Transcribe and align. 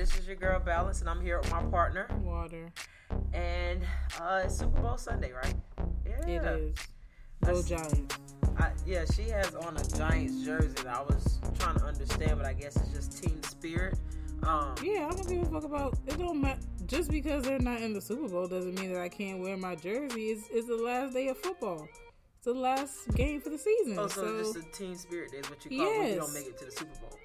This 0.00 0.18
is 0.18 0.26
your 0.26 0.36
girl 0.36 0.58
Balance, 0.58 1.02
and 1.02 1.10
I'm 1.10 1.20
here 1.20 1.38
with 1.38 1.50
my 1.50 1.62
partner. 1.64 2.08
Water. 2.22 2.72
And 3.34 3.82
uh, 4.18 4.40
it's 4.44 4.56
Super 4.56 4.80
Bowl 4.80 4.96
Sunday, 4.96 5.30
right? 5.30 5.54
Yeah. 6.06 6.26
It 6.26 6.60
is. 6.60 6.78
Go 7.44 7.62
Giants. 7.62 8.16
I, 8.58 8.70
yeah, 8.86 9.04
she 9.14 9.24
has 9.24 9.54
on 9.54 9.76
a 9.76 9.84
Giants 9.84 10.42
jersey. 10.42 10.68
That 10.68 10.86
I 10.86 11.02
was 11.02 11.38
trying 11.58 11.78
to 11.80 11.84
understand, 11.84 12.38
but 12.38 12.46
I 12.46 12.54
guess 12.54 12.76
it's 12.76 12.88
just 12.94 13.22
team 13.22 13.42
spirit. 13.42 13.98
Um, 14.42 14.74
Yeah, 14.82 15.08
I 15.10 15.14
don't 15.14 15.28
give 15.28 15.42
a 15.42 15.46
fuck 15.46 15.64
about 15.64 15.98
it. 16.06 16.18
Don't 16.18 16.40
matter. 16.40 16.60
Just 16.86 17.10
because 17.10 17.44
they're 17.44 17.58
not 17.58 17.80
in 17.80 17.92
the 17.92 18.00
Super 18.00 18.28
Bowl 18.28 18.46
doesn't 18.48 18.74
mean 18.78 18.92
that 18.92 19.00
I 19.02 19.08
can't 19.08 19.38
wear 19.40 19.56
my 19.56 19.74
jersey. 19.76 20.30
It's, 20.30 20.48
it's 20.50 20.66
the 20.66 20.76
last 20.76 21.12
day 21.14 21.28
of 21.28 21.38
football. 21.38 21.86
It's 22.36 22.46
the 22.46 22.54
last 22.54 23.08
game 23.14 23.40
for 23.40 23.50
the 23.50 23.58
season. 23.58 23.98
Oh, 23.98 24.06
so, 24.08 24.22
so 24.22 24.38
just 24.38 24.54
the 24.54 24.62
team 24.76 24.96
spirit 24.96 25.30
day 25.32 25.38
is 25.38 25.50
what 25.50 25.64
you 25.64 25.76
call 25.78 25.86
it 25.92 25.98
when 25.98 26.08
you 26.08 26.14
don't 26.16 26.34
make 26.34 26.46
it 26.46 26.58
to 26.58 26.64
the 26.64 26.70
Super 26.70 26.98
Bowl. 27.00 27.18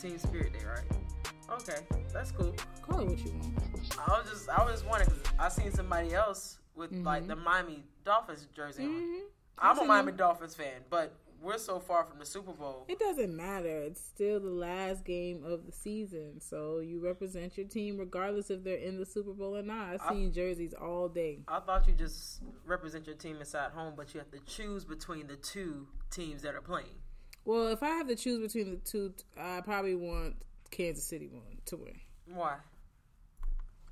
Team 0.00 0.18
spirit 0.18 0.52
day, 0.52 0.64
right? 0.64 1.60
Okay, 1.60 1.78
that's 2.12 2.30
cool. 2.32 2.54
call 2.82 3.00
it 3.00 3.08
what 3.08 3.18
you 3.24 3.32
want. 3.32 3.98
I 4.06 4.20
was 4.20 4.30
just, 4.30 4.48
I 4.48 4.62
was 4.64 4.72
just 4.74 4.86
wondering 4.86 5.10
because 5.10 5.32
I 5.38 5.48
seen 5.48 5.72
somebody 5.72 6.14
else 6.14 6.58
with 6.76 6.92
like 6.92 7.26
the 7.26 7.36
Miami 7.36 7.82
Dolphins 8.04 8.46
jersey 8.54 8.84
on. 8.84 8.90
Mhm. 8.90 9.20
I'm 9.58 9.78
a 9.78 9.84
Miami. 9.84 10.12
Dolphins 10.12 10.54
fan, 10.54 10.82
but 10.88 11.12
we're 11.40 11.58
so 11.58 11.78
far 11.78 12.04
from 12.04 12.18
the 12.18 12.26
Super 12.26 12.52
Bowl. 12.52 12.84
It 12.88 12.98
doesn't 12.98 13.34
matter. 13.34 13.82
It's 13.84 14.00
still 14.00 14.40
the 14.40 14.50
last 14.50 15.04
game 15.04 15.44
of 15.44 15.66
the 15.66 15.72
season, 15.72 16.40
so 16.40 16.80
you 16.80 17.00
represent 17.04 17.56
your 17.56 17.66
team 17.66 17.96
regardless 17.98 18.50
if 18.50 18.64
they're 18.64 18.76
in 18.76 18.98
the 18.98 19.06
Super 19.06 19.32
Bowl 19.32 19.56
or 19.56 19.62
not. 19.62 19.94
I've 19.94 20.00
I- 20.02 20.08
seen 20.10 20.32
jerseys 20.32 20.74
all 20.74 21.08
day. 21.08 21.40
I 21.48 21.60
thought 21.60 21.86
you 21.86 21.94
just 21.94 22.40
represent 22.66 23.06
your 23.06 23.16
team 23.16 23.36
inside 23.38 23.70
home, 23.72 23.94
but 23.96 24.12
you 24.14 24.20
have 24.20 24.30
to 24.32 24.40
choose 24.40 24.84
between 24.84 25.26
the 25.26 25.36
two 25.36 25.86
teams 26.10 26.42
that 26.42 26.54
are 26.54 26.60
playing. 26.60 26.96
Well, 27.44 27.68
if 27.68 27.82
I 27.82 27.88
have 27.90 28.08
to 28.08 28.16
choose 28.16 28.40
between 28.40 28.70
the 28.72 28.76
two, 28.78 29.14
I 29.38 29.60
probably 29.62 29.94
want 29.94 30.36
Kansas 30.70 31.04
City 31.04 31.28
one 31.28 31.58
to 31.66 31.76
win. 31.76 32.00
Why? 32.26 32.56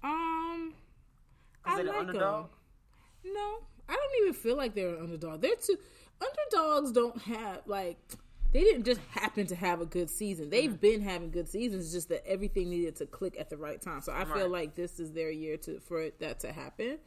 Um, 0.03 0.75
I 1.65 1.81
like 1.83 1.97
underdog? 1.97 2.51
'em. 3.25 3.33
No, 3.33 3.63
I 3.89 3.95
don't 3.95 4.23
even 4.23 4.35
feel 4.35 4.57
like 4.57 4.75
they're 4.75 4.95
an 4.95 5.03
underdog. 5.03 5.41
They're 5.41 5.57
too 5.57 5.79
underdogs. 6.21 6.93
Don't 6.93 7.21
have 7.23 7.63
like 7.67 7.99
they 8.53 8.61
didn't 8.63 8.85
just 8.85 9.01
happen 9.11 9.47
to 9.49 9.55
have 9.57 9.81
a 9.81 9.87
good 9.87 10.09
season. 10.09 10.49
They've 10.51 10.71
Mm-hmm. 10.71 10.77
been 10.81 11.01
having 11.03 11.31
good 11.31 11.49
seasons. 11.49 11.93
Just 11.93 12.09
that 12.09 12.27
everything 12.27 12.71
needed 12.71 12.97
to 12.97 13.07
click 13.07 13.37
at 13.39 13.51
the 13.51 13.57
right 13.57 13.81
time. 13.81 14.01
So 14.01 14.13
I 14.13 14.25
feel 14.25 14.49
like 14.49 14.75
this 14.75 14.99
is 15.01 15.13
their 15.13 15.31
year 15.31 15.57
to 15.59 15.81
for 15.81 16.09
that 16.21 16.41
to 16.41 16.53
happen. 16.53 16.99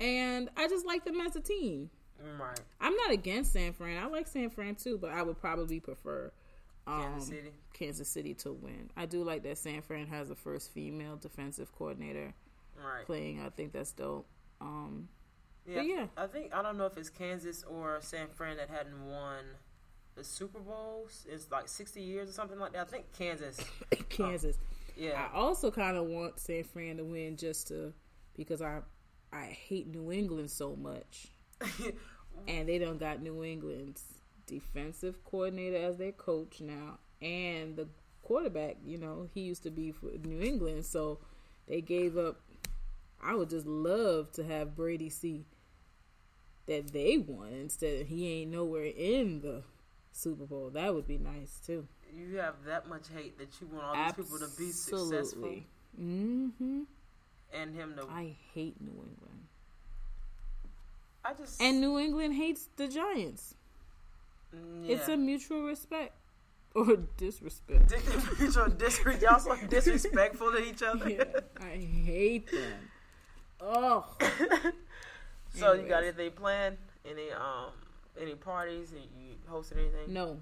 And 0.00 0.48
I 0.56 0.66
just 0.68 0.86
like 0.86 1.04
them 1.04 1.20
as 1.20 1.36
a 1.36 1.40
team. 1.40 1.90
Right. 2.38 2.60
I'm 2.80 2.94
not 2.96 3.10
against 3.12 3.52
San 3.52 3.72
Fran. 3.72 4.02
I 4.02 4.06
like 4.06 4.26
San 4.26 4.50
Fran 4.50 4.74
too, 4.74 4.98
but 4.98 5.10
I 5.10 5.22
would 5.22 5.38
probably 5.40 5.80
prefer 5.80 6.32
um, 6.86 7.02
Kansas 7.02 7.28
City. 7.28 7.50
Kansas 7.72 8.08
City 8.08 8.34
to 8.34 8.52
win. 8.52 8.90
I 8.96 9.06
do 9.06 9.22
like 9.24 9.42
that 9.44 9.58
San 9.58 9.80
Fran 9.82 10.06
has 10.08 10.28
the 10.28 10.34
first 10.34 10.72
female 10.72 11.16
defensive 11.16 11.70
coordinator 11.76 12.34
Right. 12.76 13.04
playing. 13.06 13.42
I 13.44 13.50
think 13.50 13.72
that's 13.72 13.92
dope. 13.92 14.26
Um, 14.60 15.08
Yeah, 15.70 15.76
But 15.76 15.86
yeah. 15.86 16.06
I 16.16 16.26
think 16.26 16.54
I 16.54 16.62
don't 16.62 16.76
know 16.76 16.86
if 16.86 16.96
it's 16.96 17.10
Kansas 17.10 17.64
or 17.64 17.98
San 18.02 18.28
Fran 18.28 18.56
that 18.56 18.68
hadn't 18.68 19.06
won 19.06 19.44
the 20.16 20.24
Super 20.24 20.58
Bowls. 20.58 21.26
It's 21.30 21.50
like 21.50 21.68
sixty 21.68 22.02
years 22.02 22.28
or 22.28 22.32
something 22.32 22.58
like 22.58 22.72
that. 22.72 22.86
I 22.88 22.90
think 22.90 23.06
Kansas. 23.16 23.58
Kansas. 24.08 24.56
Oh, 24.60 24.92
yeah. 24.96 25.28
I 25.32 25.36
also 25.36 25.70
kind 25.70 25.96
of 25.96 26.06
want 26.06 26.40
San 26.40 26.64
Fran 26.64 26.96
to 26.96 27.04
win 27.04 27.36
just 27.36 27.68
to 27.68 27.92
because 28.36 28.60
I 28.60 28.80
I 29.32 29.44
hate 29.44 29.86
New 29.86 30.10
England 30.10 30.50
so 30.50 30.74
much, 30.74 31.28
and 32.48 32.68
they 32.68 32.78
don't 32.78 32.98
got 32.98 33.22
New 33.22 33.44
England's 33.44 34.02
defensive 34.46 35.24
coordinator 35.24 35.76
as 35.76 35.96
their 35.98 36.12
coach 36.12 36.60
now, 36.60 36.98
and 37.22 37.76
the 37.76 37.86
quarterback. 38.22 38.76
You 38.84 38.98
know, 38.98 39.28
he 39.32 39.42
used 39.42 39.62
to 39.62 39.70
be 39.70 39.92
for 39.92 40.06
New 40.24 40.40
England, 40.40 40.84
so 40.84 41.20
they 41.68 41.80
gave 41.80 42.16
up. 42.18 42.40
I 43.22 43.34
would 43.34 43.50
just 43.50 43.66
love 43.66 44.32
to 44.32 44.44
have 44.44 44.74
Brady 44.74 45.10
see 45.10 45.44
that 46.70 46.92
they 46.92 47.18
won 47.18 47.48
instead 47.52 48.00
of 48.02 48.06
he 48.06 48.28
ain't 48.42 48.52
nowhere 48.52 48.84
in 48.84 49.40
the 49.40 49.62
Super 50.12 50.44
Bowl. 50.46 50.70
That 50.72 50.94
would 50.94 51.06
be 51.06 51.18
nice 51.18 51.60
too. 51.66 51.86
you 52.16 52.36
have 52.36 52.54
that 52.64 52.88
much 52.88 53.06
hate 53.14 53.36
that 53.38 53.48
you 53.60 53.66
want 53.66 53.84
all 53.84 53.94
these 54.04 54.12
people 54.14 54.38
to 54.38 54.56
be 54.56 54.70
successful 54.70 55.56
Mm-hmm. 56.00 56.82
and 57.52 57.74
him 57.74 57.94
to. 57.96 58.04
I, 58.08 58.36
hate 58.54 58.80
New 58.80 58.92
England. 58.92 59.40
I 61.24 61.34
just 61.34 61.60
And 61.60 61.80
New 61.80 61.98
England 61.98 62.34
hates 62.34 62.68
the 62.76 62.86
Giants. 62.86 63.54
Mm, 64.54 64.88
It's 64.88 65.08
a 65.08 65.16
mutual 65.16 65.62
respect 65.64 66.12
or 66.76 66.96
disrespect. 67.16 67.90
Mutual 68.38 68.66
disre- 68.66 69.20
y'all 69.20 69.40
so 69.40 69.56
disrespectful 69.68 70.52
to 70.52 70.64
each 70.64 70.82
other. 70.84 71.10
yeah, 71.10 71.24
I 71.60 71.76
hate 72.04 72.50
them. 72.50 72.72
Oh, 73.62 74.06
so 75.54 75.72
you 75.72 75.82
got 75.88 75.98
Anyways. 75.98 76.14
anything 76.18 76.30
planned? 76.32 76.76
Any 77.04 77.30
um 77.32 77.70
any 78.20 78.34
parties? 78.34 78.92
You 78.92 79.00
you 79.18 79.34
hosting 79.48 79.78
anything? 79.78 80.12
no. 80.12 80.38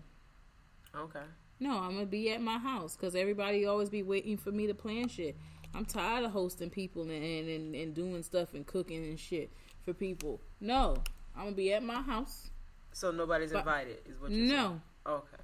Okay. 0.97 1.21
No, 1.61 1.79
I'm 1.79 1.93
gonna 1.95 2.07
be 2.07 2.31
at 2.33 2.41
my 2.41 2.59
house 2.59 2.97
because 2.97 3.15
everybody 3.15 3.67
always 3.67 3.91
be 3.91 4.03
waiting 4.03 4.37
for 4.37 4.51
me 4.53 4.67
to 4.69 4.75
plan 4.75 5.09
shit. 5.09 5.37
I'm 5.75 5.85
tired 5.85 6.25
of 6.25 6.31
hosting 6.31 6.71
people 6.71 7.03
and, 7.03 7.13
and, 7.13 7.75
and 7.75 7.95
doing 7.95 8.23
stuff 8.23 8.55
and 8.55 8.67
cooking 8.67 9.05
and 9.05 9.19
shit 9.21 9.53
for 9.85 9.93
people. 9.93 10.41
No, 10.61 10.97
I'm 11.37 11.45
gonna 11.45 11.57
be 11.57 11.73
at 11.75 11.83
my 11.83 12.01
house. 12.01 12.51
So 12.93 13.11
nobody's 13.11 13.53
But- 13.53 13.61
invited, 13.61 13.99
is 14.07 14.19
what 14.21 14.31
you're 14.31 14.47
No, 14.47 14.57
saying? 14.57 14.81
Okay. 15.07 15.38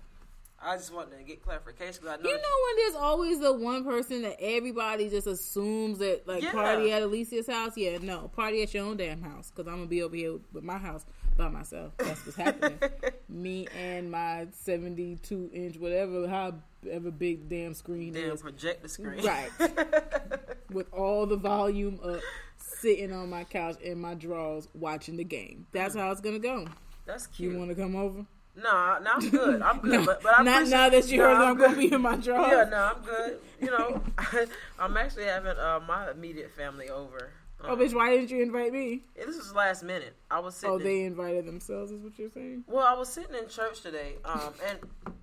I 0.64 0.76
just 0.76 0.92
wanted 0.92 1.18
to 1.18 1.24
get 1.24 1.42
clarification 1.42 2.00
because 2.00 2.18
I 2.18 2.22
know. 2.22 2.28
You 2.28 2.36
know 2.36 2.42
when 2.42 2.76
there's 2.76 2.94
always 2.94 3.40
the 3.40 3.52
one 3.52 3.84
person 3.84 4.22
that 4.22 4.36
everybody 4.40 5.10
just 5.10 5.26
assumes 5.26 5.98
that 5.98 6.26
like 6.26 6.42
Yeah. 6.42 6.52
party 6.52 6.90
at 6.90 7.02
Alicia's 7.02 7.46
house? 7.46 7.76
Yeah, 7.76 7.98
no, 7.98 8.28
party 8.28 8.62
at 8.62 8.72
your 8.72 8.84
own 8.84 8.96
damn 8.96 9.20
house 9.20 9.50
because 9.50 9.68
I'm 9.70 9.76
gonna 9.76 9.86
be 9.86 10.02
over 10.02 10.16
here 10.16 10.38
with 10.52 10.64
my 10.64 10.78
house 10.78 11.04
by 11.36 11.48
myself. 11.48 11.92
That's 11.98 12.24
what's 12.24 12.36
happening. 12.36 12.78
Me 13.28 13.66
and 13.78 14.10
my 14.10 14.46
72 14.52 15.50
inch 15.52 15.76
whatever, 15.76 16.26
however 16.26 17.10
big 17.10 17.48
damn 17.48 17.74
screen 17.74 18.14
damn 18.14 18.32
is, 18.32 18.40
projector 18.40 18.88
screen. 18.88 19.22
right, 19.24 19.50
with 20.70 20.90
all 20.92 21.26
the 21.26 21.36
volume 21.36 22.00
up, 22.02 22.20
sitting 22.56 23.12
on 23.12 23.28
my 23.28 23.44
couch 23.44 23.78
in 23.82 24.00
my 24.00 24.14
drawers 24.14 24.68
watching 24.72 25.16
the 25.16 25.24
game. 25.24 25.66
That's 25.72 25.94
mm. 25.94 26.00
how 26.00 26.10
it's 26.10 26.22
gonna 26.22 26.38
go. 26.38 26.66
That's 27.04 27.26
cute. 27.26 27.52
You 27.52 27.58
want 27.58 27.70
to 27.70 27.76
come 27.76 27.96
over? 27.96 28.24
No, 28.56 28.98
no, 29.02 29.10
I'm 29.14 29.30
good. 29.30 29.62
I'm 29.62 29.78
good. 29.80 29.90
No, 30.00 30.04
but, 30.06 30.22
but 30.22 30.38
I 30.38 30.42
not 30.42 30.68
now 30.68 30.88
that 30.88 31.08
you 31.10 31.20
heard 31.22 31.34
that 31.34 31.42
I'm 31.48 31.56
gonna 31.58 31.76
be 31.76 31.92
in 31.92 32.00
my 32.00 32.16
drawers. 32.26 32.52
Yeah, 32.52 32.64
no, 32.70 32.92
I'm 32.96 33.02
good. 33.04 33.38
You 33.60 33.66
know, 33.70 34.02
I'm 34.78 34.96
actually 34.96 35.24
having 35.24 35.56
uh, 35.58 35.80
my 35.86 36.10
immediate 36.10 36.50
family 36.52 36.88
over. 36.88 37.30
Oh, 37.62 37.72
Um, 37.72 37.78
bitch, 37.78 37.94
why 37.94 38.10
didn't 38.14 38.30
you 38.30 38.42
invite 38.42 38.72
me? 38.72 39.02
This 39.16 39.36
was 39.36 39.54
last 39.54 39.82
minute. 39.82 40.14
I 40.30 40.38
was 40.40 40.54
sitting. 40.54 40.72
Oh, 40.74 40.78
in- 40.78 40.84
they 40.84 41.02
invited 41.04 41.46
themselves, 41.46 41.90
is 41.90 42.00
what 42.02 42.18
you're 42.18 42.30
saying? 42.30 42.64
well, 42.68 42.84
I 42.86 42.94
was 42.94 43.08
sitting 43.08 43.34
in 43.34 43.48
church 43.48 43.80
today, 43.80 44.14
um, 44.24 44.52
and 44.68 44.78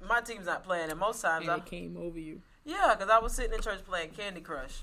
my 0.08 0.22
team's 0.22 0.48
not 0.48 0.64
playing. 0.64 0.90
And 0.90 1.00
most 1.00 1.22
times, 1.22 1.44
And 1.48 1.52
I, 1.52 1.60
came 1.60 1.98
over 1.98 2.20
you. 2.20 2.42
yeah, 2.66 2.96
because 2.98 3.10
I 3.12 3.20
was 3.20 3.34
sitting 3.34 3.54
in 3.54 3.62
church 3.62 3.80
playing 3.86 4.10
Candy 4.10 4.42
Crush. 4.42 4.82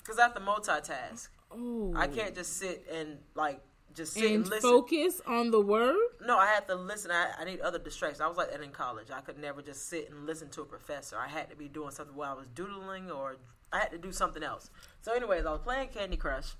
Because 0.00 0.18
I 0.18 0.22
have 0.22 0.34
to 0.34 0.40
multitask. 0.40 1.28
Oh. 1.50 1.92
I 1.96 2.06
can't 2.06 2.34
just 2.34 2.58
sit 2.58 2.86
and 2.92 3.18
like 3.34 3.60
just 3.94 4.12
sit 4.14 4.24
and, 4.24 4.34
And 4.36 4.48
listen. 4.48 4.60
focus 4.70 5.20
on 5.26 5.50
the 5.50 5.60
word? 5.60 5.96
No, 6.24 6.38
I 6.38 6.46
had 6.46 6.66
to 6.68 6.74
listen. 6.74 7.10
I, 7.10 7.30
I 7.38 7.44
need 7.44 7.60
other 7.60 7.78
distractions. 7.78 8.20
I 8.20 8.26
was 8.28 8.36
like 8.36 8.50
that 8.50 8.60
in 8.60 8.70
college. 8.70 9.08
I 9.12 9.20
could 9.20 9.38
never 9.38 9.62
just 9.62 9.88
sit 9.88 10.10
and 10.10 10.26
listen 10.26 10.48
to 10.50 10.62
a 10.62 10.64
professor. 10.64 11.16
I 11.18 11.28
had 11.28 11.50
to 11.50 11.56
be 11.56 11.68
doing 11.68 11.90
something 11.90 12.14
while 12.14 12.32
I 12.32 12.34
was 12.34 12.46
doodling, 12.54 13.10
or 13.10 13.36
I 13.72 13.78
had 13.80 13.90
to 13.92 13.98
do 13.98 14.12
something 14.12 14.42
else. 14.42 14.70
So, 15.02 15.12
anyways, 15.12 15.44
I 15.46 15.50
was 15.50 15.60
playing 15.60 15.88
Candy 15.88 16.16
Crush, 16.16 16.54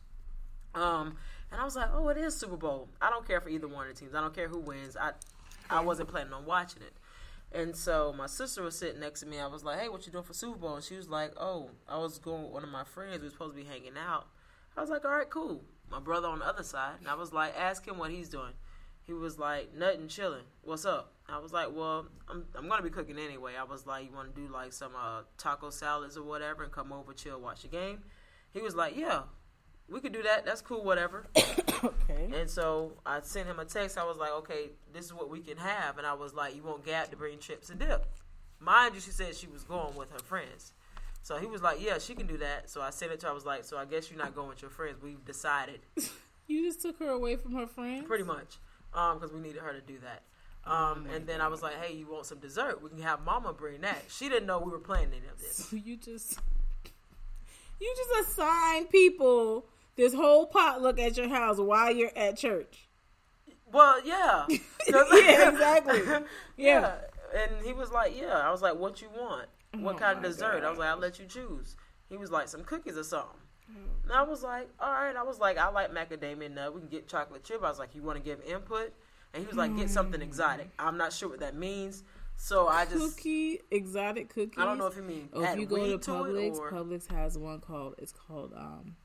um, 0.74 1.16
and 1.50 1.60
I 1.60 1.64
was 1.64 1.76
like, 1.76 1.88
"Oh, 1.92 2.08
it 2.08 2.16
is 2.18 2.36
Super 2.36 2.56
Bowl. 2.56 2.88
I 3.00 3.10
don't 3.10 3.26
care 3.26 3.40
for 3.40 3.48
either 3.48 3.68
one 3.68 3.88
of 3.88 3.94
the 3.94 4.00
teams. 4.00 4.14
I 4.14 4.20
don't 4.20 4.34
care 4.34 4.48
who 4.48 4.58
wins. 4.58 4.96
I, 4.96 5.12
I 5.70 5.80
wasn't 5.80 6.08
planning 6.08 6.32
on 6.32 6.44
watching 6.44 6.82
it." 6.82 6.92
And 7.50 7.74
so 7.74 8.12
my 8.12 8.26
sister 8.26 8.62
was 8.62 8.78
sitting 8.78 9.00
next 9.00 9.20
to 9.20 9.26
me. 9.26 9.38
I 9.40 9.46
was 9.46 9.64
like, 9.64 9.78
"Hey, 9.80 9.88
what 9.88 10.04
you 10.06 10.12
doing 10.12 10.24
for 10.24 10.34
Super 10.34 10.58
Bowl?" 10.58 10.74
And 10.76 10.84
she 10.84 10.96
was 10.96 11.08
like, 11.08 11.32
"Oh, 11.38 11.70
I 11.88 11.96
was 11.98 12.18
going 12.18 12.42
with 12.44 12.52
one 12.52 12.62
of 12.64 12.68
my 12.70 12.84
friends. 12.84 13.20
We 13.20 13.26
were 13.28 13.30
supposed 13.30 13.56
to 13.56 13.62
be 13.62 13.68
hanging 13.68 13.96
out." 13.98 14.26
I 14.76 14.80
was 14.82 14.90
like, 14.90 15.04
"All 15.04 15.10
right, 15.12 15.28
cool." 15.30 15.62
My 15.90 16.00
brother 16.00 16.28
on 16.28 16.40
the 16.40 16.46
other 16.46 16.62
side, 16.62 16.96
and 16.98 17.08
I 17.08 17.14
was 17.14 17.32
like, 17.32 17.54
"Ask 17.56 17.86
him 17.86 17.98
what 17.98 18.10
he's 18.10 18.28
doing." 18.28 18.52
He 19.04 19.12
was 19.14 19.38
like, 19.38 19.74
"Nothing, 19.74 20.08
chilling. 20.08 20.44
What's 20.62 20.84
up?" 20.84 21.14
I 21.28 21.38
was 21.38 21.52
like, 21.52 21.68
"Well, 21.72 22.06
I'm 22.28 22.44
I'm 22.54 22.68
gonna 22.68 22.82
be 22.82 22.90
cooking 22.90 23.18
anyway." 23.18 23.54
I 23.58 23.64
was 23.64 23.86
like, 23.86 24.04
"You 24.06 24.14
want 24.14 24.34
to 24.34 24.40
do 24.40 24.52
like 24.52 24.72
some 24.72 24.92
uh, 24.96 25.22
taco 25.38 25.70
salads 25.70 26.16
or 26.16 26.24
whatever, 26.24 26.62
and 26.62 26.72
come 26.72 26.92
over, 26.92 27.12
chill, 27.12 27.40
watch 27.40 27.62
the 27.62 27.68
game?" 27.68 28.00
He 28.52 28.60
was 28.60 28.74
like, 28.74 28.96
"Yeah, 28.96 29.22
we 29.88 30.00
could 30.00 30.12
do 30.12 30.22
that. 30.22 30.44
That's 30.44 30.60
cool, 30.60 30.84
whatever." 30.84 31.26
Okay. 31.84 32.30
And 32.34 32.50
so 32.50 32.94
I 33.06 33.20
sent 33.20 33.46
him 33.46 33.58
a 33.58 33.64
text. 33.64 33.98
I 33.98 34.04
was 34.04 34.16
like, 34.16 34.32
okay, 34.32 34.70
this 34.92 35.04
is 35.04 35.14
what 35.14 35.30
we 35.30 35.40
can 35.40 35.56
have. 35.58 35.98
And 35.98 36.06
I 36.06 36.14
was 36.14 36.34
like, 36.34 36.56
you 36.56 36.62
want 36.62 36.84
Gab 36.84 37.10
to 37.10 37.16
bring 37.16 37.38
chips 37.38 37.70
and 37.70 37.78
dip? 37.78 38.04
Mind 38.60 38.94
you, 38.94 39.00
she 39.00 39.10
said 39.10 39.36
she 39.36 39.46
was 39.46 39.62
going 39.62 39.94
with 39.94 40.10
her 40.10 40.18
friends. 40.18 40.72
So 41.28 41.36
he 41.36 41.44
was 41.46 41.60
like, 41.60 41.78
"Yeah, 41.78 41.98
she 41.98 42.14
can 42.14 42.26
do 42.26 42.38
that." 42.38 42.70
So 42.70 42.80
I 42.80 42.88
sent 42.88 43.12
it 43.12 43.20
to. 43.20 43.26
her. 43.26 43.32
I 43.32 43.34
was 43.34 43.44
like, 43.44 43.62
"So 43.62 43.76
I 43.76 43.84
guess 43.84 44.10
you're 44.10 44.18
not 44.18 44.34
going 44.34 44.48
with 44.48 44.62
your 44.62 44.70
friends. 44.70 45.02
We've 45.02 45.22
decided, 45.26 45.80
You 46.46 46.64
just 46.64 46.80
took 46.80 46.98
her 47.00 47.10
away 47.10 47.36
from 47.36 47.52
her 47.52 47.66
friends. 47.66 48.06
pretty 48.06 48.24
much, 48.24 48.56
because 48.90 49.30
we 49.34 49.38
needed 49.40 49.60
her 49.60 49.74
to 49.74 49.82
do 49.82 49.98
that." 49.98 50.22
Um, 50.64 51.06
and 51.14 51.26
then 51.26 51.42
I 51.42 51.48
was 51.48 51.60
like, 51.62 51.74
"Hey, 51.82 51.92
you 51.92 52.06
want 52.10 52.24
some 52.24 52.38
dessert? 52.38 52.82
We 52.82 52.88
can 52.88 53.02
have 53.02 53.20
Mama 53.26 53.52
bring 53.52 53.82
that." 53.82 54.04
She 54.08 54.30
didn't 54.30 54.46
know 54.46 54.58
we 54.58 54.70
were 54.70 54.78
planning 54.78 55.10
any 55.18 55.26
of 55.28 55.38
this. 55.38 55.66
So 55.68 55.76
you 55.76 55.98
just 55.98 56.38
you 57.78 57.94
just 57.94 58.30
assign 58.30 58.86
people 58.86 59.66
this 59.96 60.14
whole 60.14 60.46
potluck 60.46 60.98
at 60.98 61.18
your 61.18 61.28
house 61.28 61.58
while 61.58 61.94
you're 61.94 62.16
at 62.16 62.38
church. 62.38 62.88
Well, 63.70 64.00
yeah, 64.02 64.46
Yeah, 64.88 65.50
exactly. 65.50 66.00
yeah. 66.06 66.20
Yeah. 66.56 66.94
and 67.36 67.66
he 67.66 67.74
was 67.74 67.90
like, 67.90 68.18
"Yeah." 68.18 68.38
I 68.38 68.50
was 68.50 68.62
like, 68.62 68.76
"What 68.76 69.02
you 69.02 69.10
want? 69.14 69.48
What 69.74 69.96
Oh 69.96 69.98
kind 69.98 70.18
of 70.18 70.24
dessert?" 70.24 70.64
I 70.64 70.70
was 70.70 70.78
like, 70.78 70.88
"I'll 70.88 70.98
let 70.98 71.18
you 71.18 71.26
choose." 71.26 71.76
He 72.08 72.16
was 72.16 72.30
like, 72.30 72.48
"Some 72.48 72.64
cookies 72.64 72.96
or 72.96 73.04
something." 73.04 73.40
Mm. 73.70 74.04
And 74.04 74.12
I 74.12 74.22
was 74.22 74.42
like, 74.42 74.68
"All 74.80 74.92
right." 74.92 75.14
I 75.14 75.22
was 75.22 75.38
like, 75.38 75.58
"I 75.58 75.68
like 75.68 75.92
macadamia 75.92 76.50
nut. 76.50 76.74
We 76.74 76.80
can 76.80 76.88
get 76.88 77.08
chocolate 77.08 77.44
chip." 77.44 77.62
I 77.62 77.68
was 77.68 77.78
like, 77.78 77.94
"You 77.94 78.02
want 78.02 78.18
to 78.18 78.24
give 78.24 78.40
input?" 78.42 78.92
And 79.34 79.42
he 79.42 79.46
was 79.46 79.56
like, 79.56 79.76
"Get 79.76 79.90
something 79.90 80.20
mm. 80.20 80.24
exotic." 80.24 80.70
I'm 80.78 80.96
not 80.96 81.12
sure 81.12 81.28
what 81.28 81.40
that 81.40 81.54
means, 81.54 82.02
so 82.36 82.68
I 82.68 82.86
just 82.86 83.16
Cookie 83.16 83.60
exotic 83.70 84.28
cookies. 84.28 84.58
I 84.58 84.64
don't 84.64 84.78
know 84.78 84.86
if 84.86 84.96
you 84.96 85.02
mean 85.02 85.28
Oh, 85.32 85.42
if 85.42 85.58
you 85.58 85.66
go 85.66 85.76
to 85.76 85.98
Publix, 85.98 86.56
or 86.56 86.70
Publix 86.70 87.08
has 87.08 87.36
one 87.36 87.60
called 87.60 87.96
it's 87.98 88.12
called 88.12 88.54
um 88.56 88.96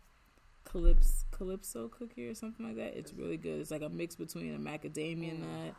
Calypso 0.64 1.26
Calypso 1.32 1.88
cookie 1.88 2.28
or 2.28 2.36
something 2.36 2.66
like 2.66 2.76
that. 2.78 2.96
It's 2.98 3.12
really 3.12 3.38
good. 3.38 3.60
It's 3.60 3.72
like 3.72 3.82
a 3.82 3.90
mix 3.90 4.16
between 4.16 4.56
a 4.56 4.60
macadamia 4.60 5.34
mm. 5.34 5.40
nut 5.40 5.76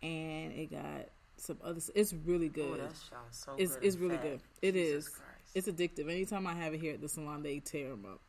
and 0.00 0.52
it 0.52 0.70
got 0.70 1.08
some 1.42 1.58
other. 1.64 1.80
It's 1.94 2.12
really 2.12 2.46
oh, 2.46 2.50
good. 2.50 2.80
that 2.80 2.96
sounds 2.96 3.20
so 3.30 3.52
it's 3.58 3.74
good 3.76 3.84
it's 3.84 3.96
really 3.96 4.16
fat. 4.16 4.22
good. 4.22 4.40
It 4.62 4.76
is. 4.76 5.04
Jesus 5.06 5.18
Christ. 5.18 5.50
It's 5.54 5.68
addictive. 5.68 6.10
Anytime 6.10 6.46
I 6.46 6.54
have 6.54 6.72
it 6.74 6.80
here 6.80 6.94
at 6.94 7.00
the 7.00 7.08
salon, 7.08 7.42
they 7.42 7.58
tear 7.58 7.90
them 7.90 8.06
up. 8.10 8.20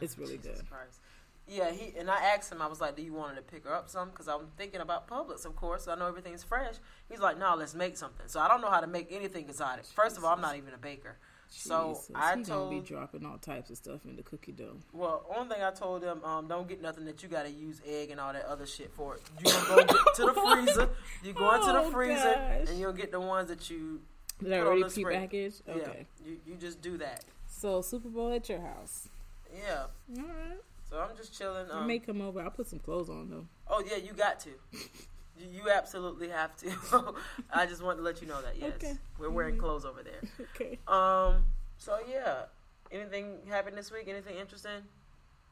It's 0.00 0.16
really 0.16 0.38
Mm, 0.38 0.42
Jesus 0.42 0.60
good. 0.62 0.70
Christ. 0.70 1.00
Yeah, 1.46 1.70
he 1.72 1.92
and 1.98 2.10
I 2.10 2.16
asked 2.34 2.50
him. 2.50 2.62
I 2.62 2.66
was 2.66 2.80
like, 2.80 2.96
"Do 2.96 3.02
you 3.02 3.12
want 3.12 3.36
to 3.36 3.42
pick 3.42 3.64
her 3.64 3.74
up 3.74 3.90
some?" 3.90 4.08
Because 4.08 4.28
I'm 4.28 4.46
thinking 4.56 4.80
about 4.80 5.06
Publix, 5.08 5.44
of 5.44 5.56
course. 5.56 5.88
I 5.88 5.94
know 5.94 6.06
everything's 6.06 6.42
fresh. 6.42 6.76
He's 7.10 7.20
like, 7.20 7.38
"No, 7.38 7.54
let's 7.54 7.74
make 7.74 7.98
something." 7.98 8.26
So 8.28 8.40
I 8.40 8.48
don't 8.48 8.62
know 8.62 8.70
how 8.70 8.80
to 8.80 8.86
make 8.86 9.12
anything 9.12 9.44
exotic. 9.48 9.84
First 9.84 10.16
of 10.16 10.24
all, 10.24 10.32
I'm 10.32 10.40
not 10.40 10.56
even 10.56 10.72
a 10.72 10.78
baker. 10.78 11.18
So 11.50 11.88
Jesus, 11.94 12.10
I 12.14 12.36
he 12.36 12.42
told, 12.42 12.70
gonna 12.70 12.80
be 12.82 12.86
dropping 12.86 13.24
all 13.26 13.38
types 13.38 13.70
of 13.70 13.76
stuff 13.76 14.00
in 14.04 14.16
the 14.16 14.22
cookie 14.22 14.52
dough. 14.52 14.76
well, 14.92 15.24
one 15.28 15.48
thing 15.48 15.62
I 15.62 15.70
told 15.70 16.02
them, 16.02 16.22
um, 16.24 16.48
don't 16.48 16.66
get 16.68 16.82
nothing 16.82 17.04
that 17.04 17.22
you 17.22 17.28
got 17.28 17.44
to 17.44 17.50
use 17.50 17.80
egg 17.86 18.10
and 18.10 18.18
all 18.20 18.32
that 18.32 18.44
other 18.46 18.66
shit 18.66 18.90
for. 18.92 19.18
You 19.38 19.52
gonna 19.52 19.86
go 19.86 19.94
to 20.16 20.22
the 20.26 20.32
freezer. 20.64 20.88
You 21.22 21.32
go 21.32 21.54
into 21.54 21.66
Oh, 21.78 21.84
the 21.84 21.90
freezer 21.92 22.34
gosh. 22.34 22.68
and 22.70 22.78
you'll 22.78 22.92
get 22.92 23.12
the 23.12 23.20
ones 23.20 23.48
that 23.48 23.70
you. 23.70 24.00
I 24.40 24.44
Put 24.44 24.52
on 24.52 24.66
already 24.66 24.82
prepackaged? 24.82 25.62
Okay. 25.68 26.06
Yeah, 26.24 26.28
you 26.30 26.36
you 26.46 26.54
just 26.56 26.82
do 26.82 26.98
that. 26.98 27.24
So 27.46 27.82
Super 27.82 28.08
Bowl 28.08 28.32
at 28.32 28.48
your 28.48 28.60
house. 28.60 29.08
Yeah. 29.56 29.84
All 30.18 30.22
right. 30.24 30.58
So 30.90 30.98
I'm 30.98 31.16
just 31.16 31.36
chilling. 31.38 31.70
I 31.70 31.80
Um, 31.80 31.86
may 31.86 31.98
come 32.00 32.20
over. 32.20 32.40
I'll 32.42 32.50
put 32.50 32.66
some 32.66 32.80
clothes 32.80 33.08
on 33.08 33.30
though. 33.30 33.46
Oh 33.68 33.82
yeah, 33.88 33.96
you 33.96 34.12
got 34.12 34.40
to. 34.40 34.50
You, 35.38 35.68
absolutely 35.70 36.28
have 36.28 36.56
to. 36.58 37.14
I 37.52 37.66
just 37.66 37.82
want 37.82 37.98
to 37.98 38.04
let 38.04 38.20
you 38.22 38.28
know 38.28 38.40
that 38.42 38.56
yes, 38.58 38.72
Okay. 38.76 38.96
we're 39.18 39.30
wearing 39.30 39.56
Mhm. 39.56 39.60
clothes 39.60 39.84
over 39.84 40.02
there. 40.02 40.20
Okay. 40.54 40.78
Um. 40.86 41.44
So 41.78 41.98
yeah, 42.08 42.44
anything 42.92 43.38
happened 43.48 43.76
this 43.76 43.90
week? 43.90 44.06
Anything 44.08 44.36
interesting? 44.36 44.82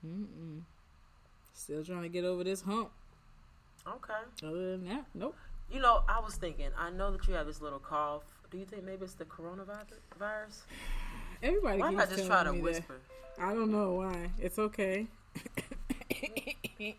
Mm-mm. 0.07 0.61
Still 1.55 1.85
trying 1.85 2.03
to 2.03 2.09
get 2.09 2.25
over 2.25 2.45
this 2.45 2.63
hump. 2.63 2.91
Okay. 3.87 4.15
Other 4.47 4.73
than 4.73 4.89
that, 4.89 5.05
nope. 5.15 5.35
You 5.71 5.81
know, 5.81 6.03
I 6.09 6.21
was 6.21 6.37
thinking. 6.37 6.69
I 6.79 6.91
know 6.91 7.11
that 7.11 7.27
you 7.27 7.35
have 7.35 7.47
this 7.47 7.61
little 7.61 7.79
cough. 7.81 8.23
Do 8.51 8.59
you 8.59 8.65
think 8.65 8.85
maybe 8.85 9.05
it's 9.05 9.15
the 9.15 9.25
coronavirus? 9.25 9.99
Virus? 10.19 10.63
Everybody 11.43 11.81
Why 11.81 11.89
keeps 11.91 11.99
not 11.99 12.11
just 12.11 12.27
try 12.27 12.45
to 12.45 12.53
me 12.53 12.59
that. 12.59 12.65
whisper? 12.65 12.97
I 13.41 13.53
don't 13.55 13.73
know 13.73 13.93
why. 13.95 14.31
It's 14.39 14.59
okay. 14.59 15.07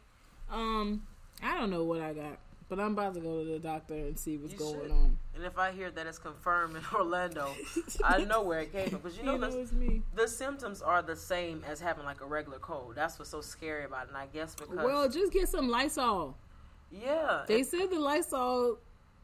um, 0.51 1.03
I 1.41 1.57
don't 1.57 1.69
know 1.69 1.83
what 1.83 2.01
I 2.01 2.13
got, 2.13 2.37
but 2.75 2.81
I'm 2.83 2.93
about 2.93 3.13
to 3.13 3.19
go 3.19 3.43
to 3.43 3.49
the 3.51 3.59
doctor 3.59 3.93
and 3.93 4.17
see 4.17 4.37
what's 4.37 4.53
You 4.53 4.59
going 4.59 4.81
should. 4.81 4.91
on. 4.91 5.17
And 5.35 5.43
if 5.43 5.57
I 5.57 5.71
hear 5.71 5.91
that 5.91 6.07
it's 6.07 6.17
confirmed 6.17 6.75
in 6.75 6.81
Orlando, 6.95 7.49
I 8.03 8.23
know 8.23 8.41
where 8.41 8.61
it 8.61 8.71
came 8.71 8.89
from. 8.89 8.99
Because 8.99 9.17
you 9.19 9.23
know, 9.23 9.37
the, 9.37 10.01
the 10.15 10.27
symptoms 10.27 10.81
are 10.81 11.01
the 11.01 11.15
same 11.15 11.63
as 11.67 11.79
having 11.79 12.03
like 12.05 12.21
a 12.21 12.25
regular 12.25 12.59
cold. 12.59 12.93
That's 12.95 13.19
what's 13.19 13.31
so 13.31 13.41
scary 13.41 13.85
about 13.85 14.05
it. 14.05 14.07
And 14.09 14.17
I 14.17 14.25
guess 14.27 14.55
because 14.55 14.75
Well, 14.75 15.07
just 15.09 15.31
get 15.31 15.49
some 15.49 15.69
Lysol. 15.69 16.35
yeah, 16.91 17.43
They 17.47 17.63
said 17.63 17.89
the 17.91 17.99
Lysol 17.99 18.79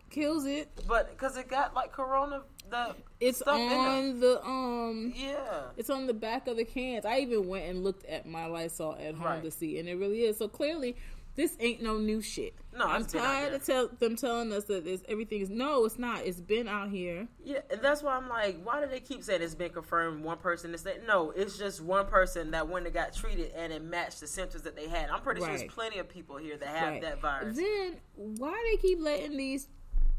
kills 0.09 0.45
it. 0.45 0.69
But 0.87 1.09
because 1.11 1.37
it 1.37 1.47
got 1.47 1.73
like 1.73 1.91
corona, 1.91 2.41
the 2.69 2.95
It's 3.19 3.39
stuff 3.39 3.57
in 3.59 3.71
on 3.71 4.19
the 4.19 4.43
um. 4.45 5.13
Yeah. 5.15 5.61
It's 5.77 5.89
on 5.89 6.05
the 6.07 6.13
back 6.13 6.47
of 6.47 6.57
the 6.57 6.65
cans. 6.65 7.03
I 7.05 7.19
even 7.19 7.47
went 7.47 7.65
and 7.65 7.83
looked 7.83 8.05
at 8.05 8.27
my 8.27 8.45
Lysol 8.45 8.95
at 8.99 9.15
home 9.15 9.23
Right. 9.25 9.43
to 9.43 9.49
see, 9.51 9.79
and 9.79 9.89
it 9.89 9.95
really 9.95 10.21
is. 10.23 10.37
So 10.37 10.47
clearly, 10.47 10.95
this 11.39 11.55
ain't 11.61 11.81
no 11.81 11.97
new 11.97 12.21
shit. 12.21 12.53
No, 12.77 12.85
I'm 12.85 13.01
it's 13.01 13.13
been 13.13 13.21
out 13.21 13.25
tired 13.25 13.53
of 13.53 13.65
tell, 13.65 13.87
them 13.87 14.17
telling 14.17 14.51
us 14.51 14.65
that 14.65 14.83
this, 14.83 15.01
everything 15.07 15.39
is. 15.39 15.49
No, 15.49 15.85
it's 15.85 15.97
not. 15.97 16.25
It's 16.25 16.41
been 16.41 16.67
out 16.67 16.89
here. 16.89 17.29
Yeah, 17.41 17.59
and 17.71 17.81
that's 17.81 18.03
why 18.03 18.17
I'm 18.17 18.27
like, 18.27 18.61
why 18.61 18.81
do 18.81 18.87
they 18.87 18.99
keep 18.99 19.23
saying 19.23 19.41
it's 19.41 19.55
been 19.55 19.71
confirmed? 19.71 20.21
One 20.21 20.37
person 20.37 20.73
is 20.73 20.81
saying 20.81 20.99
no, 21.07 21.31
it's 21.31 21.57
just 21.57 21.79
one 21.79 22.07
person 22.07 22.51
that 22.51 22.67
when 22.67 22.83
they 22.83 22.89
got 22.89 23.13
treated 23.13 23.53
and 23.55 23.71
it 23.71 23.81
matched 23.81 24.19
the 24.19 24.27
symptoms 24.27 24.63
that 24.63 24.75
they 24.75 24.89
had. 24.89 25.09
I'm 25.09 25.21
pretty 25.21 25.39
sure 25.39 25.47
there's 25.47 25.63
plenty 25.71 25.99
of 25.99 26.09
people 26.09 26.35
here 26.35 26.57
that 26.57 26.67
have 26.67 26.89
Right. 26.89 27.01
that 27.03 27.21
virus. 27.21 27.55
Then 27.55 27.95
why 28.15 28.51
do 28.51 28.57
they 28.77 28.81
keep 28.81 28.99
letting 28.99 29.37
these 29.37 29.69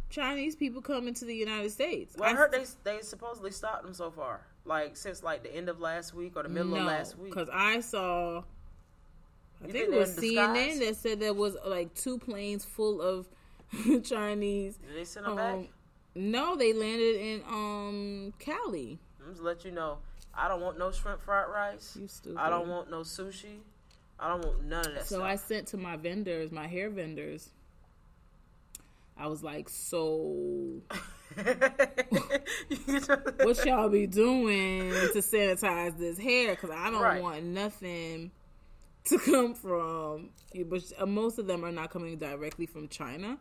Chinese 0.09 0.57
people 0.57 0.81
come 0.81 1.07
into 1.07 1.27
the 1.27 1.35
United 1.37 1.71
States? 1.71 2.17
well, 2.19 2.31
I 2.31 2.35
heard 2.35 2.51
they 2.51 2.65
they 2.83 3.03
supposedly 3.03 3.51
stopped 3.51 3.85
them 3.85 3.93
so 3.93 4.11
far, 4.11 4.41
like 4.65 4.97
since 4.97 5.23
like 5.23 5.43
the 5.43 5.55
end 5.55 5.69
of 5.69 5.81
last 5.81 6.15
week 6.15 6.33
or 6.35 6.45
the 6.45 6.49
middle 6.49 6.75
of 6.77 6.85
last 6.85 7.19
week. 7.19 7.31
because 7.35 7.51
I 7.53 7.81
saw. 7.81 8.43
I 9.63 9.67
You 9.67 9.73
think 9.73 9.85
it 9.87 9.93
was 9.93 10.11
CNN 10.17 10.79
that 10.81 10.97
said 10.97 11.21
there 11.21 11.35
was 11.35 11.57
like 11.67 11.95
two 11.95 12.19
planes 12.19 12.65
full 12.65 13.01
of 13.03 13.27
Chinese. 14.05 14.77
Did 14.77 14.97
they 14.97 15.05
send 15.05 15.27
them 15.27 15.39
Um, 15.39 15.61
back? 15.63 15.71
no, 16.15 16.57
they 16.57 16.73
landed 16.73 17.17
in 17.17 17.43
um 17.49 18.33
Cali. 18.39 18.99
I'm 19.25 19.33
just 19.33 19.43
let 19.43 19.65
you 19.65 19.71
know, 19.71 19.99
I 20.35 20.49
don't 20.49 20.61
want 20.61 20.79
no 20.79 20.91
shrimp 20.91 21.21
fried 21.21 21.49
rice. 21.49 21.97
You 22.01 22.09
stupid. 22.09 22.39
I 22.39 22.49
don't 22.51 22.69
want 22.69 22.91
no 22.91 23.01
sushi. 23.01 23.59
I 24.19 24.29
don't 24.29 24.43
want 24.43 24.65
none 24.65 24.87
of 24.89 24.95
that 24.95 25.07
So 25.07 25.17
stuff. 25.17 25.27
I 25.27 25.37
sent 25.37 25.69
to 25.69 25.77
my 25.77 25.97
vendors, 25.97 26.51
my 26.53 26.67
hair 26.67 26.91
vendors. 26.91 27.51
I 29.17 29.27
was 29.27 29.43
like, 29.43 29.69
so 29.69 30.81
what 33.43 33.65
y'all 33.65 33.89
be 33.89 34.07
doing 34.07 34.93
to 35.13 35.19
sanitize 35.19 35.97
this 35.99 36.19
hair? 36.19 36.55
Because 36.55 36.71
I 36.71 36.91
don't 36.91 37.01
Right. 37.01 37.23
want 37.23 37.45
nothing 37.45 38.31
to 39.11 39.19
come 39.19 39.55
from. 39.55 40.31
But 40.67 40.83
uh, 40.99 41.07
most 41.07 41.39
of 41.39 41.47
them 41.47 41.65
are 41.65 41.71
not 41.73 41.91
coming 41.91 42.17
directly 42.19 42.67
from 42.67 42.89
China, 42.89 43.39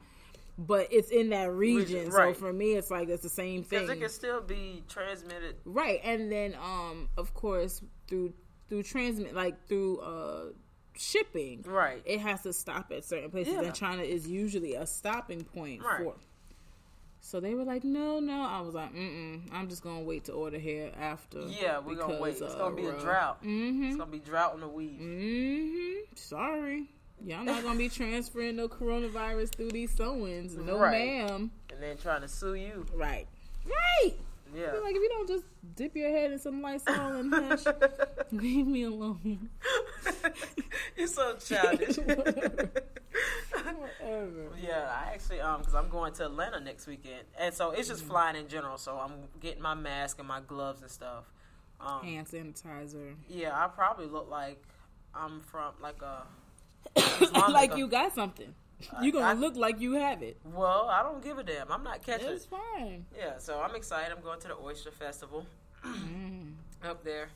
but 0.57 0.87
it's 0.91 1.09
in 1.09 1.29
that 1.29 1.51
region. 1.51 1.95
Region, 2.05 2.11
So 2.11 2.33
for 2.33 2.51
me, 2.53 2.73
it's 2.73 2.91
like 2.91 3.09
it's 3.09 3.23
the 3.23 3.29
same 3.29 3.63
thing. 3.63 3.81
Because 3.81 3.95
it 3.97 3.99
can 4.01 4.09
still 4.09 4.41
be 4.41 4.83
transmitted. 4.89 5.55
Right, 5.65 5.99
and 6.03 6.31
then 6.31 6.55
um 6.61 7.09
of 7.17 7.33
course 7.33 7.81
through 8.07 8.33
through 8.67 8.83
transmit 8.83 9.33
like 9.33 9.67
through 9.67 9.99
uh 9.99 10.45
shipping, 10.97 11.63
Right. 11.65 12.01
it 12.05 12.19
has 12.19 12.41
to 12.43 12.51
stop 12.53 12.91
at 12.91 13.05
certain 13.05 13.31
places, 13.31 13.53
Yeah. 13.53 13.61
and 13.63 13.73
China 13.73 14.03
is 14.03 14.27
usually 14.27 14.75
a 14.75 14.85
stopping 14.85 15.43
point 15.45 15.81
Right. 15.83 16.03
for. 16.03 16.15
So 17.29 17.39
they 17.39 17.53
were 17.53 17.63
like, 17.63 17.83
no, 17.83 18.19
no. 18.19 18.41
I 18.41 18.59
was 18.61 18.73
like, 18.73 18.91
mm, 18.91 18.97
mm. 18.97 19.41
I'm 19.53 19.69
just 19.69 19.83
gonna 19.83 20.01
wait 20.01 20.23
to 20.25 20.31
order 20.31 20.57
here 20.57 20.91
after. 20.99 21.41
Yeah, 21.41 21.77
we're 21.77 21.95
gonna 21.95 22.19
wait. 22.19 22.41
It's 22.41 22.55
gonna 22.55 22.75
be 22.75 22.87
a 22.87 22.95
uh, 22.95 22.99
drought. 22.99 23.43
Mm-hmm. 23.43 23.83
It's 23.83 23.97
gonna 23.97 24.09
be 24.09 24.17
drought 24.17 24.53
on 24.55 24.61
the 24.61 24.67
weed. 24.67 24.99
Mm-hmm. 24.99 26.15
Sorry, 26.15 26.87
y'all 27.23 27.43
not 27.43 27.61
gonna 27.61 27.77
be 27.77 27.87
transferring 28.01 28.55
no 28.55 28.67
coronavirus 28.67 29.55
through 29.55 29.69
these 29.69 29.95
sewings. 29.95 30.57
No, 30.57 30.79
Right. 30.79 31.05
ma'am. 31.27 31.51
And 31.71 31.83
then 31.83 31.97
trying 31.97 32.21
to 32.21 32.27
sue 32.27 32.55
you. 32.55 32.83
Right. 32.95 33.27
Right. 33.63 34.15
Yeah. 34.55 34.71
Like 34.83 34.95
if 34.95 35.01
you 35.01 35.09
don't 35.09 35.27
just 35.27 35.43
dip 35.75 35.95
your 35.95 36.09
head 36.09 36.31
in 36.31 36.39
some 36.39 36.61
Lysol 36.61 36.93
and 37.19 37.33
hush, 37.33 37.63
leave 38.31 38.65
me 38.67 38.83
alone. 38.83 39.49
You're 40.97 41.07
so 41.07 41.35
childish. 41.35 41.97
Whatever. 43.59 44.49
yeah, 44.61 44.89
I 44.89 45.11
actually 45.13 45.41
um 45.41 45.59
because 45.59 45.75
I'm 45.75 45.89
going 45.89 46.13
to 46.13 46.25
Atlanta 46.25 46.59
next 46.59 46.87
weekend, 46.87 47.23
and 47.37 47.53
so 47.53 47.71
it's 47.71 47.87
just 47.87 48.03
flying 48.03 48.35
in 48.35 48.47
general. 48.47 48.77
So 48.77 48.97
I'm 48.97 49.13
getting 49.39 49.61
my 49.61 49.73
mask 49.75 50.19
and 50.19 50.27
my 50.27 50.39
gloves 50.41 50.81
and 50.81 50.89
stuff. 50.91 51.25
Um, 51.81 52.01
Hand 52.03 52.27
sanitizer. 52.27 53.15
yeah, 53.29 53.51
I 53.53 53.67
probably 53.67 54.05
look 54.07 54.29
like 54.29 54.61
I'm 55.13 55.41
from 55.41 55.73
like 55.81 56.01
a. 56.01 56.23
Like 57.51 57.73
a- 57.73 57.77
you 57.77 57.87
got 57.87 58.13
something. 58.15 58.53
You 59.01 59.11
gonna 59.11 59.25
I- 59.25 59.33
look 59.33 59.55
like 59.55 59.79
you 59.81 59.93
have 59.93 60.21
it. 60.23 60.37
Well, 60.45 60.87
I 60.89 61.03
don't 61.03 61.23
give 61.23 61.37
a 61.37 61.43
damn. 61.43 61.71
I'm 61.71 61.83
not 61.83 62.01
catching. 62.03 62.29
It's 62.29 62.45
fine. 62.45 63.05
Yeah, 63.17 63.37
so 63.37 63.59
I'm 63.61 63.75
excited. 63.75 64.15
I'm 64.15 64.23
going 64.23 64.39
to 64.41 64.47
the 64.49 64.57
Oyster 64.57 64.91
Festival 64.91 65.45
Mm, 65.85 66.53
up 66.83 67.03
there. 67.03 67.29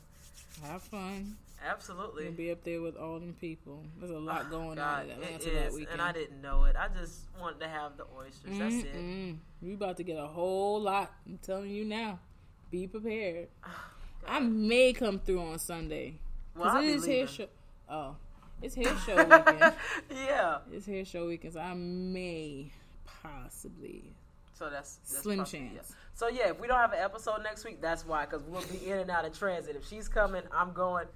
have 0.64 0.82
fun. 0.82 1.36
Absolutely. 1.66 2.24
You'll 2.24 2.32
be 2.34 2.50
up 2.50 2.62
there 2.62 2.82
with 2.82 2.94
all 2.96 3.18
them 3.18 3.34
people. 3.40 3.82
There's 3.98 4.10
a 4.10 4.18
lot 4.18 4.50
going 4.50 4.76
God, 4.76 5.04
on 5.04 5.04
in 5.04 5.10
it 5.10 5.14
Atlanta 5.36 5.50
that 5.50 5.72
weekend. 5.72 5.92
and 5.92 6.02
I 6.02 6.12
didn't 6.12 6.42
know 6.42 6.64
it. 6.64 6.76
I 6.78 6.88
just 6.98 7.20
wanted 7.40 7.60
to 7.60 7.68
have 7.68 7.96
the 7.96 8.04
oysters. 8.18 8.58
That's 8.58 8.74
it. 8.74 8.94
Mm-mm. 8.94 9.36
We 9.62 9.72
about 9.74 9.96
to 9.98 10.02
get 10.02 10.18
a 10.18 10.26
whole 10.26 10.80
lot. 10.80 11.10
I'm 11.26 11.38
telling 11.38 11.70
you 11.70 11.84
now. 11.86 12.18
Be 12.70 12.86
prepared. 12.86 13.48
I 14.28 14.40
may 14.40 14.92
come 14.92 15.18
through 15.18 15.40
on 15.40 15.58
Sunday 15.58 16.14
Well, 16.56 16.68
I'll 16.68 16.82
it 16.82 16.86
is 16.88 17.06
hair 17.06 17.26
show. 17.26 17.46
Oh, 17.88 18.16
it's 18.64 18.74
hair 18.74 18.96
show 19.06 19.16
weekend. 19.16 19.74
yeah. 20.10 20.58
it's 20.72 20.86
hair 20.86 21.04
show 21.04 21.26
weekend. 21.26 21.52
So 21.54 21.60
I 21.60 21.74
may 21.74 22.72
possibly. 23.22 24.14
So 24.58 24.70
that's, 24.70 24.96
that's 24.96 25.22
Slim 25.22 25.38
chance. 25.44 25.72
yeah. 25.74 25.80
So 26.14 26.28
yeah, 26.28 26.50
if 26.50 26.60
we 26.60 26.68
don't 26.68 26.78
have 26.78 26.92
an 26.92 27.00
episode 27.00 27.42
next 27.42 27.64
week, 27.64 27.80
that's 27.80 28.06
why. 28.06 28.24
Because 28.24 28.42
we'll 28.44 28.62
be 28.66 28.88
in 28.90 28.98
and 29.00 29.10
out 29.10 29.24
of 29.24 29.36
transit. 29.36 29.74
If 29.76 29.88
she's 29.88 30.08
coming, 30.08 30.42
I'm 30.52 30.72
going. 30.72 31.06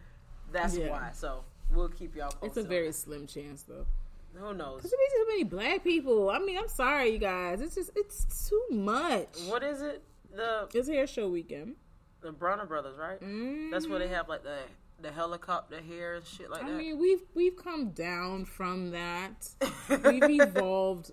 That's 0.52 0.76
Yeah. 0.76 0.90
why. 0.90 1.10
So 1.12 1.44
we'll 1.72 1.88
keep 1.88 2.16
y'all 2.16 2.30
posted. 2.30 2.48
It's 2.48 2.56
a 2.56 2.62
very 2.64 2.92
slim 2.92 3.26
chance 3.26 3.62
though. 3.62 3.86
Who 4.34 4.54
knows? 4.54 4.82
Cause 4.82 4.90
there 4.90 4.98
be 4.98 5.14
too 5.16 5.26
many 5.28 5.44
black 5.44 5.84
people. 5.84 6.30
I 6.30 6.38
mean, 6.38 6.58
I'm 6.58 6.68
sorry, 6.68 7.10
you 7.10 7.18
guys. 7.18 7.60
It's 7.60 7.74
just 7.74 7.90
it's 7.96 8.48
too 8.48 8.62
much. 8.70 9.28
What 9.46 9.62
is 9.62 9.82
it? 9.82 10.02
The 10.34 10.68
It's 10.74 10.88
hair 10.88 11.06
show 11.06 11.28
weekend. 11.28 11.76
the 12.20 12.32
Bronner 12.32 12.66
Brothers, 12.66 12.98
right? 12.98 13.20
Mm. 13.20 13.70
That's 13.70 13.86
where 13.86 13.98
they 13.98 14.08
have 14.08 14.28
like 14.28 14.42
the 14.42 14.58
the 15.00 15.12
helicopter 15.12 15.80
hair 15.80 16.16
and 16.16 16.26
shit 16.26 16.50
like 16.50 16.62
I 16.64 16.68
that. 16.68 16.74
I 16.74 16.78
mean, 16.78 16.98
we've 16.98 17.22
we've 17.34 17.56
come 17.56 17.90
down 17.90 18.44
from 18.44 18.90
that. 18.90 19.48
we've 19.88 20.40
evolved 20.40 21.12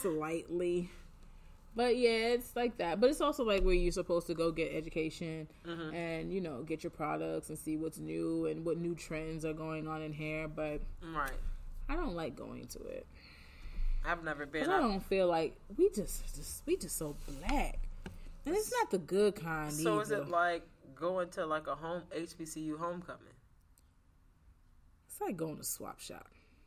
slightly. 0.00 0.90
But 1.74 1.98
yeah, 1.98 2.28
it's 2.32 2.56
like 2.56 2.78
that. 2.78 3.00
But 3.00 3.10
it's 3.10 3.20
also 3.20 3.44
like 3.44 3.62
where 3.62 3.74
you're 3.74 3.92
supposed 3.92 4.26
to 4.28 4.34
go 4.34 4.50
get 4.50 4.72
education 4.74 5.46
Mm-hmm. 5.66 5.94
and 5.94 6.32
you 6.32 6.40
know 6.40 6.62
get 6.62 6.82
your 6.82 6.90
products 6.90 7.50
and 7.50 7.58
see 7.58 7.76
what's 7.76 7.98
new 7.98 8.46
and 8.46 8.64
what 8.64 8.78
new 8.78 8.94
trends 8.94 9.44
are 9.44 9.52
going 9.52 9.86
on 9.86 10.00
in 10.02 10.12
hair. 10.12 10.48
But 10.48 10.80
right. 11.14 11.30
I 11.88 11.94
don't 11.94 12.14
like 12.14 12.34
going 12.34 12.66
to 12.68 12.78
it. 12.86 13.06
I've 14.04 14.24
never 14.24 14.46
been. 14.46 14.70
I 14.70 14.78
I, 14.78 14.80
don't 14.80 15.00
feel 15.04 15.26
like 15.26 15.56
we 15.76 15.90
just, 15.90 16.34
just 16.36 16.62
we 16.64 16.76
just 16.76 16.96
so 16.96 17.16
black, 17.40 17.78
and 18.46 18.54
it's 18.54 18.72
not 18.80 18.90
the 18.90 18.98
good 18.98 19.34
kind. 19.34 19.72
so 19.72 19.98
is 20.00 20.10
it 20.12 20.28
like 20.28 20.62
going 20.98 21.28
to 21.30 21.46
like 21.46 21.66
a 21.66 21.74
home 21.74 22.02
HBCU 22.16 22.78
homecoming? 22.78 23.22
It's 25.08 25.20
like 25.20 25.36
going 25.36 25.56
to 25.56 25.64
swap 25.64 26.00
shop. 26.00 26.26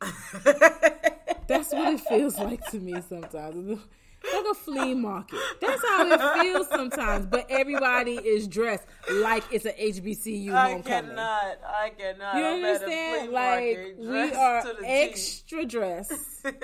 That's 1.46 1.72
what 1.72 1.94
it 1.94 2.00
feels 2.00 2.38
like 2.38 2.64
to 2.70 2.78
me 2.78 3.00
sometimes. 3.08 3.80
Like 4.22 4.44
a 4.50 4.54
flea 4.54 4.94
market. 4.94 5.38
That's 5.60 5.82
how 5.82 6.06
it 6.06 6.42
feels 6.42 6.68
sometimes. 6.68 7.26
But 7.26 7.46
everybody 7.48 8.16
is 8.16 8.46
dressed 8.46 8.84
like 9.10 9.44
it's 9.50 9.64
an 9.64 9.72
HBCU 9.80 10.52
I 10.52 10.72
homecoming. 10.72 11.12
I 11.12 11.14
cannot. 11.14 11.58
I 11.64 11.90
cannot. 11.96 12.36
You 12.36 12.44
I'm 12.44 12.64
at 12.64 12.82
a 12.82 12.84
understand? 12.84 13.32
Like 13.32 13.94
we 13.98 14.32
are 14.32 14.62
extra 14.84 15.64
dressed, 15.64 16.12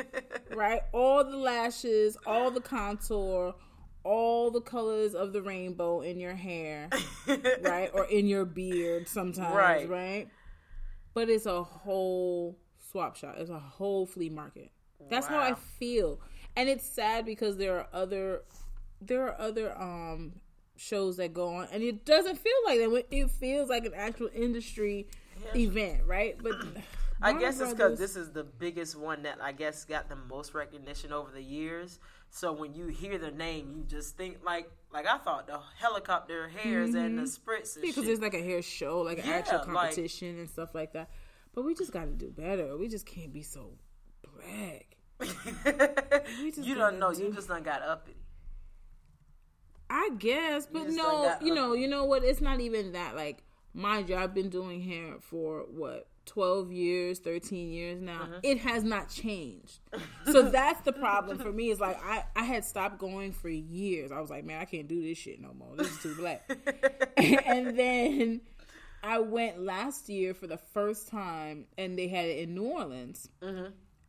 right? 0.55 0.83
All 0.93 1.25
the 1.25 1.37
lashes, 1.37 2.17
all 2.27 2.51
the 2.51 2.61
contour, 2.61 3.55
all 4.07 4.51
the 4.51 4.61
colors 4.61 5.15
of 5.15 5.33
the 5.33 5.43
rainbow 5.43 6.01
in 6.01 6.19
your 6.21 6.35
hair, 6.35 6.89
right? 7.61 7.91
Or 7.93 8.05
in 8.05 8.27
your 8.27 8.45
beard 8.45 9.09
sometimes, 9.09 9.55
Right. 9.55 9.89
right? 9.89 10.29
But 11.15 11.29
it's 11.29 11.47
a 11.47 11.63
whole 11.63 12.59
swap 12.79 13.17
shop. 13.17 13.37
It's 13.39 13.51
a 13.51 13.59
whole 13.59 14.07
flea 14.07 14.31
market. 14.31 14.71
That's 15.11 15.27
how 15.27 15.39
I 15.41 15.55
feel. 15.55 16.21
And 16.57 16.69
it's 16.69 16.85
sad 16.87 17.25
because 17.27 17.57
there 17.57 17.79
are 17.79 17.89
other 17.93 18.43
there 19.01 19.27
are 19.29 19.39
other 19.41 19.77
um 19.79 20.41
shows 20.77 21.17
that 21.17 21.33
go 21.33 21.49
on 21.49 21.69
and 21.73 21.83
it 21.83 22.05
doesn't 22.05 22.37
feel 22.39 22.53
like 22.65 22.79
that. 22.79 23.05
It 23.11 23.31
feels 23.31 23.69
like 23.69 23.85
an 23.85 23.93
actual 23.95 24.29
industry 24.35 25.07
event, 25.55 26.03
right? 26.07 26.37
But 26.43 26.55
I 27.23 27.33
guess 27.39 27.61
it's 27.61 27.73
because 27.73 27.99
this 27.99 28.15
is 28.17 28.33
the 28.33 28.45
biggest 28.45 28.95
one 28.97 29.23
that 29.23 29.39
I 29.43 29.53
guess 29.53 29.85
got 29.85 30.09
the 30.11 30.17
most 30.17 30.53
recognition 30.55 31.13
over 31.13 31.31
the 31.33 31.43
years. 31.43 31.99
So 32.31 32.53
when 32.53 32.75
you 32.75 32.89
hear 32.89 33.19
the 33.19 33.31
name, 33.31 33.73
you 33.77 33.85
just 33.85 34.17
think 34.17 34.39
like 34.45 34.71
like 34.93 35.07
I 35.07 35.19
thought 35.19 35.47
the 35.47 35.61
helicopter 35.79 36.49
hairs 36.49 36.95
and 36.95 37.19
the 37.19 37.23
mm-hmm. 37.23 37.51
spritz 37.51 37.77
and 37.77 37.83
because 37.83 38.05
there's 38.05 38.21
like 38.21 38.35
a 38.35 38.43
hair 38.43 38.63
show, 38.63 39.01
like 39.01 39.19
an 39.19 39.27
Yeah, 39.27 39.37
actual 39.37 39.59
like- 39.59 39.67
competition 39.67 40.39
and 40.39 40.49
stuff 40.49 40.75
like 40.75 40.93
that. 40.93 41.11
But 41.55 41.65
we 41.65 41.75
just 41.75 41.91
got 41.91 42.05
to 42.05 42.13
do 42.13 42.31
better. 42.31 42.77
We 42.77 42.87
just 42.87 43.07
can't 43.07 43.33
be 43.33 43.41
so 43.41 43.79
black. 44.23 44.97
you 46.63 46.75
don't 46.75 46.99
know. 46.99 47.11
You 47.11 47.29
do- 47.29 47.33
just 47.33 47.49
done 47.49 47.63
got 47.63 47.81
uppity. 47.81 48.19
I 49.89 50.11
guess, 50.19 50.67
but 50.67 50.89
no, 50.89 51.37
you 51.41 51.55
know, 51.55 51.73
you 51.73 51.89
know 51.89 52.05
what? 52.05 52.25
It's 52.25 52.41
not 52.41 52.61
even 52.61 52.93
that. 52.93 53.15
Like, 53.15 53.43
mind 53.73 54.09
you, 54.09 54.17
I've 54.17 54.35
been 54.35 54.51
doing 54.51 54.83
hair 54.83 55.15
for 55.21 55.61
what 55.61 56.09
twelve 56.27 56.71
years, 56.73 57.19
thirteen 57.19 57.73
years 57.73 58.01
now. 58.01 58.23
Mm-hmm. 58.23 58.39
It 58.43 58.59
has 58.59 58.85
not 58.85 59.09
changed. 59.09 59.79
so 60.31 60.43
that's 60.51 60.83
the 60.83 60.93
problem 60.93 61.39
for 61.39 61.51
me. 61.51 61.71
Is 61.71 61.81
like 61.81 61.99
I 62.03 62.25
I 62.35 62.45
had 62.45 62.65
stopped 62.65 62.99
going 62.99 63.33
for 63.33 63.49
years. 63.49 64.13
I 64.13 64.21
was 64.21 64.31
like, 64.31 64.45
man, 64.45 64.61
I 64.61 64.65
can't 64.65 64.89
do 64.89 65.03
this 65.03 65.17
shit 65.17 65.41
no 65.41 65.55
more. 65.55 65.75
This 65.77 65.91
is 65.91 66.03
too 66.03 66.15
black. 66.17 66.49
and 67.17 67.79
then 67.79 68.41
I 69.03 69.21
went 69.21 69.61
last 69.61 70.09
year 70.09 70.35
for 70.35 70.47
the 70.47 70.59
first 70.59 71.09
time, 71.09 71.67
and 71.79 71.99
they 71.99 72.09
had 72.09 72.27
it 72.27 72.41
in 72.41 72.55
New 72.55 72.65
Orleans, 72.65 73.29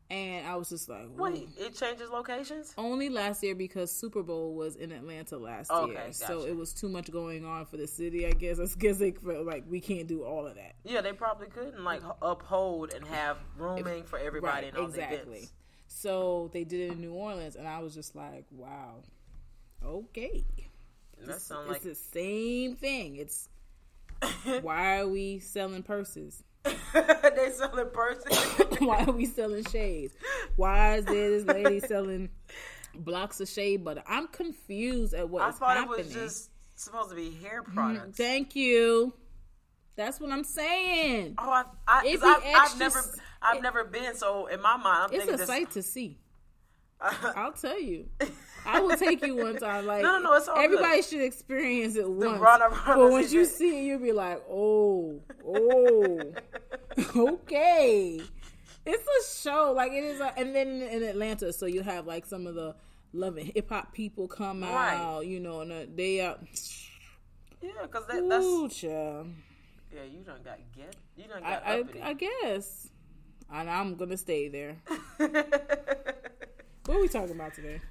and 0.10 0.48
I 0.48 0.56
was 0.56 0.70
just 0.70 0.88
like, 0.88 1.08
Whoa. 1.16 1.32
Wait, 1.32 1.50
it 1.60 1.76
changes 1.76 2.10
locations. 2.10 2.74
Only 2.78 3.10
last 3.10 3.44
year 3.44 3.56
because 3.56 3.92
Super 3.92 4.24
Bowl 4.24 4.54
was 4.54 4.76
in 4.76 4.92
Atlanta 4.92 5.38
last 5.38 5.70
Okay, 5.70 5.92
year, 5.92 6.14
so 6.14 6.46
it 6.46 6.56
was 6.56 6.74
too 6.74 6.88
much 6.88 7.12
going 7.12 7.46
on 7.46 7.66
for 7.66 7.78
the 7.78 7.88
city. 7.88 8.26
I 8.26 8.32
guess 8.32 8.60
I 8.62 8.68
guess 8.78 8.98
they 8.98 9.12
felt 9.12 9.46
like 9.46 9.66
we 9.70 9.82
can't 9.82 10.08
do 10.08 10.24
all 10.24 10.48
of 10.48 10.56
that. 10.56 10.76
Yeah, 10.86 11.02
they 11.02 11.14
probably 11.14 11.48
couldn't 11.48 11.84
like 11.84 12.02
uphold 12.22 12.94
and 12.94 13.06
have 13.06 13.38
rooming 13.58 14.04
for 14.04 14.18
everybody 14.18 14.68
and 14.68 14.78
all 14.78 14.88
the 14.88 15.02
exactly. 15.02 15.38
events. 15.38 15.54
So 15.88 16.50
they 16.54 16.64
did 16.64 16.82
it 16.82 16.94
in 16.94 17.02
New 17.02 17.14
Orleans, 17.14 17.56
and 17.56 17.68
I 17.68 17.80
was 17.80 17.94
just 17.94 18.16
like, 18.16 18.46
wow, 18.52 19.04
okay. 19.84 20.44
That 21.26 21.42
sounds 21.42 21.64
it's 21.66 21.70
like 21.70 21.82
the 21.82 21.96
same 21.96 22.76
thing. 22.76 23.16
It's 23.18 23.50
why 24.62 25.00
are 25.00 25.08
we 25.08 25.40
selling 25.40 25.84
purses? 25.84 26.44
they 26.94 27.52
selling 27.52 27.90
person. 27.92 28.32
why 28.88 29.04
are 29.04 29.12
we 29.12 29.26
selling 29.26 29.64
shades? 29.66 30.14
Why 30.56 30.96
is 30.96 31.06
there 31.06 31.30
this 31.30 31.46
lady 31.46 31.80
selling 31.88 32.30
blocks 32.96 33.40
of 33.40 33.48
shade 33.50 33.84
butter? 33.84 34.04
I'm 34.08 34.28
confused 34.28 35.14
at 35.14 35.30
what 35.30 35.44
I 35.44 35.52
thought 35.52 35.78
happening. 35.78 36.00
it 36.00 36.06
was 36.06 36.14
just 36.14 36.50
supposed 36.76 37.10
to 37.10 37.16
be 37.16 37.32
hair 37.32 37.64
mm, 37.64 37.74
products. 37.74 38.18
Thank 38.18 38.56
you. 38.56 39.14
That's 39.96 40.20
what 40.20 40.32
I'm 40.32 40.44
saying. 40.44 41.36
Oh, 41.40 41.50
I, 41.50 41.64
I, 41.88 42.06
It 42.06 42.20
'cause 42.20 42.40
be 42.42 42.48
I've, 42.54 42.72
I've 42.74 42.80
never, 42.80 43.00
I've 43.42 43.58
it- 43.58 43.64
never 43.64 43.84
been. 43.84 44.14
So 44.16 44.46
in 44.46 44.62
my 44.62 44.78
mind, 44.78 45.06
I'm 45.06 45.10
It's 45.12 45.18
thinking 45.26 45.34
a 45.34 45.38
this. 45.38 45.48
sight 45.48 45.72
to 45.72 45.82
see. 45.82 46.20
I'll 47.02 47.54
tell 47.54 47.80
you. 47.80 48.08
I 48.66 48.80
will 48.80 48.98
take 48.98 49.26
you 49.26 49.36
one 49.36 49.58
time. 49.58 49.86
Like 49.86 50.02
No, 50.02 50.18
no, 50.18 50.24
no, 50.32 50.34
it's 50.34 50.48
all 50.48 50.58
everybody 50.58 51.02
should 51.02 51.22
experience 51.22 51.96
it 51.96 52.10
once. 52.10 52.40
But 52.86 53.12
once 53.12 53.32
you 53.32 53.46
see 53.46 53.80
it, 53.80 53.84
you'll 53.86 54.00
be 54.00 54.12
like, 54.12 54.42
oh, 54.50 55.22
oh, 55.46 56.34
okay. 57.16 58.20
It's 58.86 59.04
a 59.04 59.42
show, 59.44 59.74
like 59.76 59.92
it 59.92 60.04
is, 60.04 60.20
a, 60.22 60.34
and 60.40 60.56
then 60.56 60.82
in 60.82 61.04
Atlanta, 61.04 61.52
so 61.54 61.66
you 61.66 61.82
have 61.82 62.08
like 62.08 62.26
some 62.26 62.48
of 62.48 62.56
the 62.56 62.76
love 63.14 63.38
and 63.38 63.52
hip 63.54 63.70
hop 63.70 63.94
people 63.94 64.28
come 64.28 64.64
Right. 64.64 64.96
out, 64.96 65.26
you 65.28 65.40
know, 65.40 65.62
and 65.62 65.72
uh, 65.72 65.86
they 65.94 66.22
are. 66.22 66.38
Yeah, 67.62 67.72
because 67.84 68.08
that, 68.08 68.28
that's 68.30 68.46
Ooh, 68.46 68.70
child. 68.70 69.28
yeah. 69.94 70.04
You 70.04 70.20
done 70.22 70.40
got 70.44 70.58
get. 70.76 70.96
You 71.18 71.26
done 71.28 71.44
I, 71.44 71.50
got 71.52 71.64
I, 71.68 71.80
uppity. 71.82 72.02
I 72.02 72.14
guess, 72.14 72.90
and 73.52 73.70
I'm 73.70 73.96
gonna 73.96 74.18
stay 74.18 74.48
there. 74.48 74.78
What 76.88 76.96
are 76.96 77.02
we 77.02 77.10
talking 77.10 77.36
about 77.36 77.54
today? 77.54 77.82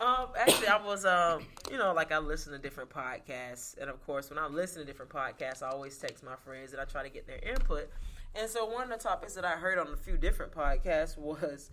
Um, 0.00 0.26
actually, 0.36 0.66
I 0.66 0.84
was, 0.84 1.04
um, 1.04 1.46
you 1.70 1.78
know, 1.78 1.92
like 1.94 2.10
I 2.10 2.18
listen 2.18 2.52
to 2.52 2.58
different 2.58 2.90
podcasts, 2.90 3.78
and 3.80 3.88
of 3.88 4.04
course, 4.04 4.28
when 4.28 4.40
I 4.40 4.48
listen 4.48 4.80
to 4.80 4.84
different 4.84 5.12
podcasts, 5.12 5.62
I 5.62 5.68
always 5.68 5.96
text 5.96 6.24
my 6.24 6.34
friends 6.34 6.72
and 6.72 6.80
I 6.80 6.84
try 6.84 7.04
to 7.04 7.08
get 7.08 7.28
their 7.28 7.38
input. 7.38 7.88
And 8.34 8.50
so, 8.50 8.68
one 8.68 8.82
of 8.82 8.88
the 8.90 8.96
topics 8.96 9.34
that 9.34 9.44
I 9.44 9.52
heard 9.52 9.78
on 9.78 9.86
a 9.86 9.96
few 9.96 10.16
different 10.16 10.50
podcasts 10.50 11.16
was 11.16 11.70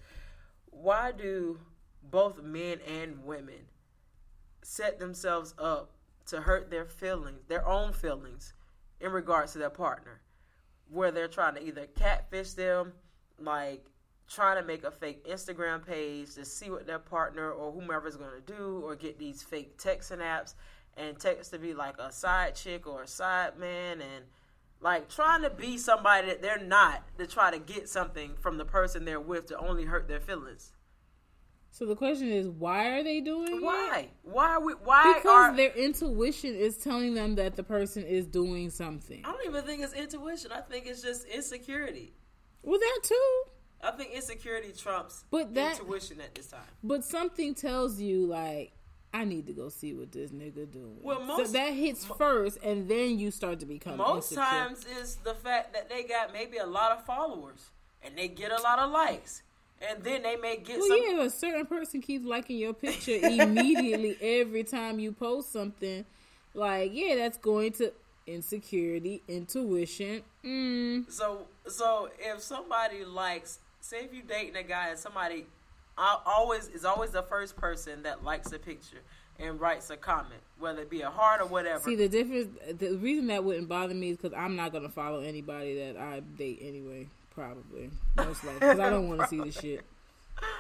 why 0.68 1.12
do 1.14 1.58
both 2.04 2.44
men 2.44 2.78
and 2.88 3.26
women 3.26 3.66
set 4.62 5.00
themselves 5.00 5.56
up 5.58 5.90
to 6.28 6.42
hurt 6.42 6.70
their 6.70 6.86
feelings, 6.86 7.40
their 7.48 7.68
own 7.68 7.92
feelings, 7.92 8.54
in 9.00 9.12
regards 9.12 9.54
to 9.54 9.58
their 9.58 9.72
partner, 9.72 10.22
where 10.92 11.10
they're 11.10 11.28
trying 11.28 11.56
to 11.56 11.66
either 11.66 11.88
catfish 11.98 12.52
them, 12.52 12.94
like 13.40 13.88
trying 14.30 14.62
to 14.62 14.66
make 14.66 14.84
a 14.84 14.92
fake 14.92 15.28
Instagram 15.28 15.86
page 15.86 16.36
to 16.36 16.46
see 16.46 16.70
what 16.70 16.88
their 16.88 17.00
partner 17.00 17.52
or 17.52 17.72
whomever 17.72 18.08
is 18.08 18.16
going 18.16 18.32
to 18.32 18.54
do, 18.54 18.82
or 18.84 18.96
get 18.96 19.18
these 19.20 19.44
fake 19.44 19.78
texting 19.78 20.20
apps 20.20 20.54
and 20.98 21.20
text 21.20 21.52
to 21.52 21.60
be 21.60 21.74
like 21.74 21.98
a 22.00 22.12
side 22.12 22.56
chick 22.56 22.86
or 22.88 23.04
a 23.04 23.08
side 23.08 23.58
man, 23.58 24.02
and 24.02 24.26
like 24.80 25.10
trying 25.10 25.42
to 25.42 25.50
be 25.50 25.78
somebody 25.78 26.28
that 26.28 26.42
they're 26.42 26.64
not 26.64 27.04
to 27.18 27.28
try 27.28 27.52
to 27.52 27.60
get 27.60 27.88
something 27.88 28.32
from 28.40 28.58
the 28.58 28.66
person 28.66 29.06
they're 29.06 29.20
with 29.20 29.48
to 29.48 29.58
only 29.58 29.86
hurt 29.86 30.08
their 30.08 30.20
feelings. 30.20 30.74
So 31.74 31.86
the 31.86 31.96
question 31.96 32.30
is, 32.30 32.50
why 32.50 32.90
are 32.90 33.04
they 33.04 33.22
doing 33.22 33.56
it? 33.56 33.62
Why? 33.62 34.10
Why 34.24 34.50
are 34.50 34.62
we? 34.62 34.74
Why 34.74 35.14
Because 35.16 35.52
are? 35.52 35.56
their 35.56 35.72
intuition 35.72 36.54
is 36.54 36.78
telling 36.78 37.14
them 37.14 37.36
that 37.36 37.56
the 37.56 37.64
person 37.64 38.04
is 38.04 38.28
doing 38.28 38.70
something. 38.70 39.22
I 39.24 39.32
don't 39.32 39.46
even 39.46 39.64
think 39.64 39.82
it's 39.82 39.94
intuition. 39.94 40.52
I 40.52 40.60
think 40.60 40.86
it's 40.86 41.02
just 41.02 41.26
insecurity. 41.28 42.14
Well, 42.62 42.78
that 42.78 43.00
too. 43.04 43.44
I 43.84 43.92
think 43.92 44.12
insecurity 44.14 44.74
trumps 44.78 45.24
But 45.32 45.54
that- 45.56 45.80
intuition 45.80 46.22
at 46.22 46.36
this 46.36 46.48
time. 46.48 46.62
But 46.84 47.04
something 47.04 47.56
tells 47.56 48.00
you, 48.00 48.26
like, 48.28 48.72
I 49.14 49.26
need 49.26 49.46
to 49.48 49.54
go 49.54 49.70
see 49.70 49.94
what 49.94 50.12
this 50.12 50.32
nigga 50.32 50.72
doing. 50.72 50.98
Well, 51.02 51.20
most- 51.22 51.48
so 51.48 51.52
that 51.54 51.74
hits 51.74 52.06
first, 52.06 52.58
and 52.64 52.88
then 52.88 53.20
you 53.20 53.30
start 53.32 53.60
to 53.60 53.66
become 53.66 53.98
Most 53.98 54.32
insecure. 54.32 54.44
times 54.44 54.86
is 54.86 55.18
the 55.18 55.34
fact 55.34 55.74
that 55.74 55.90
they 55.90 56.04
got 56.04 56.32
maybe 56.32 56.58
a 56.58 56.66
lot 56.66 56.92
of 56.98 57.06
followers 57.06 57.70
and 58.04 58.18
they 58.18 58.28
get 58.30 58.52
a 58.52 58.62
lot 58.62 58.80
of 58.80 58.90
likes, 58.92 59.44
and 59.82 60.02
then 60.04 60.22
they 60.24 60.36
may 60.38 60.58
get 60.58 60.80
Well, 60.80 60.88
some. 60.88 60.98
yeah, 60.98 61.22
if 61.22 61.28
a 61.28 61.30
certain 61.30 61.66
person 61.66 62.02
keeps 62.02 62.26
liking 62.26 62.58
your 62.58 62.74
picture 62.74 63.18
immediately 63.22 64.18
every 64.40 64.64
time 64.64 64.98
you 65.00 65.12
post 65.12 65.52
something, 65.52 66.06
like 66.54 66.92
yeah, 66.94 67.16
that's 67.16 67.38
going 67.38 67.74
to 67.74 67.92
insecurity, 68.28 69.22
intuition. 69.28 70.24
Mm. 70.44 71.12
So, 71.12 71.48
so 71.68 72.10
if 72.20 72.42
somebody 72.42 73.04
likes, 73.04 73.60
say, 73.82 74.06
if 74.06 74.14
you 74.14 74.22
dating 74.22 74.56
a 74.56 74.64
guy 74.64 74.90
and 74.90 75.00
somebody 75.00 75.46
I 75.98 76.18
always 76.26 76.68
is 76.70 76.86
always 76.86 77.12
the 77.12 77.24
first 77.24 77.56
person 77.58 78.04
that 78.04 78.24
likes 78.24 78.52
a 78.54 78.60
picture 78.60 79.02
and 79.40 79.60
writes 79.60 79.90
a 79.90 79.98
comment, 79.98 80.42
whether 80.60 80.82
it 80.82 80.90
be 80.90 81.02
a 81.02 81.10
heart 81.10 81.42
or 81.42 81.48
whatever. 81.48 81.84
See 81.84 81.96
the 81.96 82.08
difference. 82.08 82.48
The 82.80 82.96
reason 82.98 83.28
that 83.28 83.44
wouldn't 83.44 83.68
bother 83.68 83.94
me 83.94 84.12
is 84.12 84.18
because 84.18 84.34
I'm 84.38 84.56
not 84.56 84.72
gonna 84.72 84.90
follow 84.90 85.20
anybody 85.22 85.76
that 85.76 85.98
I 85.98 86.22
date 86.38 86.60
anyway. 86.62 87.08
Probably, 87.34 87.90
most 88.18 88.44
likely, 88.44 88.60
because 88.60 88.80
I 88.80 88.90
don't 88.90 89.08
want 89.08 89.22
to 89.22 89.28
see 89.28 89.40
the 89.42 89.52
shit. 89.52 89.86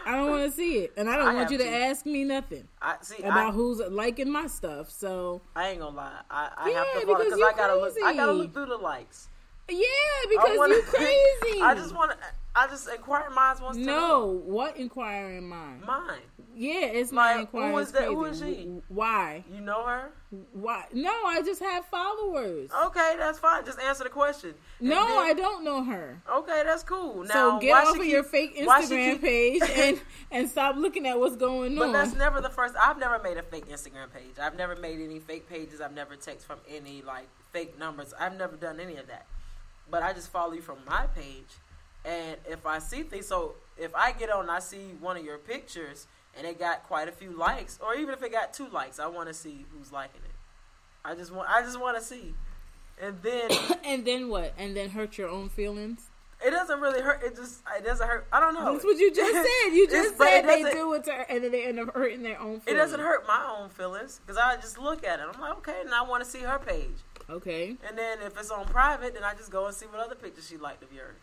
I 0.05 0.15
don't 0.15 0.29
want 0.29 0.49
to 0.49 0.55
see 0.55 0.79
it, 0.79 0.93
and 0.95 1.09
I 1.09 1.17
don't 1.17 1.29
I 1.29 1.33
want 1.33 1.51
you 1.51 1.57
to 1.57 1.63
to. 1.63 1.69
ask 1.69 2.05
me 2.05 2.23
nothing 2.23 2.67
I 2.81 2.95
see. 3.01 3.17
about 3.19 3.49
I, 3.49 3.51
who's 3.51 3.79
liking 3.79 4.31
my 4.31 4.47
stuff. 4.47 4.89
So 4.89 5.41
I 5.55 5.69
ain't 5.69 5.79
gonna 5.79 5.95
lie. 5.95 6.19
I, 6.29 6.49
I 6.55 6.69
have 6.71 6.87
Yeah, 6.93 6.99
to 7.01 7.05
follow 7.07 7.23
because 7.25 7.41
I 7.41 7.53
gotta 7.53 7.75
look. 7.75 7.93
I 8.03 8.15
gotta 8.15 8.31
look 8.31 8.53
through 8.53 8.67
the 8.67 8.77
likes. 8.77 9.27
Yeah, 9.71 10.29
because 10.29 10.57
wanna- 10.57 10.75
you 10.75 10.81
crazy. 10.87 11.61
I 11.61 11.73
just 11.75 11.93
want 11.95 12.11
to. 12.11 12.17
I 12.53 12.67
just 12.67 12.89
inquiring 12.89 13.33
minds 13.33 13.61
wants 13.61 13.77
to 13.77 13.83
no. 13.85 13.95
know. 13.97 14.25
What 14.43 14.75
inquiring 14.75 15.47
mind? 15.47 15.85
Mine. 15.85 16.19
Yeah, 16.53 16.81
it's 16.87 17.13
Like, 17.13 17.35
my 17.35 17.41
inquiring. 17.43 17.71
who 17.71 17.77
is 17.77 17.91
that- 17.93 18.03
who 18.09 18.25
is 18.25 18.39
she? 18.39 18.69
Why? 18.89 19.45
You 19.49 19.61
know 19.61 19.85
her? 19.85 20.11
Why? 20.51 20.83
No, 20.91 21.11
I 21.27 21.41
just 21.45 21.61
have 21.61 21.85
followers. 21.85 22.69
Okay, 22.87 23.15
that's 23.17 23.39
fine. 23.39 23.63
Just 23.63 23.79
answer 23.79 24.03
the 24.03 24.09
question. 24.09 24.53
And 24.81 24.89
no, 24.89 24.95
then- 25.07 25.17
I 25.19 25.33
don't 25.33 25.63
know 25.63 25.81
her. 25.85 26.21
Okay, 26.29 26.63
that's 26.65 26.83
cool. 26.83 27.23
Now, 27.23 27.33
so 27.33 27.59
get 27.59 27.87
off 27.87 27.97
of 27.97 28.05
your 28.05 28.23
fake 28.23 28.57
Instagram 28.57 29.13
keep- 29.13 29.21
page 29.21 29.61
and 29.77 30.01
and 30.29 30.49
stop 30.49 30.75
looking 30.75 31.07
at 31.07 31.17
what's 31.17 31.37
going 31.37 31.75
But 31.75 31.85
on. 31.87 31.93
But 31.93 32.03
that's 32.03 32.15
never 32.17 32.41
the 32.41 32.49
first. 32.49 32.75
I've 32.75 32.97
never 32.99 33.17
made 33.19 33.37
a 33.37 33.43
fake 33.43 33.69
Instagram 33.69 34.11
page. 34.13 34.35
I've 34.41 34.57
never 34.57 34.75
made 34.75 34.99
any 34.99 35.19
fake 35.19 35.47
pages. 35.49 35.79
I've 35.79 35.93
never 35.93 36.17
text 36.17 36.45
from 36.45 36.59
any 36.69 37.01
like 37.01 37.29
fake 37.53 37.79
numbers. 37.79 38.13
I've 38.19 38.37
never 38.37 38.57
done 38.57 38.81
any 38.81 38.97
of 38.97 39.07
that. 39.07 39.25
But 39.91 40.01
I 40.03 40.13
just 40.13 40.31
follow 40.31 40.53
you 40.53 40.62
from 40.62 40.77
my 40.89 41.05
page, 41.07 41.51
and 42.05 42.38
if 42.50 42.65
I 42.65 42.79
see 42.79 43.03
things, 43.03 43.27
so 43.27 43.55
if 43.77 43.93
I 43.93 44.13
get 44.13 44.31
on, 44.31 44.50
I 44.50 44.60
see 44.60 44.95
one 45.00 45.17
of 45.17 45.25
your 45.25 45.38
pictures, 45.38 46.07
and 46.38 46.48
it 46.48 46.57
got 46.57 46.83
quite 46.83 47.10
a 47.10 47.12
few 47.12 47.31
likes, 47.31 47.77
or 47.83 47.93
even 47.93 48.13
if 48.13 48.24
it 48.24 48.31
got 48.31 48.53
two 48.53 48.69
likes, 48.69 49.00
I 49.00 49.07
want 49.07 49.27
to 49.27 49.33
see 49.33 49.65
who's 49.71 49.91
liking 49.91 50.21
it. 50.24 50.31
I 51.03 51.13
just 51.15 51.31
want. 51.33 51.50
I 51.50 51.62
just 51.62 51.79
want 51.79 51.98
to 51.98 52.03
see, 52.03 52.33
and 53.01 53.21
then 53.21 53.50
and 53.86 54.05
then 54.05 54.29
what? 54.29 54.53
And 54.57 54.75
then 54.75 54.89
hurt 54.91 55.17
your 55.17 55.29
own 55.29 55.50
feelings. 55.50 56.07
it 56.45 56.51
doesn't 56.51 56.79
really 56.79 57.01
hurt. 57.01 57.21
It 57.24 57.36
just 57.36 57.62
it 57.77 57.83
doesn't 57.83 58.07
hurt. 58.07 58.27
I 58.31 58.39
don't 58.39 58.53
know. 58.53 58.71
That's 58.74 58.86
what 58.86 58.98
you 58.98 59.13
just 59.13 59.33
said. 59.33 59.74
You 59.74 59.88
just 59.89 60.17
said 60.17 60.43
they 60.43 60.63
do 60.71 60.93
it 60.93 61.03
to 61.05 61.31
and 61.31 61.43
then 61.43 61.51
they 61.51 61.65
end 61.65 61.79
up 61.79 61.93
hurting 61.93 62.24
their 62.24 62.39
own 62.39 62.62
feelings. 62.62 62.67
It 62.67 62.74
doesn't 62.75 63.00
hurt 63.00 63.27
my 63.27 63.57
own 63.60 63.69
feelings 63.69 64.21
because 64.25 64.38
I 64.38 64.55
just 64.55 64.77
look 64.77 65.03
at 65.03 65.19
it. 65.19 65.25
I'm 65.33 65.41
like, 65.41 65.57
okay, 65.57 65.81
and 65.81 65.93
I 65.93 66.03
want 66.03 66.24
to 66.24 66.29
see 66.29 66.39
her 66.39 66.60
page. 66.60 66.98
Okay. 67.31 67.77
And 67.88 67.97
then 67.97 68.19
if 68.21 68.38
it's 68.38 68.51
on 68.51 68.65
private, 68.65 69.13
then 69.13 69.23
I 69.23 69.33
just 69.33 69.51
go 69.51 69.65
and 69.65 69.75
see 69.75 69.85
what 69.85 70.00
other 70.00 70.15
pictures 70.15 70.47
she 70.47 70.57
liked 70.57 70.83
of 70.83 70.91
yours. 70.91 71.15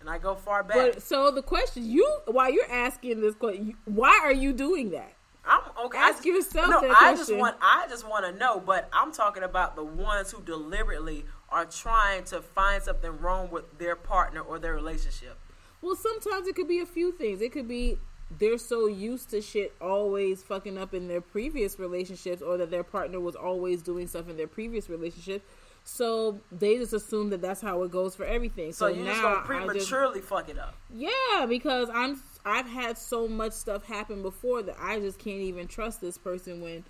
And 0.00 0.08
I 0.08 0.18
go 0.18 0.34
far 0.34 0.62
back. 0.62 0.76
But 0.94 1.02
so 1.02 1.30
the 1.30 1.42
question 1.42 1.84
you 1.90 2.06
while 2.26 2.50
you're 2.50 2.70
asking 2.70 3.20
this 3.20 3.34
question, 3.34 3.74
why 3.84 4.20
are 4.22 4.32
you 4.32 4.52
doing 4.52 4.90
that? 4.90 5.12
I'm 5.46 5.62
okay. 5.86 5.98
Ask 5.98 6.24
just, 6.24 6.26
yourself 6.26 6.70
No, 6.70 6.80
that 6.80 6.90
I 6.90 7.12
just 7.12 7.24
question. 7.24 7.38
want. 7.38 7.56
I 7.60 7.86
just 7.88 8.08
want 8.08 8.24
to 8.24 8.32
know. 8.38 8.60
But 8.60 8.88
I'm 8.92 9.12
talking 9.12 9.42
about 9.42 9.76
the 9.76 9.84
ones 9.84 10.30
who 10.30 10.42
deliberately 10.42 11.24
are 11.50 11.64
trying 11.64 12.24
to 12.24 12.40
find 12.40 12.82
something 12.82 13.18
wrong 13.18 13.50
with 13.50 13.78
their 13.78 13.96
partner 13.96 14.40
or 14.40 14.58
their 14.58 14.74
relationship. 14.74 15.38
Well, 15.82 15.96
sometimes 15.96 16.48
it 16.48 16.56
could 16.56 16.68
be 16.68 16.80
a 16.80 16.86
few 16.86 17.12
things. 17.12 17.42
It 17.42 17.52
could 17.52 17.68
be 17.68 17.98
they're 18.38 18.58
so 18.58 18.86
used 18.86 19.30
to 19.30 19.40
shit 19.40 19.74
always 19.80 20.42
fucking 20.42 20.76
up 20.78 20.94
in 20.94 21.08
their 21.08 21.20
previous 21.20 21.78
relationships, 21.78 22.42
or 22.42 22.56
that 22.56 22.70
their 22.70 22.82
partner 22.84 23.20
was 23.20 23.36
always 23.36 23.82
doing 23.82 24.06
stuff 24.06 24.28
in 24.28 24.36
their 24.36 24.46
previous 24.48 24.88
relationship. 24.88 25.42
So 25.86 26.40
they 26.50 26.78
just 26.78 26.94
assume 26.94 27.28
that 27.30 27.42
that's 27.42 27.60
how 27.60 27.82
it 27.82 27.90
goes 27.90 28.16
for 28.16 28.24
everything. 28.24 28.72
So, 28.72 28.86
So, 28.88 28.94
you 28.94 29.04
now 29.04 29.10
just 29.10 29.22
gonna 29.22 29.34
I 29.34 29.38
just, 29.38 29.46
prematurely 29.46 30.20
fuck 30.22 30.48
it 30.48 30.58
up. 30.58 30.74
yeah, 30.94 31.44
because 31.46 31.90
I'm 31.92 32.22
I've 32.46 32.66
had 32.68 32.96
so 32.96 33.28
much 33.28 33.52
stuff 33.52 33.84
happen 33.84 34.22
before 34.22 34.62
that 34.62 34.76
I 34.80 34.98
just 34.98 35.18
can't 35.18 35.40
even 35.42 35.66
trust 35.68 36.00
this 36.00 36.16
person 36.16 36.62
when 36.62 36.84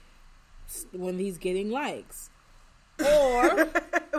when 0.93 1.19
he's 1.19 1.39
getting 1.39 1.71
likes. 1.71 2.31
Or 3.05 3.69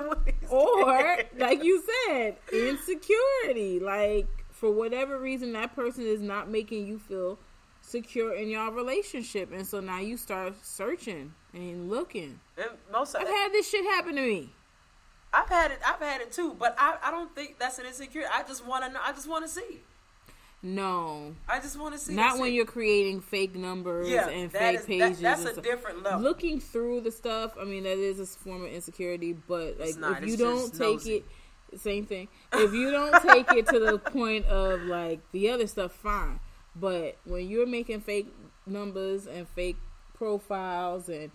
or 0.49 1.17
like 1.37 1.63
you 1.63 1.81
said, 2.07 2.35
insecurity. 2.51 3.79
Like 3.79 4.27
for 4.55 4.71
whatever 4.71 5.19
reason 5.19 5.53
that 5.53 5.75
person 5.75 6.05
is 6.05 6.21
not 6.21 6.49
making 6.49 6.87
you 6.87 6.97
feel 6.97 7.37
secure 7.81 8.33
in 8.33 8.49
your 8.49 8.71
relationship 8.71 9.51
and 9.53 9.67
so 9.67 9.79
now 9.79 9.99
you 9.99 10.17
start 10.17 10.53
searching 10.63 11.33
and 11.53 11.89
looking. 11.89 12.39
And 12.57 12.69
most 12.91 13.13
of 13.13 13.21
I've 13.21 13.27
had 13.27 13.51
this 13.51 13.69
shit 13.69 13.83
happen 13.85 14.15
to 14.15 14.21
me. 14.21 14.49
I've 15.33 15.49
had 15.49 15.71
it. 15.71 15.79
I've 15.85 15.99
had 15.99 16.21
it 16.21 16.31
too. 16.31 16.55
But 16.57 16.75
I, 16.79 16.95
I 17.03 17.11
don't 17.11 17.33
think 17.35 17.59
that's 17.59 17.77
an 17.77 17.85
insecurity. 17.85 18.31
I 18.33 18.43
just 18.43 18.65
want 18.65 18.85
to 18.85 18.91
know. 18.91 18.99
I 19.03 19.11
just 19.11 19.27
want 19.27 19.43
to 19.45 19.51
see. 19.51 19.81
No. 20.63 21.35
I 21.47 21.59
just 21.59 21.77
want 21.77 21.93
to 21.93 21.99
see. 21.99 22.15
Not 22.15 22.39
when 22.39 22.49
it. 22.51 22.53
you're 22.55 22.65
creating 22.65 23.21
fake 23.21 23.53
numbers 23.55 24.09
Yeah, 24.09 24.29
and 24.29 24.49
that 24.51 24.59
fake 24.59 24.75
is- 24.79 24.81
that- 24.85 24.87
pages. 24.87 25.19
that's 25.19 25.45
a 25.45 25.61
different 25.61 26.03
level. 26.03 26.21
Looking 26.21 26.59
through 26.59 27.01
the 27.01 27.11
stuff, 27.11 27.55
I 27.59 27.65
mean, 27.65 27.83
that 27.83 27.97
is 27.99 28.19
a 28.19 28.25
form 28.25 28.63
of 28.63 28.71
insecurity. 28.71 29.33
But 29.33 29.79
like, 29.79 29.97
not, 29.97 30.23
if 30.23 30.29
you 30.29 30.37
don't 30.37 30.71
take 30.73 30.79
nosy. 30.79 31.15
it, 31.17 31.25
same 31.77 32.05
thing. 32.05 32.27
If 32.53 32.73
you 32.73 32.91
don't 32.91 33.21
take 33.21 33.51
it 33.51 33.67
to 33.67 33.79
the 33.79 33.97
point 34.11 34.45
of 34.45 34.81
like 34.83 35.19
the 35.31 35.49
other 35.49 35.67
stuff, 35.67 35.91
fine. 35.93 36.39
But 36.75 37.17
when 37.25 37.47
you're 37.47 37.67
making 37.67 38.01
fake 38.01 38.27
numbers 38.65 39.27
and 39.27 39.47
fake 39.47 39.77
profiles 40.13 41.09
and 41.09 41.31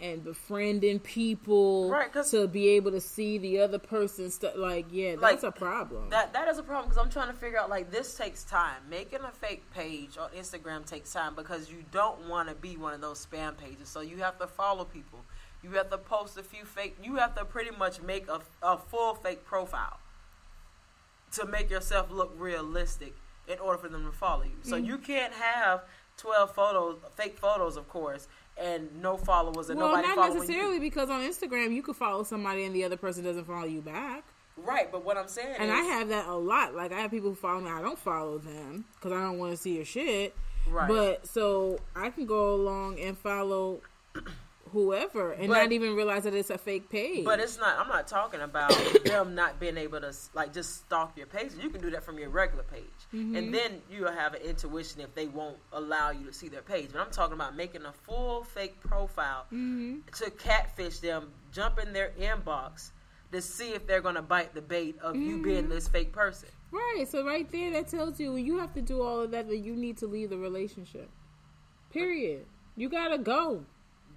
and 0.00 0.24
befriending 0.24 0.98
people 0.98 1.90
Right, 1.90 2.10
to 2.30 2.48
be 2.48 2.68
able 2.70 2.90
to 2.92 3.00
see 3.00 3.36
the 3.36 3.60
other 3.60 3.78
person's 3.78 4.34
stuff, 4.34 4.54
like 4.56 4.86
yeah, 4.90 5.16
Like, 5.18 5.32
that's 5.32 5.44
a 5.44 5.52
problem. 5.52 6.08
That 6.08 6.32
that 6.32 6.48
is 6.48 6.58
a 6.58 6.62
problem 6.62 6.88
because 6.88 7.04
I'm 7.04 7.10
trying 7.10 7.28
to 7.28 7.38
figure 7.38 7.58
out 7.58 7.68
like 7.68 7.90
this 7.90 8.16
takes 8.16 8.44
time. 8.44 8.76
Making 8.88 9.20
a 9.20 9.30
fake 9.30 9.70
page 9.72 10.16
on 10.16 10.30
Instagram 10.30 10.86
takes 10.86 11.12
time 11.12 11.34
because 11.34 11.70
you 11.70 11.84
don't 11.92 12.28
want 12.28 12.48
to 12.48 12.54
be 12.54 12.76
one 12.76 12.94
of 12.94 13.00
those 13.00 13.24
spam 13.24 13.56
pages. 13.56 13.88
So 13.88 14.00
you 14.00 14.16
have 14.18 14.38
to 14.38 14.46
follow 14.46 14.84
people. 14.84 15.20
You 15.62 15.70
have 15.72 15.90
to 15.90 15.98
post 15.98 16.38
a 16.38 16.42
few 16.42 16.64
fake. 16.64 16.96
You 17.02 17.16
have 17.16 17.34
to 17.36 17.44
pretty 17.44 17.76
much 17.76 18.00
make 18.00 18.28
a, 18.28 18.40
a 18.62 18.78
full 18.78 19.14
fake 19.14 19.44
profile 19.44 19.98
to 21.32 21.46
make 21.46 21.70
yourself 21.70 22.10
look 22.10 22.34
realistic 22.36 23.14
in 23.46 23.58
order 23.58 23.78
for 23.78 23.88
them 23.88 24.04
to 24.06 24.12
follow 24.12 24.44
you. 24.44 24.56
So 24.62 24.76
mm-hmm. 24.76 24.86
you 24.86 24.98
can't 24.98 25.32
have 25.32 25.82
12 26.16 26.54
photos, 26.54 26.98
fake 27.16 27.38
photos, 27.38 27.76
of 27.76 27.88
course, 27.88 28.28
and 28.60 29.02
no 29.02 29.16
followers 29.16 29.70
and 29.70 29.78
well, 29.78 29.88
nobody 29.88 30.08
not 30.08 30.34
necessarily 30.34 30.74
you. 30.74 30.80
because 30.80 31.10
on 31.10 31.20
Instagram 31.20 31.74
you 31.74 31.82
could 31.82 31.96
follow 31.96 32.22
somebody 32.22 32.64
and 32.64 32.74
the 32.74 32.84
other 32.84 32.96
person 32.96 33.24
doesn't 33.24 33.46
follow 33.46 33.66
you 33.66 33.80
back. 33.80 34.24
Right, 34.56 34.92
but 34.92 35.04
what 35.04 35.16
I'm 35.16 35.28
saying 35.28 35.56
And 35.58 35.70
is, 35.70 35.76
I 35.76 35.80
have 35.82 36.08
that 36.08 36.26
a 36.26 36.34
lot. 36.34 36.74
Like 36.74 36.92
I 36.92 37.00
have 37.00 37.10
people 37.10 37.30
who 37.30 37.34
follow 37.34 37.60
me. 37.60 37.70
I 37.70 37.80
don't 37.80 37.98
follow 37.98 38.38
them 38.38 38.84
because 38.94 39.12
I 39.12 39.20
don't 39.20 39.38
want 39.38 39.52
to 39.52 39.56
see 39.56 39.76
your 39.76 39.84
shit. 39.84 40.34
right. 40.68 40.88
But 40.88 41.26
so 41.26 41.78
I 41.96 42.10
can 42.10 42.26
go 42.26 42.54
along 42.54 43.00
and 43.00 43.16
follow 43.16 43.80
whoever 44.72 45.32
and 45.32 45.48
But- 45.48 45.54
not 45.58 45.72
even 45.72 45.94
realize 45.94 46.24
that 46.24 46.34
it's 46.34 46.50
a 46.50 46.58
fake 46.58 46.88
page. 46.90 47.24
But 47.24 47.40
it's 47.40 47.58
not. 47.58 47.78
I'm 47.78 47.88
not 47.88 48.06
talking 48.06 48.40
about 48.40 48.70
them 49.04 49.34
not 49.34 49.58
being 49.60 49.76
able 49.76 50.00
to 50.00 50.12
like 50.34 50.52
just 50.52 50.76
stalk 50.86 51.16
your 51.16 51.26
page. 51.26 51.50
You 51.60 51.70
can 51.70 51.80
do 51.80 51.90
that 51.90 52.04
from 52.04 52.18
your 52.18 52.28
regular 52.30 52.64
page, 52.64 52.84
Mm-hmm. 53.14 53.36
and 53.36 53.54
then 53.54 53.82
you'll 53.90 54.12
have 54.12 54.34
an 54.34 54.42
intuition 54.42 55.00
if 55.00 55.14
they 55.14 55.26
won't 55.26 55.56
allow 55.72 56.10
you 56.10 56.24
to 56.26 56.32
see 56.32 56.48
their 56.48 56.62
page. 56.62 56.90
But 56.92 57.00
I'm 57.00 57.10
talking 57.10 57.34
about 57.34 57.56
making 57.56 57.84
a 57.84 57.92
full 57.92 58.44
fake 58.44 58.80
profile 58.80 59.46
hmm 59.50 59.98
to 60.16 60.30
catfish 60.30 60.98
them, 60.98 61.30
jump 61.52 61.78
in 61.78 61.92
their 61.92 62.10
inbox 62.20 62.90
to 63.32 63.40
see 63.40 63.70
if 63.74 63.86
they're 63.86 64.00
going 64.00 64.16
to 64.16 64.22
bite 64.22 64.54
the 64.54 64.60
bait 64.62 64.96
of 65.02 65.14
you 65.16 65.42
being 65.42 65.64
Mm-hmm. 65.64 65.72
this 65.72 65.88
fake 65.88 66.12
person. 66.12 66.48
right. 66.72 67.04
So 67.08 67.24
right 67.24 67.48
there, 67.50 67.70
that 67.72 67.88
tells 67.88 68.18
you 68.20 68.36
you 68.36 68.58
have 68.58 68.72
to 68.74 68.82
do 68.82 69.02
all 69.02 69.20
of 69.20 69.30
that, 69.32 69.48
that 69.48 69.58
you 69.58 69.74
need 69.76 69.98
to 69.98 70.06
leave 70.06 70.30
the 70.30 70.38
relationship. 70.38 71.08
Period. 71.92 72.46
You 72.76 72.88
gotta 72.88 73.18
go. 73.18 73.64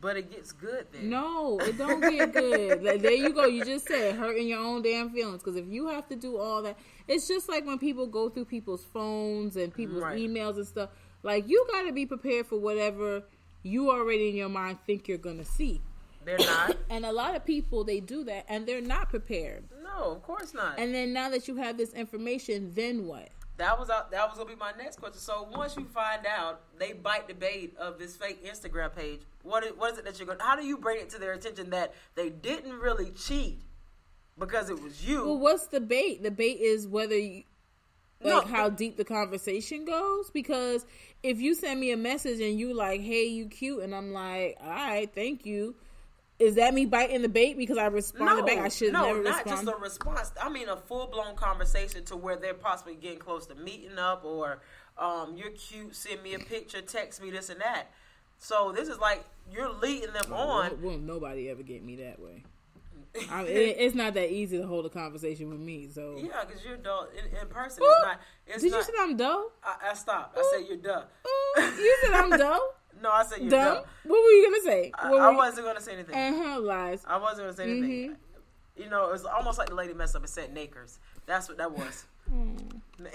But 0.04 0.18
it 0.18 0.30
gets 0.32 0.52
good 0.52 0.86
then. 0.92 1.10
No, 1.10 1.58
it 1.60 1.78
don't 1.78 2.02
get 2.02 2.34
good. 2.34 2.84
like, 2.88 3.02
there 3.02 3.14
you 3.14 3.30
go. 3.32 3.46
You 3.46 3.64
just 3.66 3.88
said 3.88 4.16
hurting 4.16 4.48
your 4.48 4.60
own 4.60 4.82
damn 4.84 5.10
feelings. 5.10 5.42
Because 5.42 5.56
if 5.56 5.66
you 5.68 5.88
have 5.88 6.08
to 6.10 6.16
do 6.16 6.38
all 6.38 6.62
that, 6.62 6.78
it's 7.08 7.28
just 7.28 7.50
like 7.50 7.66
when 7.66 7.80
people 7.80 8.06
go 8.06 8.30
through 8.30 8.46
people's 8.46 8.84
phones 8.84 9.56
and 9.56 9.74
people's 9.74 10.04
Right. 10.04 10.20
emails 10.20 10.58
and 10.58 10.68
stuff. 10.68 10.90
Like 11.24 11.48
you 11.48 11.66
got 11.72 11.84
to 11.84 11.94
be 11.94 12.06
prepared 12.06 12.46
for 12.48 12.60
whatever 12.60 13.24
you 13.64 13.90
already 13.90 14.30
in 14.30 14.36
your 14.36 14.50
mind 14.50 14.78
think 14.86 15.08
you're 15.08 15.18
gonna 15.18 15.46
see. 15.46 15.82
They're 16.26 16.38
not. 16.38 16.76
And 16.90 17.06
a 17.06 17.12
lot 17.14 17.34
of 17.36 17.46
people 17.46 17.84
they 17.86 18.02
do 18.02 18.26
that 18.26 18.46
and 18.50 18.68
they're 18.68 18.82
not 18.82 19.10
prepared. 19.10 19.64
no, 19.84 20.12
of 20.12 20.22
course 20.24 20.54
not. 20.54 20.78
And 20.78 20.94
then 20.94 21.14
now 21.14 21.30
that 21.30 21.48
you 21.48 21.56
have 21.56 21.78
this 21.78 21.94
information, 21.94 22.74
then 22.76 23.08
what? 23.08 23.30
That 23.58 23.78
was 23.80 23.90
out, 23.90 24.10
that 24.12 24.28
was 24.28 24.38
gonna 24.38 24.50
be 24.50 24.56
my 24.56 24.72
next 24.78 25.00
question. 25.00 25.20
So 25.20 25.48
once 25.52 25.78
you 25.78 25.86
find 25.86 26.26
out 26.26 26.62
they 26.80 26.94
bite 26.94 27.28
the 27.28 27.36
bait 27.36 27.76
of 27.78 28.00
this 28.00 28.16
fake 28.16 28.44
Instagram 28.46 28.96
page, 28.96 29.22
what 29.44 29.64
is, 29.64 29.74
what 29.78 29.92
is 29.94 30.00
it 30.00 30.06
that 30.06 30.18
you're 30.18 30.26
going? 30.26 30.40
to 30.40 30.44
How 30.44 30.56
do 30.56 30.66
you 30.66 30.78
bring 30.78 31.00
it 31.00 31.10
to 31.12 31.20
their 31.20 31.34
attention 31.34 31.70
that 31.70 31.94
they 32.16 32.30
didn't 32.30 32.74
really 32.80 33.12
cheat 33.12 33.60
because 34.40 34.70
it 34.70 34.82
was 34.82 35.08
you? 35.08 35.24
Well, 35.26 35.38
what's 35.40 35.68
the 35.68 35.80
bait? 35.80 36.24
The 36.24 36.32
bait 36.32 36.60
is 36.60 36.88
whether 36.88 37.18
you, 37.18 37.44
like 38.22 38.48
No. 38.48 38.54
how 38.54 38.70
deep 38.70 38.98
the 38.98 39.06
conversation 39.06 39.86
goes. 39.86 40.32
Because 40.32 40.86
if 41.22 41.40
you 41.40 41.54
send 41.54 41.80
me 41.80 41.92
a 41.92 41.98
message 41.98 42.40
and 42.40 42.58
you 42.60 42.74
like, 42.74 43.02
"Hey, 43.02 43.26
you 43.26 43.46
cute," 43.48 43.84
and 43.84 43.94
I'm 43.94 44.14
like, 44.14 44.58
"All 44.62 44.70
right, 44.70 45.14
thank 45.14 45.46
you," 45.46 45.76
is 46.44 46.56
that 46.56 46.74
me 46.74 46.86
biting 46.86 47.22
the 47.22 47.30
bait 47.30 47.58
because 47.58 47.78
I 47.78 47.88
responded 47.88 48.46
back? 48.46 48.60
I 48.60 48.70
should 48.70 48.94
no, 48.94 49.06
never 49.06 49.24
not 49.24 49.46
respond. 49.46 49.68
just 49.68 49.78
a 49.78 49.82
response. 49.82 50.32
I 50.42 50.50
mean, 50.50 50.70
a 50.70 50.78
full 50.78 51.08
blown 51.08 51.36
conversation 51.36 52.04
to 52.06 52.16
where 52.16 52.36
they're 52.36 52.54
possibly 52.54 52.96
getting 52.96 53.20
close 53.20 53.48
to 53.48 53.56
meeting 53.56 53.98
up, 53.98 54.24
or 54.26 54.62
um, 54.98 55.36
you're 55.38 55.52
cute, 55.52 55.96
send 55.96 56.22
me 56.22 56.34
a 56.34 56.40
picture, 56.40 56.82
text 56.82 57.22
me 57.22 57.32
this 57.32 57.50
and 57.50 57.62
that. 57.62 57.92
So 58.38 58.74
this 58.76 58.90
is 58.90 59.00
like 59.00 59.24
you're 59.52 59.72
leading 59.72 60.14
them 60.14 60.34
on. 60.34 60.72
Well, 60.82 60.92
well, 60.92 60.98
nobody 60.98 61.50
ever 61.50 61.64
get 61.64 61.84
me 61.84 61.96
that 61.98 62.20
way. 62.20 62.44
I 63.32 63.44
it, 63.44 63.76
it's 63.80 63.96
not 63.96 64.16
that 64.16 64.32
easy 64.32 64.58
to 64.58 64.66
hold 64.66 64.86
a 64.86 64.90
conversation 64.90 65.50
with 65.50 65.60
me. 65.60 65.88
So, 65.88 66.16
yeah, 66.18 66.44
because 66.46 66.66
you're 66.66 66.78
dull 66.78 67.08
in, 67.18 67.38
in 67.38 67.48
person. 67.48 67.84
Ooh, 67.84 67.88
It's 67.88 68.02
not. 68.04 68.20
It's 68.48 68.64
did 68.64 68.72
not. 68.72 68.78
you 68.80 68.84
say 68.84 68.94
I'm 69.00 69.16
dull? 69.16 69.52
I, 69.64 69.92
I 69.92 69.94
stopped. 69.94 70.38
I 70.38 70.52
said 70.52 70.68
you're 70.68 70.78
dumb. 70.78 71.04
Ooh, 71.28 71.62
you 71.62 71.98
said 72.02 72.14
I'm 72.14 72.30
dull. 72.38 72.74
No, 73.04 73.12
I 73.12 73.24
said 73.26 73.42
you're 73.42 73.50
dumb. 73.50 73.76
dumb. 73.76 73.84
What 74.06 74.24
were 74.24 74.30
you 74.32 74.50
gonna 74.50 74.64
say? 74.64 74.92
I, 74.96 75.10
I 75.12 75.36
wasn't 75.36 75.76
to 75.76 75.84
say 75.84 75.94
anything. 75.94 76.16
Uh-huh, 76.16 76.62
lies. 76.62 77.04
I 77.06 77.18
wasn't 77.18 77.50
to 77.50 77.54
say 77.54 77.64
anything. 77.70 78.12
Mm-hmm. 78.12 78.82
You 78.82 78.90
know, 78.90 79.10
it 79.10 79.12
was 79.12 79.26
almost 79.26 79.60
like 79.60 79.68
the 79.68 79.76
lady 79.76 79.94
messed 79.94 80.16
up 80.16 80.22
and 80.22 80.30
said 80.30 80.54
Nakers. 80.54 81.00
That's 81.26 81.50
what 81.50 81.58
that 81.58 81.72
was. 81.74 82.06
Hmm. 82.30 82.56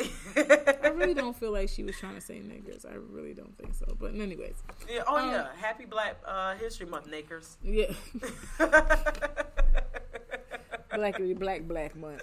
I 0.84 0.88
really 0.88 1.14
don't 1.14 1.34
feel 1.34 1.52
like 1.52 1.70
she 1.70 1.82
was 1.82 1.96
trying 1.98 2.14
to 2.16 2.20
say 2.20 2.34
niggers. 2.34 2.84
I 2.84 2.96
really 2.96 3.32
don't 3.32 3.56
think 3.56 3.72
so. 3.74 3.96
But 3.98 4.14
anyways, 4.14 4.56
yeah, 4.88 5.04
oh 5.06 5.16
Um, 5.16 5.30
yeah, 5.30 5.48
Happy 5.58 5.86
Black 5.86 6.16
uh, 6.26 6.54
History 6.56 6.84
Month, 6.86 7.06
Nakers. 7.06 7.56
yeah, 7.64 7.86
blackity 10.92 11.38
black 11.38 11.62
black 11.62 11.96
month, 11.96 12.22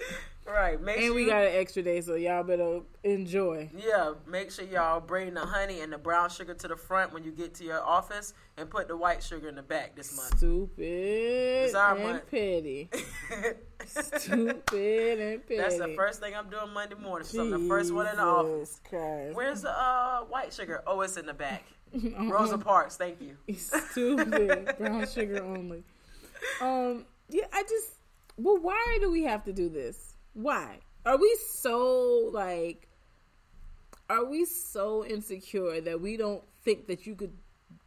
right. 0.54 0.80
Make 0.80 0.96
sure 0.98 1.06
and 1.06 1.14
we 1.14 1.22
you- 1.22 1.28
got 1.28 1.42
an 1.44 1.52
extra 1.54 1.82
day, 1.82 2.00
so 2.00 2.14
y'all 2.14 2.42
better 2.42 2.80
enjoy. 3.04 3.70
Yeah, 3.76 4.14
make 4.26 4.50
sure 4.50 4.64
y'all 4.64 5.00
bring 5.00 5.34
the 5.34 5.40
honey 5.46 5.80
and 5.80 5.92
the 5.92 5.98
brown 5.98 6.30
sugar 6.30 6.54
to 6.54 6.68
the 6.68 6.76
front 6.76 7.12
when 7.12 7.24
you 7.24 7.30
get 7.32 7.54
to 7.54 7.64
your 7.64 7.82
office, 7.82 8.34
and 8.56 8.68
put 8.70 8.88
the 8.88 8.96
white 8.96 9.22
sugar 9.22 9.48
in 9.48 9.54
the 9.56 9.62
back 9.62 9.94
this 9.96 10.16
month. 10.16 10.38
Stupid 10.38 11.74
our 11.74 11.94
and 11.96 12.02
month. 12.04 12.30
petty. 12.30 12.88
Stupid 13.86 15.18
and 15.20 15.46
petty. 15.46 15.56
That's 15.60 15.78
the 15.78 15.94
first 15.96 16.20
thing 16.20 16.34
I'm 16.34 16.48
doing 16.48 16.72
Monday 16.72 16.96
morning. 16.96 17.26
So 17.26 17.42
I'm 17.42 17.50
the 17.50 17.68
first 17.68 17.92
one 17.92 18.06
in 18.06 18.16
the 18.16 18.22
office. 18.22 18.80
Christ. 18.88 19.34
Where's 19.34 19.62
the 19.62 19.70
uh, 19.70 20.20
white 20.24 20.52
sugar? 20.52 20.82
Oh, 20.86 21.00
it's 21.02 21.16
in 21.16 21.26
the 21.26 21.34
back. 21.34 21.64
Rosa 22.20 22.58
Parks, 22.58 22.96
thank 22.96 23.20
you. 23.20 23.36
Stupid. 23.56 24.74
Brown 24.78 25.06
sugar 25.06 25.42
only. 25.44 25.84
Um, 26.60 27.06
yeah, 27.28 27.44
I 27.52 27.62
just 27.62 27.90
well, 28.36 28.58
why 28.58 28.98
do 29.00 29.10
we 29.10 29.22
have 29.24 29.44
to 29.44 29.52
do 29.52 29.68
this? 29.68 30.14
Why? 30.36 30.80
Are 31.04 31.16
we 31.16 31.36
so 31.50 32.30
like 32.32 32.88
are 34.08 34.24
we 34.24 34.44
so 34.44 35.04
insecure 35.04 35.80
that 35.80 36.00
we 36.00 36.16
don't 36.16 36.44
think 36.62 36.86
that 36.86 37.06
you 37.06 37.14
could 37.16 37.32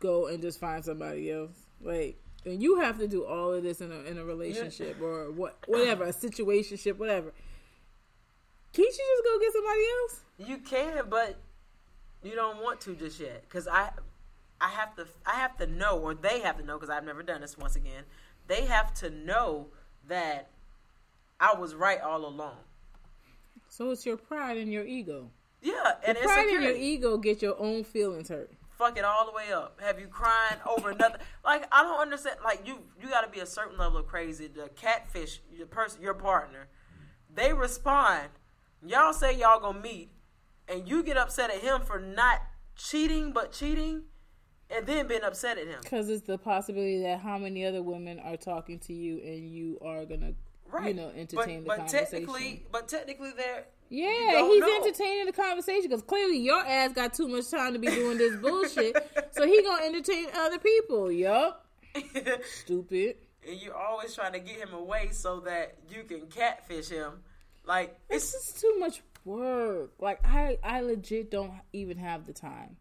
go 0.02 0.28
and 0.28 0.42
just 0.42 0.60
find 0.60 0.84
somebody 0.84 1.32
else? 1.32 1.52
Like 1.82 2.18
and 2.46 2.62
you 2.62 2.80
have 2.80 2.98
to 3.00 3.08
do 3.08 3.24
all 3.24 3.54
of 3.54 3.64
this 3.64 3.82
in 3.82 3.92
a 3.92 4.00
in 4.02 4.18
a 4.18 4.24
relationship 4.24 5.00
or 5.02 5.32
what 5.32 5.58
whatever, 5.68 6.06
a 6.06 6.14
situationship, 6.14 6.98
whatever. 6.98 7.32
Can't 8.74 8.88
you 8.88 9.06
just 9.16 9.24
go 9.24 9.40
get 9.40 9.54
somebody 9.54 9.82
else? 10.02 10.22
You 10.38 10.58
can, 10.58 11.10
but 11.10 11.38
you 12.24 12.36
don't 12.36 12.62
want 12.62 12.82
to 12.82 12.96
just 12.96 13.20
yet, 13.20 13.44
because 13.44 13.68
I, 13.68 13.92
I 14.62 14.70
have 14.70 14.96
to, 14.96 15.08
I 15.26 15.36
have 15.36 15.58
to 15.58 15.68
know, 15.68 16.00
or 16.00 16.14
they 16.14 16.42
have 16.42 16.58
to 16.58 16.66
know, 16.66 16.78
because 16.78 16.90
I've 16.90 17.06
never 17.06 17.24
done 17.24 17.42
this. 17.42 17.58
Once 17.58 17.76
again, 17.76 18.04
they 18.48 18.66
have 18.66 18.94
to 18.96 19.10
know 19.10 19.68
that 20.08 20.50
I 21.40 21.54
was 21.56 21.76
right 21.76 22.02
all 22.02 22.26
along. 22.26 22.58
So 23.68 23.92
it's 23.92 24.06
your 24.06 24.18
pride 24.18 24.58
and 24.58 24.72
your 24.72 24.86
ego. 24.86 25.30
Yeah, 25.62 25.74
and 26.06 26.18
Pride 26.18 26.48
and 26.48 26.64
your 26.64 26.76
ego 26.76 27.18
get 27.18 27.42
your 27.42 27.60
own 27.60 27.84
feelings 27.84 28.30
hurt. 28.30 28.50
fuck 28.78 28.98
it 28.98 29.04
all 29.04 29.26
the 29.26 29.34
way 29.34 29.52
up. 29.54 29.80
Have 29.82 30.00
you 30.00 30.08
crying 30.08 30.58
over 30.66 30.94
nothing? 30.94 31.22
Like 31.44 31.68
I 31.72 31.84
don't 31.84 32.00
understand. 32.00 32.38
Like 32.44 32.66
you, 32.68 32.80
you 33.02 33.10
got 33.10 33.22
to 33.22 33.30
be 33.32 33.40
a 33.40 33.46
certain 33.46 33.78
level 33.78 33.98
of 34.00 34.08
crazy. 34.08 34.48
The 34.48 34.70
catfish, 34.76 35.42
your 35.52 35.66
person, 35.68 36.02
your 36.02 36.14
partner, 36.14 36.68
they 37.34 37.54
respond. 37.54 38.30
Y'all 38.86 39.14
say 39.14 39.36
y'all 39.38 39.60
gonna 39.60 39.80
meet, 39.82 40.12
and 40.68 40.88
you 40.88 41.02
get 41.04 41.18
upset 41.18 41.50
at 41.50 41.62
him 41.62 41.82
for 41.82 42.00
not 42.00 42.42
cheating, 42.76 43.32
but 43.34 43.52
cheating, 43.52 44.04
and 44.70 44.86
then 44.86 45.08
being 45.08 45.24
upset 45.24 45.58
at 45.58 45.66
him. 45.68 45.80
Because 45.82 46.08
it's 46.10 46.26
the 46.28 46.38
possibility 46.38 47.02
that 47.02 47.20
how 47.20 47.38
many 47.38 47.66
other 47.66 47.82
women 47.84 48.20
are 48.20 48.38
talking 48.38 48.80
to 48.80 48.94
you 48.94 49.20
and 49.20 49.50
you 49.50 49.80
are 49.84 50.06
gonna, 50.06 50.34
Right. 50.72 50.90
you 50.90 50.94
know, 50.94 51.10
entertain 51.16 51.36
but, 51.36 51.46
the 51.46 51.62
but 51.62 51.78
conversation. 51.78 52.06
technically, 52.12 52.66
but 52.72 52.88
technically, 52.88 53.32
they're 53.36 53.66
yeah, 53.90 54.46
he's 54.48 54.62
know. 54.62 54.82
entertaining 54.84 55.26
the 55.26 55.32
conversation 55.32 55.90
because 55.90 56.04
clearly 56.04 56.38
your 56.38 56.64
ass 56.64 56.94
got 56.94 57.14
too 57.14 57.28
much 57.28 57.50
time 57.50 57.74
to 57.74 57.80
be 57.80 57.88
doing 57.88 58.18
this 58.20 58.36
bullshit. 58.38 58.96
so 59.32 59.48
he 59.48 59.64
gonna 59.64 59.84
entertain 59.86 60.28
other 60.36 60.60
people. 60.60 61.12
Yup, 61.12 61.66
stupid. 62.62 63.16
and 63.48 63.60
you're 63.60 63.76
always 63.76 64.14
trying 64.14 64.34
to 64.34 64.40
get 64.40 64.58
him 64.58 64.74
away 64.74 65.10
so 65.12 65.40
that 65.42 65.76
you 65.90 66.04
can 66.04 66.28
catfish 66.28 66.90
him. 66.90 67.14
Like 67.66 67.98
It's 68.10 68.34
it's 68.34 68.46
just 68.52 68.62
too 68.62 68.76
much 68.80 69.02
work. 69.26 69.92
Like 70.00 70.20
I, 70.24 70.60
I 70.64 70.82
legit 70.82 71.32
don't 71.32 71.54
even 71.74 71.98
have 71.98 72.26
the 72.26 72.34
time. 72.34 72.78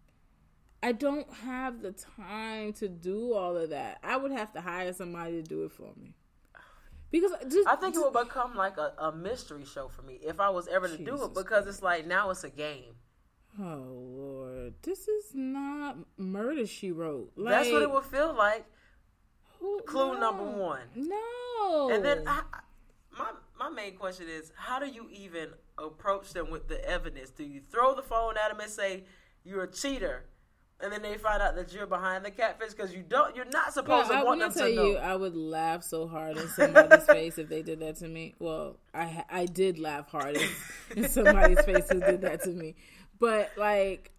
I 0.83 0.93
don't 0.93 1.31
have 1.43 1.83
the 1.83 1.93
time 1.93 2.73
to 2.75 2.89
do 2.89 3.35
all 3.35 3.57
of 3.57 3.71
that. 3.71 3.99
I 4.03 4.17
would 4.17 4.31
have 4.31 4.53
to 4.53 4.61
hire 4.61 4.93
somebody 4.93 5.33
to 5.33 5.43
do 5.43 5.65
it 5.65 5.73
for 5.73 5.91
me. 6.01 6.15
Because 7.11 7.33
just, 7.51 7.67
I 7.67 7.77
think 7.77 7.95
it 7.97 8.01
would 8.01 8.13
become 8.13 8.55
like 8.55 8.77
a, 8.77 8.93
a 8.99 9.13
mystery 9.13 9.65
show 9.65 9.89
for 9.89 10.03
me 10.03 10.19
if 10.23 10.41
I 10.41 10.51
was 10.51 10.69
ever 10.69 10.89
to 10.89 10.99
do 10.99 11.25
it 11.25 11.35
because 11.35 11.67
it's 11.67 11.83
like 11.83 12.07
now 12.07 12.31
it's 12.31 12.45
a 12.45 12.51
game. 12.51 12.95
Oh 13.59 13.83
Lord, 14.17 14.75
this 14.83 15.09
is 15.09 15.31
not 15.35 15.97
murder 16.19 16.67
she 16.67 16.93
wrote. 16.93 17.33
Like, 17.35 17.55
That's 17.55 17.73
what 17.73 17.83
it 17.83 17.91
would 17.91 18.05
feel 18.05 18.35
like. 18.37 18.67
who- 19.59 19.81
Clue 19.87 20.15
no. 20.15 20.21
number 20.21 20.45
one. 20.45 20.83
No. 20.95 21.91
And 21.91 22.05
then 22.05 22.25
I- 22.27 22.43
my 23.19 23.31
my 23.59 23.69
main 23.71 23.97
question 23.97 24.27
is, 24.29 24.53
how 24.55 24.79
do 24.79 24.87
you 24.87 25.09
even 25.11 25.49
approach 25.79 26.33
them 26.33 26.51
with 26.51 26.69
the 26.69 26.85
evidence? 26.89 27.31
Do 27.31 27.43
you 27.43 27.61
throw 27.61 27.95
the 27.95 28.03
phone 28.03 28.37
at 28.37 28.51
them 28.51 28.61
and 28.61 28.71
say 28.71 29.05
you're 29.45 29.65
a 29.65 29.73
cheater, 29.73 30.27
and 30.81 30.93
then 30.93 31.03
they 31.03 31.17
find 31.17 31.43
out 31.43 31.57
that 31.57 31.73
you're 31.73 31.87
behind 31.87 32.25
the 32.25 32.31
catfish 32.31 32.73
because 32.75 32.95
you 32.95 33.03
don't? 33.09 33.35
You're 33.35 33.45
not 33.47 33.73
supposed 33.73 34.11
I 34.11 34.21
to 34.21 34.25
want 34.25 34.41
want 34.41 34.55
them 34.55 34.65
to 34.65 34.71
to 34.71 34.75
know. 34.77 34.87
you, 34.91 34.97
I 34.97 35.17
would 35.17 35.37
laugh 35.37 35.83
so 35.83 36.07
hard 36.07 36.37
in 36.37 36.49
somebody's 36.49 37.05
face 37.07 37.39
if 37.39 37.49
they 37.49 37.63
did 37.63 37.81
that 37.81 37.97
to 37.97 38.09
me. 38.09 38.35
Well, 38.39 38.79
I 38.95 39.25
I 39.29 39.47
did 39.47 39.79
laugh 39.79 40.09
hard 40.11 40.37
in, 40.37 40.49
in 40.97 41.09
somebody's 41.09 41.61
face 41.65 41.85
who 41.91 42.01
did 42.01 42.21
that 42.23 42.43
to 42.45 42.51
me. 42.51 42.77
But 43.19 43.51
like, 43.57 44.13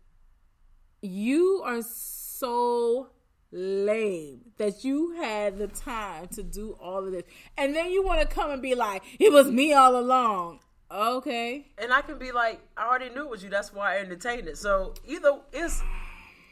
you 1.02 1.62
are 1.66 1.82
so 1.82 3.10
lame 3.52 4.42
that 4.58 4.84
you 4.84 5.14
had 5.16 5.58
the 5.58 5.68
time 5.68 6.28
to 6.28 6.44
do 6.44 6.78
all 6.80 7.06
of 7.06 7.12
this, 7.12 7.24
and 7.58 7.76
then 7.76 7.90
you 7.92 8.04
want 8.04 8.22
to 8.22 8.28
come 8.28 8.52
and 8.52 8.62
be 8.62 8.76
like, 8.76 9.02
"It 9.20 9.32
was 9.32 9.50
me 9.50 9.74
all 9.74 9.98
along." 9.98 10.60
Okay, 10.92 11.68
and 11.78 11.94
I 11.94 12.02
can 12.02 12.18
be 12.18 12.32
like, 12.32 12.60
I 12.76 12.88
already 12.88 13.10
knew 13.14 13.22
it 13.22 13.30
was 13.30 13.44
you. 13.44 13.50
That's 13.50 13.72
why 13.72 13.96
I 13.96 14.00
entertained 14.00 14.48
it. 14.48 14.58
So 14.58 14.96
either 15.08 15.40
it's, 15.54 15.82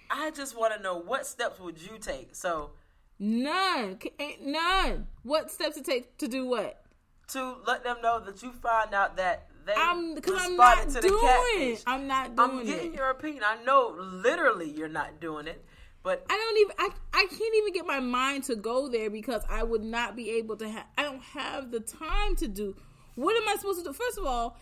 I 0.10 0.32
just 0.32 0.58
want 0.58 0.76
to 0.76 0.82
know 0.82 0.98
what 0.98 1.26
steps 1.26 1.60
would 1.60 1.82
you 1.82 1.98
take. 2.00 2.36
So 2.36 2.72
none, 3.20 4.00
eh, 4.20 4.34
none. 4.42 5.08
What 5.24 5.52
steps 5.52 5.76
to 5.78 5.84
take 5.84 6.18
to 6.18 6.28
do 6.28 6.46
what? 6.46 6.84
to 7.30 7.56
let 7.66 7.84
them 7.84 7.98
know 8.02 8.20
that 8.22 8.42
you 8.42 8.52
find 8.52 8.94
out 8.94 9.18
that 9.18 9.48
they 9.66 9.74
I'm 9.76 10.16
because 10.16 10.42
I'm 10.42 10.56
not 10.56 10.88
to 10.88 10.94
the 10.94 11.02
doing 11.02 11.22
catfish. 11.22 11.80
it. 11.80 11.84
I'm 11.86 12.08
not 12.08 12.36
doing 12.36 12.50
it. 12.50 12.54
I'm 12.54 12.66
getting 12.66 12.94
it. 12.94 12.98
your 12.98 13.10
opinion. 13.10 13.44
I 13.46 13.62
know 13.64 13.96
literally 14.00 14.70
you're 14.70 14.88
not 14.88 15.20
doing 15.20 15.48
it, 15.48 15.64
but 16.04 16.26
I 16.30 16.38
don't 16.38 16.58
even 16.58 16.76
I, 16.80 16.90
I 17.14 17.26
can't 17.30 17.56
even 17.58 17.74
get 17.74 17.86
my 17.86 18.00
mind 18.00 18.46
to 18.46 18.56
go 18.56 18.88
there 18.88 19.10
because 19.10 19.44
I 19.50 19.64
would 19.64 19.84
not 19.84 20.16
be 20.16 20.32
able 20.32 20.56
to 20.58 20.70
have 20.70 20.86
I 20.98 21.04
don't 21.04 21.22
have 21.22 21.72
the 21.72 21.82
time 21.82 22.38
to 22.38 22.48
do 22.48 22.76
what 23.16 23.36
am 23.36 23.50
I 23.50 23.56
supposed 23.56 23.80
to 23.80 23.84
do? 23.84 23.94
First 23.94 24.20
of 24.20 24.26
all, 24.28 24.60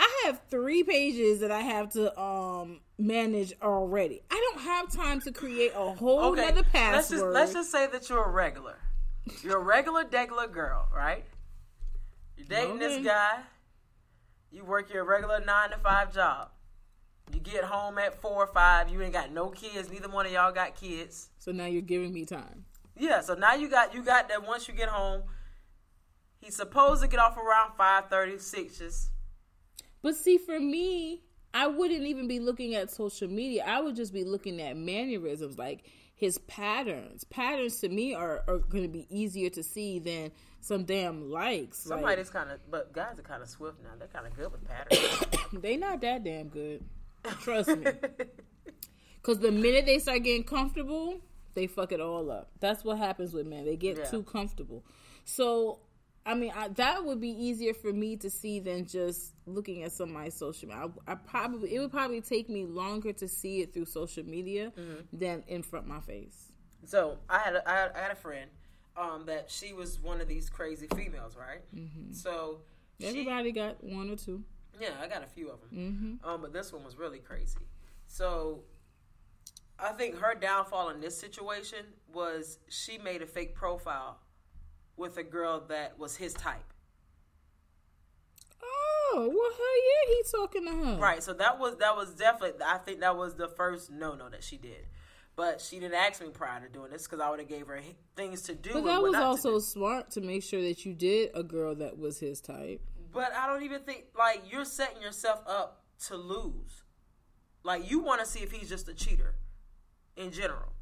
I 0.00 0.22
have 0.26 0.40
three 0.50 0.82
pages 0.82 1.40
that 1.40 1.50
I 1.50 1.60
have 1.60 1.90
to 1.92 2.18
um 2.20 2.80
manage 2.98 3.52
already. 3.62 4.22
I 4.30 4.50
don't 4.52 4.62
have 4.64 4.92
time 4.92 5.20
to 5.22 5.32
create 5.32 5.72
a 5.74 5.92
whole 5.94 6.32
okay. 6.32 6.48
other 6.48 6.56
Let's 6.56 6.70
password. 6.72 7.18
just 7.20 7.24
let's 7.32 7.52
just 7.52 7.70
say 7.72 7.86
that 7.88 8.08
you're 8.08 8.24
a 8.24 8.30
regular. 8.30 8.76
You're 9.42 9.58
a 9.58 9.62
regular 9.64 10.04
degular 10.04 10.50
girl, 10.50 10.88
right? 10.94 11.24
You're 12.36 12.46
dating 12.46 12.76
Okay. 12.76 12.96
this 12.96 13.04
guy. 13.06 13.40
You 14.50 14.64
work 14.64 14.92
your 14.92 15.04
regular 15.04 15.40
nine 15.44 15.70
to 15.70 15.76
five 15.78 16.14
job. 16.14 16.50
You 17.34 17.40
get 17.40 17.64
home 17.64 17.98
at 17.98 18.20
four 18.22 18.44
or 18.44 18.46
five. 18.46 18.88
You 18.88 19.02
ain't 19.02 19.12
got 19.12 19.30
no 19.32 19.50
kids. 19.50 19.90
Neither 19.90 20.08
one 20.08 20.24
of 20.24 20.32
y'all 20.32 20.52
got 20.52 20.74
kids. 20.74 21.28
so 21.38 21.52
now 21.52 21.66
you're 21.66 21.82
giving 21.82 22.12
me 22.14 22.24
time. 22.24 22.64
Yeah, 22.96 23.20
so 23.20 23.34
now 23.34 23.54
you 23.54 23.68
got 23.68 23.94
you 23.94 24.02
got 24.02 24.28
that 24.28 24.46
once 24.46 24.66
you 24.66 24.74
get 24.74 24.88
home. 24.88 25.22
He's 26.40 26.56
supposed 26.56 27.02
to 27.02 27.08
get 27.08 27.20
off 27.20 27.36
around 27.36 27.72
five 27.76 28.08
thirty, 28.08 28.38
six. 28.38 29.10
But 30.02 30.16
see, 30.16 30.38
for 30.38 30.58
me, 30.58 31.22
I 31.54 31.66
wouldn't 31.66 32.04
even 32.04 32.28
be 32.28 32.40
looking 32.40 32.74
at 32.74 32.90
social 32.90 33.28
media. 33.28 33.64
I 33.66 33.80
would 33.80 33.96
just 33.96 34.12
be 34.12 34.24
looking 34.24 34.60
at 34.60 34.76
mannerisms, 34.76 35.58
like 35.58 35.84
his 36.14 36.38
patterns. 36.38 37.24
Patterns 37.24 37.80
to 37.80 37.88
me 37.88 38.14
are, 38.14 38.44
are 38.46 38.58
going 38.58 38.84
to 38.84 38.88
be 38.88 39.06
easier 39.10 39.50
to 39.50 39.62
see 39.62 39.98
than 39.98 40.30
some 40.60 40.84
damn 40.84 41.30
likes. 41.30 41.78
Somebody's 41.78 42.26
like, 42.26 42.44
kind 42.44 42.50
of, 42.50 42.70
but 42.70 42.92
guys 42.92 43.18
are 43.18 43.22
kind 43.22 43.42
of 43.42 43.48
swift 43.48 43.78
now. 43.82 43.90
They're 43.98 44.08
kind 44.08 44.26
of 44.26 44.36
good 44.36 44.52
with 44.52 44.66
patterns. 44.66 45.24
they 45.62 45.76
not 45.76 46.00
that 46.02 46.24
damn 46.24 46.48
good. 46.48 46.84
Trust 47.40 47.68
me. 47.76 47.86
Because 49.28 49.40
the 49.40 49.52
minute 49.52 49.84
they 49.84 49.98
start 49.98 50.22
getting 50.22 50.44
comfortable, 50.44 51.20
they 51.52 51.66
fuck 51.66 51.92
it 51.92 52.00
all 52.00 52.30
up. 52.30 52.50
That's 52.60 52.84
what 52.84 52.96
happens 52.96 53.34
with 53.34 53.46
men. 53.46 53.66
They 53.66 53.76
get 53.76 53.98
yeah. 53.98 54.04
too 54.04 54.22
comfortable. 54.22 54.84
So, 55.24 55.80
I 56.28 56.34
mean, 56.34 56.52
I, 56.54 56.68
that 56.68 57.06
would 57.06 57.22
be 57.22 57.30
easier 57.30 57.72
for 57.72 57.90
me 57.90 58.14
to 58.18 58.28
see 58.28 58.60
than 58.60 58.84
just 58.84 59.32
looking 59.46 59.82
at 59.82 59.92
somebody's 59.92 60.34
social 60.34 60.68
media. 60.68 60.90
I, 61.06 61.12
I, 61.12 61.14
probably 61.14 61.74
it 61.74 61.80
would 61.80 61.90
probably 61.90 62.20
take 62.20 62.50
me 62.50 62.66
longer 62.66 63.14
to 63.14 63.26
see 63.26 63.62
it 63.62 63.72
through 63.72 63.86
social 63.86 64.24
media 64.24 64.70
mm-hmm. 64.78 65.00
than 65.10 65.42
in 65.48 65.62
front 65.62 65.86
of 65.86 65.90
my 65.90 66.00
face. 66.00 66.52
So 66.84 67.16
I 67.30 67.38
had 67.38 67.56
a, 67.56 67.66
I 67.66 67.74
had, 67.74 67.92
I 67.94 67.98
had 68.00 68.10
a 68.10 68.14
friend 68.16 68.50
um, 68.94 69.24
that 69.24 69.50
she 69.50 69.72
was 69.72 69.98
one 70.00 70.20
of 70.20 70.28
these 70.28 70.50
crazy 70.50 70.86
females, 70.94 71.34
right? 71.34 71.62
Mm-hmm. 71.74 72.12
So 72.12 72.58
everybody 73.02 73.48
she, 73.48 73.52
got 73.52 73.82
one 73.82 74.10
or 74.10 74.16
two. 74.16 74.44
Yeah, 74.78 74.90
I 75.00 75.08
got 75.08 75.24
a 75.24 75.28
few 75.28 75.48
of 75.48 75.60
them. 75.62 76.18
Mm-hmm. 76.22 76.28
Um, 76.28 76.42
but 76.42 76.52
this 76.52 76.74
one 76.74 76.84
was 76.84 76.98
really 76.98 77.20
crazy. 77.20 77.58
So 78.06 78.64
I 79.78 79.92
think 79.92 80.18
her 80.18 80.34
downfall 80.34 80.90
in 80.90 81.00
this 81.00 81.18
situation 81.18 81.86
was 82.12 82.58
she 82.68 82.98
made 82.98 83.22
a 83.22 83.26
fake 83.26 83.54
profile 83.54 84.18
with 84.98 85.16
a 85.16 85.22
girl 85.22 85.64
that 85.68 85.98
was 85.98 86.16
his 86.16 86.34
type. 86.34 86.72
Oh 88.62 89.20
well, 89.20 89.28
hell 89.28 90.08
yeah, 90.08 90.16
he's 90.16 90.30
talking 90.30 90.64
to 90.66 90.72
her. 90.72 91.00
Right. 91.00 91.22
So 91.22 91.32
that 91.34 91.58
was 91.58 91.76
that 91.78 91.96
was 91.96 92.14
definitely. 92.14 92.60
I 92.64 92.78
think 92.78 93.00
that 93.00 93.16
was 93.16 93.34
the 93.34 93.48
first 93.48 93.90
no 93.90 94.14
no 94.14 94.28
that 94.28 94.44
she 94.44 94.56
did. 94.56 94.86
But 95.36 95.60
she 95.60 95.78
didn't 95.78 95.94
ask 95.94 96.20
me 96.20 96.30
prior 96.30 96.60
to 96.60 96.68
doing 96.68 96.90
this 96.90 97.06
because 97.06 97.20
I 97.20 97.30
would 97.30 97.38
have 97.38 97.48
gave 97.48 97.68
her 97.68 97.80
things 98.16 98.42
to 98.42 98.54
do. 98.54 98.72
But 98.72 98.84
that 98.84 99.00
was 99.00 99.14
also 99.14 99.54
to 99.54 99.60
smart 99.60 100.10
to 100.12 100.20
make 100.20 100.42
sure 100.42 100.60
that 100.62 100.84
you 100.84 100.94
did 100.94 101.30
a 101.32 101.44
girl 101.44 101.76
that 101.76 101.96
was 101.96 102.18
his 102.18 102.40
type. 102.40 102.80
But 103.12 103.32
I 103.32 103.46
don't 103.46 103.62
even 103.62 103.82
think 103.82 104.06
like 104.16 104.42
you're 104.50 104.64
setting 104.64 105.00
yourself 105.00 105.42
up 105.46 105.84
to 106.06 106.16
lose. 106.16 106.82
Like 107.62 107.88
you 107.88 108.00
want 108.00 108.20
to 108.20 108.26
see 108.26 108.40
if 108.40 108.50
he's 108.50 108.68
just 108.68 108.88
a 108.88 108.94
cheater 108.94 109.36
in 110.16 110.32
general. 110.32 110.72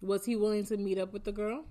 Was 0.00 0.24
he 0.24 0.34
willing 0.34 0.64
to 0.66 0.76
meet 0.76 0.98
up 0.98 1.12
with 1.12 1.24
the 1.24 1.32
girl? 1.32 1.66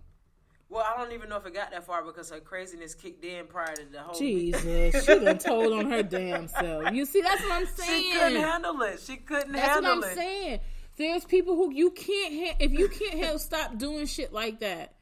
Well, 0.74 0.84
I 0.84 0.98
don't 0.98 1.14
even 1.14 1.30
know 1.30 1.38
if 1.38 1.46
it 1.46 1.54
got 1.54 1.70
that 1.70 1.86
far 1.86 2.04
because 2.04 2.32
her 2.32 2.40
craziness 2.40 2.96
kicked 2.96 3.24
in 3.24 3.46
prior 3.46 3.76
to 3.76 3.86
the 3.86 4.00
whole. 4.00 4.18
Jesus, 4.18 5.06
she 5.06 5.20
done 5.20 5.38
told 5.38 5.72
on 5.72 5.92
her 5.92 6.02
damn 6.02 6.48
self. 6.48 6.92
You 6.92 7.06
see, 7.06 7.22
that's 7.22 7.44
what 7.44 7.52
I'm 7.52 7.68
saying. 7.68 8.02
She 8.02 8.18
couldn't 8.18 8.42
handle 8.42 8.82
it. 8.82 9.00
She 9.00 9.18
couldn't 9.18 9.52
that's 9.52 9.68
handle 9.68 9.92
it. 9.92 10.02
That's 10.02 10.16
what 10.16 10.26
I'm 10.26 10.34
it. 10.34 10.42
saying. 10.42 10.60
There's 10.98 11.26
people 11.26 11.56
who 11.56 11.72
you 11.72 11.92
can't 11.92 12.34
ha- 12.34 12.56
if 12.60 12.72
you 12.72 12.90
can't 12.90 13.24
help 13.24 13.40
stop 13.40 13.78
doing 13.78 14.08
shit 14.08 14.34
like 14.34 14.62
that. 14.62 14.96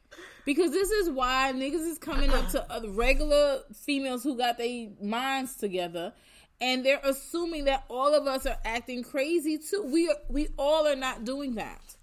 Because 0.43 0.71
this 0.71 0.91
is 0.91 1.10
why 1.10 1.53
niggas 1.55 1.88
is 1.88 1.97
coming 1.97 2.31
up 2.31 2.49
to 2.49 2.63
other 2.71 2.89
regular 2.89 3.62
females 3.73 4.23
who 4.23 4.36
got 4.36 4.57
their 4.57 4.89
minds 5.01 5.55
together 5.55 6.12
and 6.60 6.86
they're 6.86 7.01
assuming 7.03 7.65
that 7.65 7.86
all 7.89 8.13
of 8.13 8.27
us 8.27 8.45
are 8.45 8.57
acting 8.65 9.03
crazy 9.03 9.57
too. 9.57 9.84
We 9.84 10.10
are, 10.10 10.17
we 10.29 10.49
all 10.57 10.88
are 10.88 10.95
not 10.95 11.23
doing 11.23 11.55
that. 11.55 11.95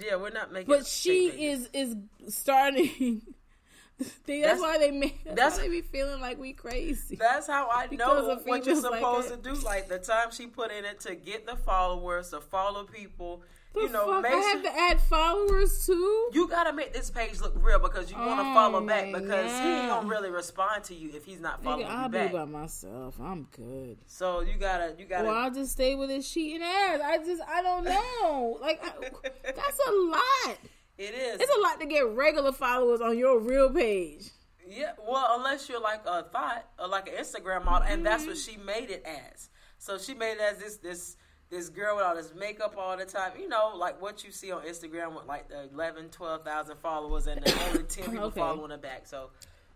Yeah, 0.00 0.16
we're 0.16 0.30
not 0.30 0.52
making. 0.52 0.74
But 0.74 0.86
she 0.86 1.26
is 1.46 1.68
is 1.72 1.96
starting. 2.28 3.22
that's, 3.98 4.12
that's, 4.26 4.60
why 4.60 4.78
they 4.78 4.90
make. 4.90 5.24
That's, 5.24 5.36
that's, 5.36 5.56
why 5.56 5.62
they 5.64 5.68
be 5.68 5.80
feeling 5.82 6.20
like 6.20 6.38
we 6.38 6.52
crazy. 6.52 7.16
That's 7.16 7.46
how 7.46 7.68
I 7.70 7.86
know 7.90 8.38
what 8.44 8.66
you're 8.66 8.76
supposed 8.76 9.30
like 9.30 9.42
to 9.42 9.54
do. 9.54 9.54
Like 9.60 9.88
the 9.88 9.98
time 9.98 10.30
she 10.30 10.46
put 10.46 10.70
in 10.70 10.84
it 10.84 11.00
to 11.00 11.14
get 11.14 11.46
the 11.46 11.56
followers, 11.56 12.30
to 12.30 12.40
follow 12.40 12.84
people, 12.84 13.42
you 13.82 13.88
know, 13.90 14.06
fuck? 14.06 14.26
I 14.26 14.36
have 14.36 14.62
to 14.62 14.76
add 14.76 15.00
followers 15.00 15.86
too. 15.86 16.30
You 16.32 16.48
gotta 16.48 16.72
make 16.72 16.92
this 16.92 17.10
page 17.10 17.40
look 17.40 17.54
real 17.56 17.78
because 17.78 18.10
you 18.10 18.16
want 18.16 18.40
to 18.40 18.46
oh 18.46 18.54
follow 18.54 18.80
back 18.80 19.06
because 19.06 19.50
God. 19.52 19.62
he 19.62 19.68
ain't 19.68 19.88
gonna 19.88 20.08
really 20.08 20.30
respond 20.30 20.84
to 20.84 20.94
you 20.94 21.10
if 21.14 21.24
he's 21.24 21.40
not 21.40 21.62
following 21.62 21.86
Nigga, 21.86 21.90
I'll 21.90 22.02
you 22.04 22.08
back. 22.10 22.22
I'll 22.22 22.28
be 22.28 22.52
by 22.52 22.58
myself. 22.60 23.20
I'm 23.20 23.48
good. 23.50 23.98
So 24.06 24.40
you 24.40 24.54
gotta, 24.58 24.94
you 24.98 25.04
gotta. 25.04 25.24
Well, 25.24 25.36
I'll 25.36 25.50
just 25.50 25.72
stay 25.72 25.94
with 25.94 26.10
his 26.10 26.28
cheating 26.28 26.62
ass. 26.62 27.00
I 27.02 27.18
just, 27.18 27.42
I 27.48 27.62
don't 27.62 27.84
know. 27.84 28.58
like 28.62 28.82
I, 28.84 29.10
that's 29.44 29.80
a 29.86 29.92
lot. 29.92 30.58
It 30.98 31.14
is. 31.14 31.40
It's 31.40 31.56
a 31.56 31.60
lot 31.60 31.80
to 31.80 31.86
get 31.86 32.06
regular 32.08 32.52
followers 32.52 33.00
on 33.00 33.16
your 33.16 33.38
real 33.38 33.70
page. 33.70 34.30
Yeah, 34.68 34.92
well, 35.08 35.36
unless 35.38 35.68
you're 35.68 35.80
like 35.80 36.02
a 36.06 36.24
thought 36.24 36.66
or 36.78 36.88
like 36.88 37.08
an 37.08 37.14
Instagram 37.14 37.64
model, 37.64 37.86
mm-hmm. 37.86 37.94
and 37.94 38.06
that's 38.06 38.26
what 38.26 38.36
mm-hmm. 38.36 38.52
she 38.52 38.64
made 38.64 38.90
it 38.90 39.04
as. 39.06 39.48
So 39.78 39.96
she 39.96 40.12
made 40.12 40.32
it 40.32 40.40
as 40.40 40.58
this 40.58 40.76
this 40.76 41.16
this 41.50 41.68
girl 41.68 41.96
with 41.96 42.04
all 42.04 42.14
this 42.14 42.32
makeup 42.34 42.74
all 42.76 42.96
the 42.96 43.04
time. 43.04 43.32
You 43.38 43.48
know, 43.48 43.72
like 43.76 44.00
what 44.00 44.24
you 44.24 44.30
see 44.30 44.52
on 44.52 44.62
Instagram 44.62 45.14
with 45.14 45.26
like 45.26 45.48
the 45.48 45.68
11, 45.72 46.10
12,000 46.10 46.76
followers 46.78 47.26
and 47.26 47.42
the 47.42 47.64
only 47.68 47.82
10 47.84 48.04
people 48.10 48.24
okay. 48.26 48.40
following 48.40 48.70
her 48.70 48.78
back. 48.78 49.06
So 49.06 49.30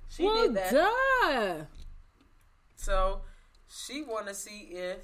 she 0.08 0.24
well, 0.24 0.42
did 0.42 0.54
that. 0.54 0.72
Duh. 0.72 1.64
So 2.76 3.20
she 3.68 4.02
want 4.02 4.26
to 4.26 4.34
see 4.34 4.68
if. 4.72 4.98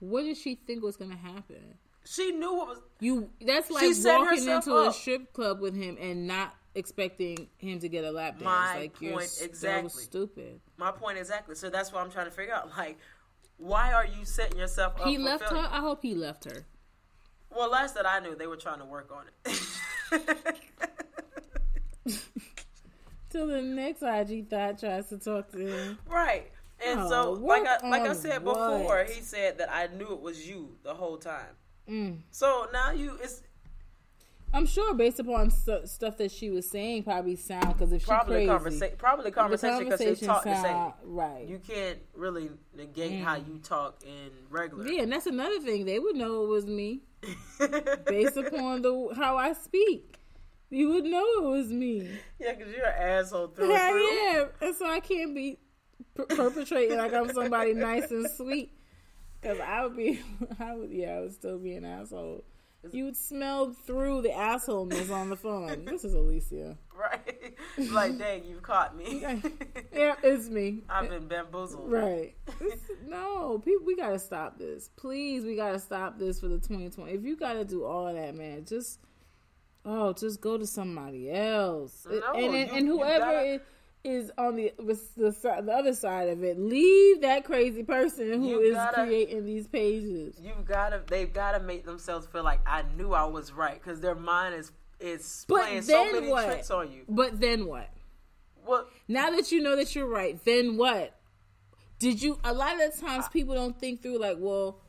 What 0.00 0.22
did 0.22 0.36
she 0.36 0.54
think 0.54 0.82
was 0.82 0.96
going 0.96 1.10
to 1.10 1.16
happen? 1.16 1.78
She 2.06 2.32
knew 2.32 2.54
what 2.54 2.68
was. 2.68 2.78
You. 3.00 3.30
That's 3.40 3.70
like 3.70 3.94
walking 4.04 4.48
into 4.48 4.74
up. 4.74 4.90
a 4.90 4.92
strip 4.92 5.32
club 5.32 5.60
with 5.60 5.74
him 5.74 5.96
and 6.00 6.26
not 6.26 6.54
expecting 6.74 7.48
him 7.56 7.78
to 7.78 7.88
get 7.88 8.04
a 8.04 8.10
lap 8.10 8.34
dance. 8.34 8.44
My 8.44 8.78
like 8.78 8.92
point 8.94 9.02
you're 9.02 9.20
exactly. 9.20 9.90
so 9.90 10.00
stupid. 10.00 10.60
My 10.76 10.90
point 10.90 11.18
exactly. 11.18 11.54
So 11.54 11.70
that's 11.70 11.92
what 11.92 12.02
I'm 12.02 12.10
trying 12.10 12.26
to 12.26 12.32
figure 12.32 12.54
out. 12.54 12.70
Like, 12.76 12.98
why 13.58 13.92
are 13.92 14.06
you 14.06 14.24
setting 14.24 14.58
yourself 14.58 15.00
up? 15.00 15.06
He 15.06 15.18
left 15.18 15.48
failure? 15.48 15.62
her. 15.62 15.68
I 15.72 15.80
hope 15.80 16.02
he 16.02 16.14
left 16.14 16.44
her. 16.44 16.66
Well, 17.54 17.70
last 17.70 17.94
that 17.94 18.06
I 18.06 18.20
knew, 18.20 18.34
they 18.34 18.46
were 18.46 18.56
trying 18.56 18.80
to 18.80 18.84
work 18.84 19.10
on 19.12 19.26
it. 19.44 19.60
Till 23.30 23.46
the 23.46 23.62
next 23.62 24.02
IG 24.02 24.48
thought 24.48 24.78
tries 24.78 25.08
to 25.08 25.18
talk 25.18 25.50
to 25.52 25.58
him. 25.58 25.98
Right. 26.06 26.50
And 26.84 27.00
oh, 27.00 27.08
so, 27.08 27.32
like 27.32 27.66
I 27.66 27.88
like 27.88 28.02
I 28.02 28.12
said 28.12 28.44
what? 28.44 28.54
before, 28.54 29.04
he 29.04 29.20
said 29.22 29.58
that 29.58 29.72
I 29.72 29.88
knew 29.96 30.12
it 30.12 30.20
was 30.20 30.46
you 30.46 30.76
the 30.82 30.94
whole 30.94 31.16
time. 31.16 31.54
Mm. 31.88 32.18
So 32.30 32.66
now 32.72 32.92
you, 32.92 33.18
it's 33.22 33.42
I'm 34.54 34.66
sure, 34.66 34.94
based 34.94 35.18
upon 35.18 35.50
st- 35.50 35.88
stuff 35.88 36.16
that 36.18 36.30
she 36.30 36.48
was 36.48 36.70
saying, 36.70 37.02
probably 37.02 37.34
sound 37.34 37.72
because 37.72 37.92
if 37.92 38.02
she 38.02 38.06
probably 38.06 38.46
crazy, 38.46 38.48
conversa- 38.48 38.96
probably 38.98 39.30
conversation 39.32 39.84
because 39.84 39.98
they 39.98 40.14
talk 40.14 40.44
sound, 40.44 40.64
the 40.64 40.68
same. 40.68 40.92
Right. 41.02 41.48
You 41.48 41.58
can't 41.58 41.98
really 42.14 42.50
negate 42.76 43.12
mm. 43.12 43.24
how 43.24 43.34
you 43.34 43.58
talk 43.64 44.02
in 44.04 44.30
regular. 44.50 44.86
Yeah, 44.86 45.02
and 45.02 45.12
that's 45.12 45.26
another 45.26 45.58
thing. 45.58 45.86
They 45.86 45.98
would 45.98 46.14
know 46.14 46.44
it 46.44 46.48
was 46.48 46.66
me 46.66 47.00
based 48.06 48.36
upon 48.36 48.82
the 48.82 49.12
how 49.16 49.36
I 49.36 49.54
speak. 49.54 50.18
You 50.70 50.90
would 50.90 51.04
know 51.04 51.24
it 51.38 51.42
was 51.42 51.72
me. 51.72 52.08
Yeah, 52.38 52.54
because 52.54 52.72
you're 52.72 52.86
an 52.86 52.94
asshole 52.96 53.48
through 53.48 53.72
yeah, 53.72 53.88
and 53.88 53.92
through. 53.92 54.12
Yeah, 54.12 54.44
and 54.68 54.76
so 54.76 54.86
I 54.86 55.00
can't 55.00 55.34
be 55.34 55.58
per- 56.14 56.26
perpetrating 56.26 56.96
like 56.96 57.12
I'm 57.12 57.32
somebody 57.32 57.74
nice 57.74 58.10
and 58.12 58.28
sweet. 58.36 58.72
Because 59.40 59.58
I 59.58 59.84
would 59.84 59.96
be, 59.96 60.22
I 60.60 60.74
would, 60.74 60.90
yeah, 60.92 61.16
I 61.16 61.20
would 61.20 61.34
still 61.34 61.58
be 61.58 61.74
an 61.74 61.84
asshole. 61.84 62.44
You 62.92 63.04
would 63.04 63.16
smell 63.16 63.72
through 63.72 64.22
the 64.22 64.30
assholeness 64.30 65.10
on 65.10 65.30
the 65.30 65.36
phone. 65.36 65.84
This 65.84 66.04
is 66.04 66.14
Alicia. 66.14 66.76
Right. 66.96 67.56
Like, 67.90 68.18
dang, 68.18 68.44
you've 68.44 68.62
caught 68.62 68.96
me. 68.96 69.20
yeah, 69.20 70.14
it's 70.22 70.48
me. 70.48 70.82
I've 70.88 71.08
been 71.08 71.26
bamboozled. 71.26 71.90
Right. 71.90 72.36
no, 73.04 73.58
people, 73.58 73.84
we 73.84 73.96
got 73.96 74.10
to 74.10 74.18
stop 74.20 74.58
this. 74.58 74.90
Please, 74.96 75.44
we 75.44 75.56
got 75.56 75.72
to 75.72 75.80
stop 75.80 76.16
this 76.16 76.38
for 76.38 76.46
the 76.46 76.58
2020. 76.58 77.10
If 77.12 77.24
you 77.24 77.36
got 77.36 77.54
to 77.54 77.64
do 77.64 77.84
all 77.84 78.06
of 78.06 78.14
that, 78.14 78.36
man, 78.36 78.64
just, 78.64 79.00
oh, 79.84 80.12
just 80.12 80.40
go 80.40 80.56
to 80.56 80.66
somebody 80.66 81.32
else. 81.32 82.06
No, 82.08 82.32
and, 82.32 82.54
and, 82.54 82.54
you, 82.54 82.76
and 82.76 82.86
whoever 82.86 83.24
gotta, 83.24 83.60
is 84.04 84.30
on 84.36 84.56
the, 84.56 84.72
the 84.76 85.00
the 85.16 85.72
other 85.72 85.94
side 85.94 86.28
of 86.28 86.44
it. 86.44 86.58
Leave 86.58 87.22
that 87.22 87.44
crazy 87.44 87.82
person 87.82 88.42
who 88.42 88.60
is 88.60 88.74
gotta, 88.74 89.04
creating 89.04 89.46
these 89.46 89.66
pages. 89.66 90.38
You've 90.40 90.66
got 90.66 90.90
to. 90.90 91.02
They've 91.06 91.32
got 91.32 91.52
to 91.52 91.60
make 91.60 91.84
themselves 91.84 92.26
feel 92.26 92.44
like 92.44 92.60
I 92.66 92.84
knew 92.96 93.14
I 93.14 93.24
was 93.24 93.52
right 93.52 93.80
because 93.82 94.00
their 94.00 94.14
mind 94.14 94.54
is 94.54 94.70
is 95.00 95.44
but 95.48 95.62
playing 95.62 95.82
so 95.82 96.12
many 96.12 96.28
what? 96.28 96.44
tricks 96.46 96.70
on 96.70 96.92
you. 96.92 97.04
But 97.08 97.40
then 97.40 97.66
what? 97.66 97.88
What? 98.64 98.88
Now 99.08 99.30
that 99.30 99.50
you 99.50 99.62
know 99.62 99.74
that 99.76 99.94
you're 99.94 100.06
right, 100.06 100.38
then 100.44 100.76
what? 100.76 101.18
Did 101.98 102.22
you? 102.22 102.38
A 102.44 102.52
lot 102.52 102.74
of 102.74 102.94
the 102.94 103.00
times, 103.00 103.28
people 103.28 103.54
don't 103.54 103.78
think 103.78 104.02
through 104.02 104.20
like, 104.20 104.36
well. 104.38 104.80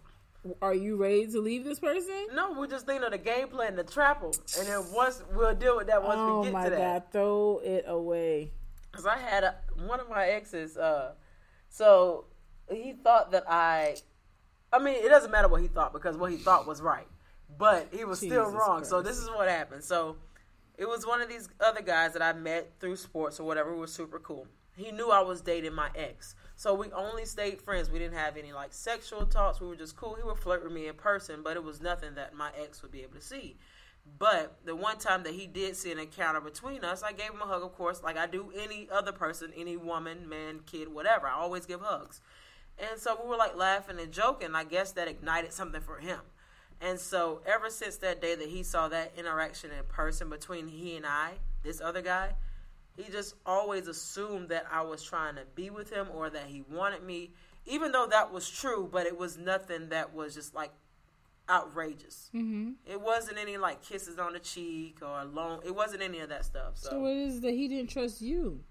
Are 0.62 0.76
you 0.76 0.96
ready 0.96 1.26
to 1.26 1.42
leave 1.42 1.64
this 1.64 1.80
person? 1.80 2.28
No, 2.36 2.54
we're 2.54 2.68
just 2.68 2.86
thinking 2.86 3.04
of 3.04 3.12
the 3.12 3.18
game 3.18 3.48
plan 3.48 3.76
to 3.78 3.84
trap 3.84 4.22
them, 4.22 4.30
and 4.60 4.68
then 4.68 4.84
once 4.94 5.24
we'll 5.34 5.56
deal 5.56 5.76
with 5.76 5.88
that 5.88 6.04
once 6.04 6.20
oh 6.20 6.42
we 6.42 6.52
get 6.52 6.66
to 6.66 6.70
that. 6.70 6.76
Oh 6.76 6.78
my 6.78 6.94
god, 7.00 7.04
throw 7.12 7.62
it 7.64 7.86
away. 7.88 8.52
Cause 8.96 9.06
I 9.06 9.18
had 9.18 9.44
a, 9.44 9.56
one 9.86 10.00
of 10.00 10.10
my 10.10 10.26
exes. 10.28 10.78
Uh, 10.78 11.14
so 11.70 12.26
he 12.72 12.94
thought 12.94 13.32
that 13.32 13.44
I. 13.50 13.96
I 14.74 14.80
mean, 14.80 14.96
it 14.96 15.10
doesn't 15.10 15.32
matter 15.32 15.48
what 15.48 15.62
he 15.62 15.68
thought 15.68 15.94
because 15.94 16.18
what 16.18 16.32
he 16.32 16.38
thought 16.38 16.68
was 16.68 16.82
right, 16.82 17.08
but 17.58 17.88
he 17.92 18.04
was 18.06 18.20
Jesus 18.20 18.36
still 18.36 18.52
wrong. 18.52 18.78
Christ. 18.78 18.90
So 18.90 19.02
this 19.02 19.18
is 19.18 19.30
what 19.30 19.48
happened. 19.48 19.84
So 19.84 20.18
it 20.78 20.88
was 20.88 21.06
one 21.06 21.22
of 21.22 21.30
these 21.30 21.48
other 21.60 21.82
guys 21.82 22.14
that 22.14 22.22
I 22.22 22.34
met 22.34 22.74
through 22.80 22.96
sports 22.98 23.40
or 23.40 23.44
whatever. 23.46 23.72
Who 23.74 23.80
was 23.80 23.94
super 23.94 24.20
cool. 24.20 24.48
he 24.76 24.92
knew 24.92 25.10
I 25.10 25.22
was 25.22 25.42
dating 25.42 25.74
my 25.74 25.90
ex. 25.96 26.36
So 26.58 26.74
we 26.74 26.92
only 26.92 27.26
stayed 27.26 27.62
friends. 27.62 27.90
We 27.90 28.00
didn't 28.00 28.18
have 28.18 28.38
any 28.38 28.52
like 28.54 28.74
sexual 28.74 29.26
talks. 29.26 29.62
We 29.62 29.68
were 29.68 29.76
just 29.76 29.96
cool. 29.96 30.16
He 30.16 30.24
would 30.24 30.38
flirt 30.38 30.64
with 30.64 30.74
me 30.74 30.88
in 30.88 30.96
person, 30.96 31.42
but 31.44 31.56
it 31.56 31.64
was 31.64 31.82
nothing 31.82 32.16
that 32.16 32.34
my 32.34 32.50
ex 32.62 32.82
would 32.82 32.92
be 32.92 33.02
able 33.04 33.16
to 33.16 33.22
see. 33.22 33.58
But 34.18 34.58
the 34.64 34.76
one 34.76 34.98
time 34.98 35.24
that 35.24 35.34
he 35.34 35.48
did 35.48 35.76
see 35.76 35.92
an 35.92 36.00
encounter 36.00 36.40
between 36.40 36.84
us, 36.84 37.04
I 37.04 37.12
gave 37.12 37.32
him 37.32 37.42
a 37.42 37.46
hug, 37.46 37.64
of 37.64 37.74
course, 37.76 38.04
like 38.04 38.18
I 38.18 38.28
do 38.28 38.52
any 38.58 38.88
other 38.92 39.12
person, 39.12 39.52
any 39.58 39.78
woman, 39.78 40.30
man, 40.30 40.62
kid, 40.66 40.94
whatever. 40.94 41.28
I 41.28 41.34
always 41.34 41.66
give 41.66 41.82
hugs. 41.82 42.22
And 42.78 43.00
so 43.00 43.18
we 43.22 43.28
were 43.30 43.38
like 43.38 43.56
laughing 43.56 44.00
and 44.00 44.12
joking. 44.12 44.54
I 44.54 44.64
guess 44.64 44.92
that 44.94 45.08
ignited 45.08 45.54
something 45.54 45.82
for 45.82 45.98
him. 45.98 46.20
And 46.82 47.00
so 47.00 47.42
ever 47.46 47.70
since 47.70 47.98
that 47.98 48.22
day 48.22 48.36
that 48.36 48.50
he 48.50 48.64
saw 48.64 48.88
that 48.90 49.14
interaction 49.18 49.72
in 49.72 49.84
person 49.86 50.30
between 50.30 50.68
he 50.68 50.96
and 50.96 51.06
I, 51.06 51.34
this 51.64 51.82
other 51.82 52.02
guy, 52.02 52.34
he 52.96 53.12
just 53.12 53.36
always 53.46 53.88
assumed 53.88 54.50
that 54.50 54.66
I 54.72 54.82
was 54.82 55.04
trying 55.04 55.36
to 55.36 55.44
be 55.56 55.70
with 55.70 55.90
him 55.90 56.08
or 56.14 56.30
that 56.30 56.48
he 56.48 56.64
wanted 56.70 57.04
me, 57.04 57.32
even 57.66 57.92
though 57.92 58.08
that 58.08 58.32
was 58.32 58.50
true, 58.50 58.88
but 58.92 59.06
it 59.06 59.18
was 59.18 59.38
nothing 59.38 59.90
that 59.90 60.14
was 60.14 60.36
just 60.36 60.54
like 60.54 60.72
outrageous. 61.50 62.30
Mm-hmm. 62.34 62.72
It 62.86 63.00
wasn't 63.02 63.38
any 63.38 63.58
like 63.58 63.82
kisses 63.84 64.18
on 64.20 64.34
the 64.34 64.40
cheek 64.40 64.98
or 65.02 65.24
long. 65.26 65.62
It 65.66 65.76
wasn't 65.76 66.02
any 66.02 66.20
of 66.20 66.30
that 66.30 66.46
stuff. 66.46 66.74
So, 66.76 66.90
So 66.92 67.06
it 67.08 67.18
is 67.18 67.42
that 67.42 67.54
he 67.54 67.68
didn't 67.68 67.90
trust 67.90 68.22
you. 68.22 68.62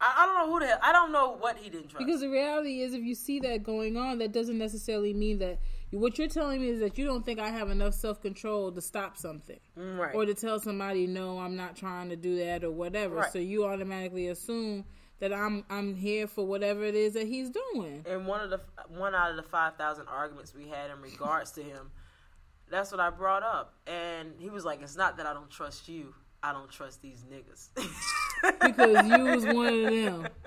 I, 0.00 0.12
I 0.18 0.26
don't 0.26 0.34
know 0.34 0.52
who 0.52 0.60
the 0.60 0.66
hell. 0.66 0.78
I 0.82 0.92
don't 0.92 1.12
know 1.12 1.36
what 1.38 1.56
he 1.58 1.70
didn't 1.70 1.88
trust. 1.88 2.04
Because 2.04 2.20
the 2.20 2.28
reality 2.28 2.80
is, 2.80 2.94
if 2.94 3.02
you 3.02 3.14
see 3.14 3.38
that 3.40 3.62
going 3.62 3.96
on, 3.96 4.18
that 4.18 4.32
doesn't 4.32 4.58
necessarily 4.58 5.14
mean 5.14 5.38
that 5.38 5.58
what 5.92 6.18
you're 6.18 6.26
telling 6.28 6.60
me 6.60 6.68
is 6.70 6.80
that 6.80 6.98
you 6.98 7.04
don't 7.04 7.24
think 7.24 7.38
I 7.38 7.50
have 7.50 7.70
enough 7.70 7.94
self 7.94 8.20
control 8.20 8.72
to 8.72 8.80
stop 8.80 9.16
something 9.16 9.60
Mm, 9.78 9.98
right. 9.98 10.14
or 10.14 10.26
to 10.26 10.34
tell 10.34 10.58
somebody, 10.58 11.06
no, 11.06 11.38
I'm 11.38 11.54
not 11.56 11.76
trying 11.76 12.08
to 12.10 12.16
do 12.16 12.36
that 12.38 12.64
or 12.64 12.72
whatever. 12.72 13.16
Right. 13.16 13.32
So 13.32 13.38
you 13.38 13.64
automatically 13.64 14.26
assume 14.28 14.84
that 15.20 15.32
I'm 15.32 15.64
I'm 15.70 15.94
here 15.94 16.26
for 16.26 16.44
whatever 16.44 16.82
it 16.82 16.96
is 16.96 17.12
that 17.12 17.28
he's 17.28 17.48
doing. 17.50 18.04
and 18.10 18.26
one 18.26 18.40
of 18.40 18.50
the 18.50 18.60
one 18.88 19.14
out 19.14 19.30
of 19.30 19.36
the 19.36 19.44
five 19.44 19.76
thousand 19.76 20.08
arguments 20.08 20.52
we 20.52 20.66
had 20.68 20.90
in 20.90 21.00
regards 21.00 21.52
to 21.52 21.62
him, 21.62 21.92
that's 22.74 22.90
what 22.90 23.00
I 23.00 23.10
brought 23.10 23.42
up, 23.42 23.74
and 23.86 24.32
he 24.38 24.50
was 24.50 24.64
like, 24.64 24.82
"It's 24.82 24.96
not 24.96 25.16
that 25.18 25.26
I 25.26 25.32
don't 25.32 25.50
trust 25.50 25.88
you. 25.88 26.14
I 26.42 26.52
don't 26.52 26.70
trust 26.70 27.02
these 27.02 27.24
niggas." 27.24 27.68
Because 28.60 29.06
you 29.08 29.24
was 29.24 29.46
one 29.46 29.74
of 29.74 29.90
them. 29.90 30.28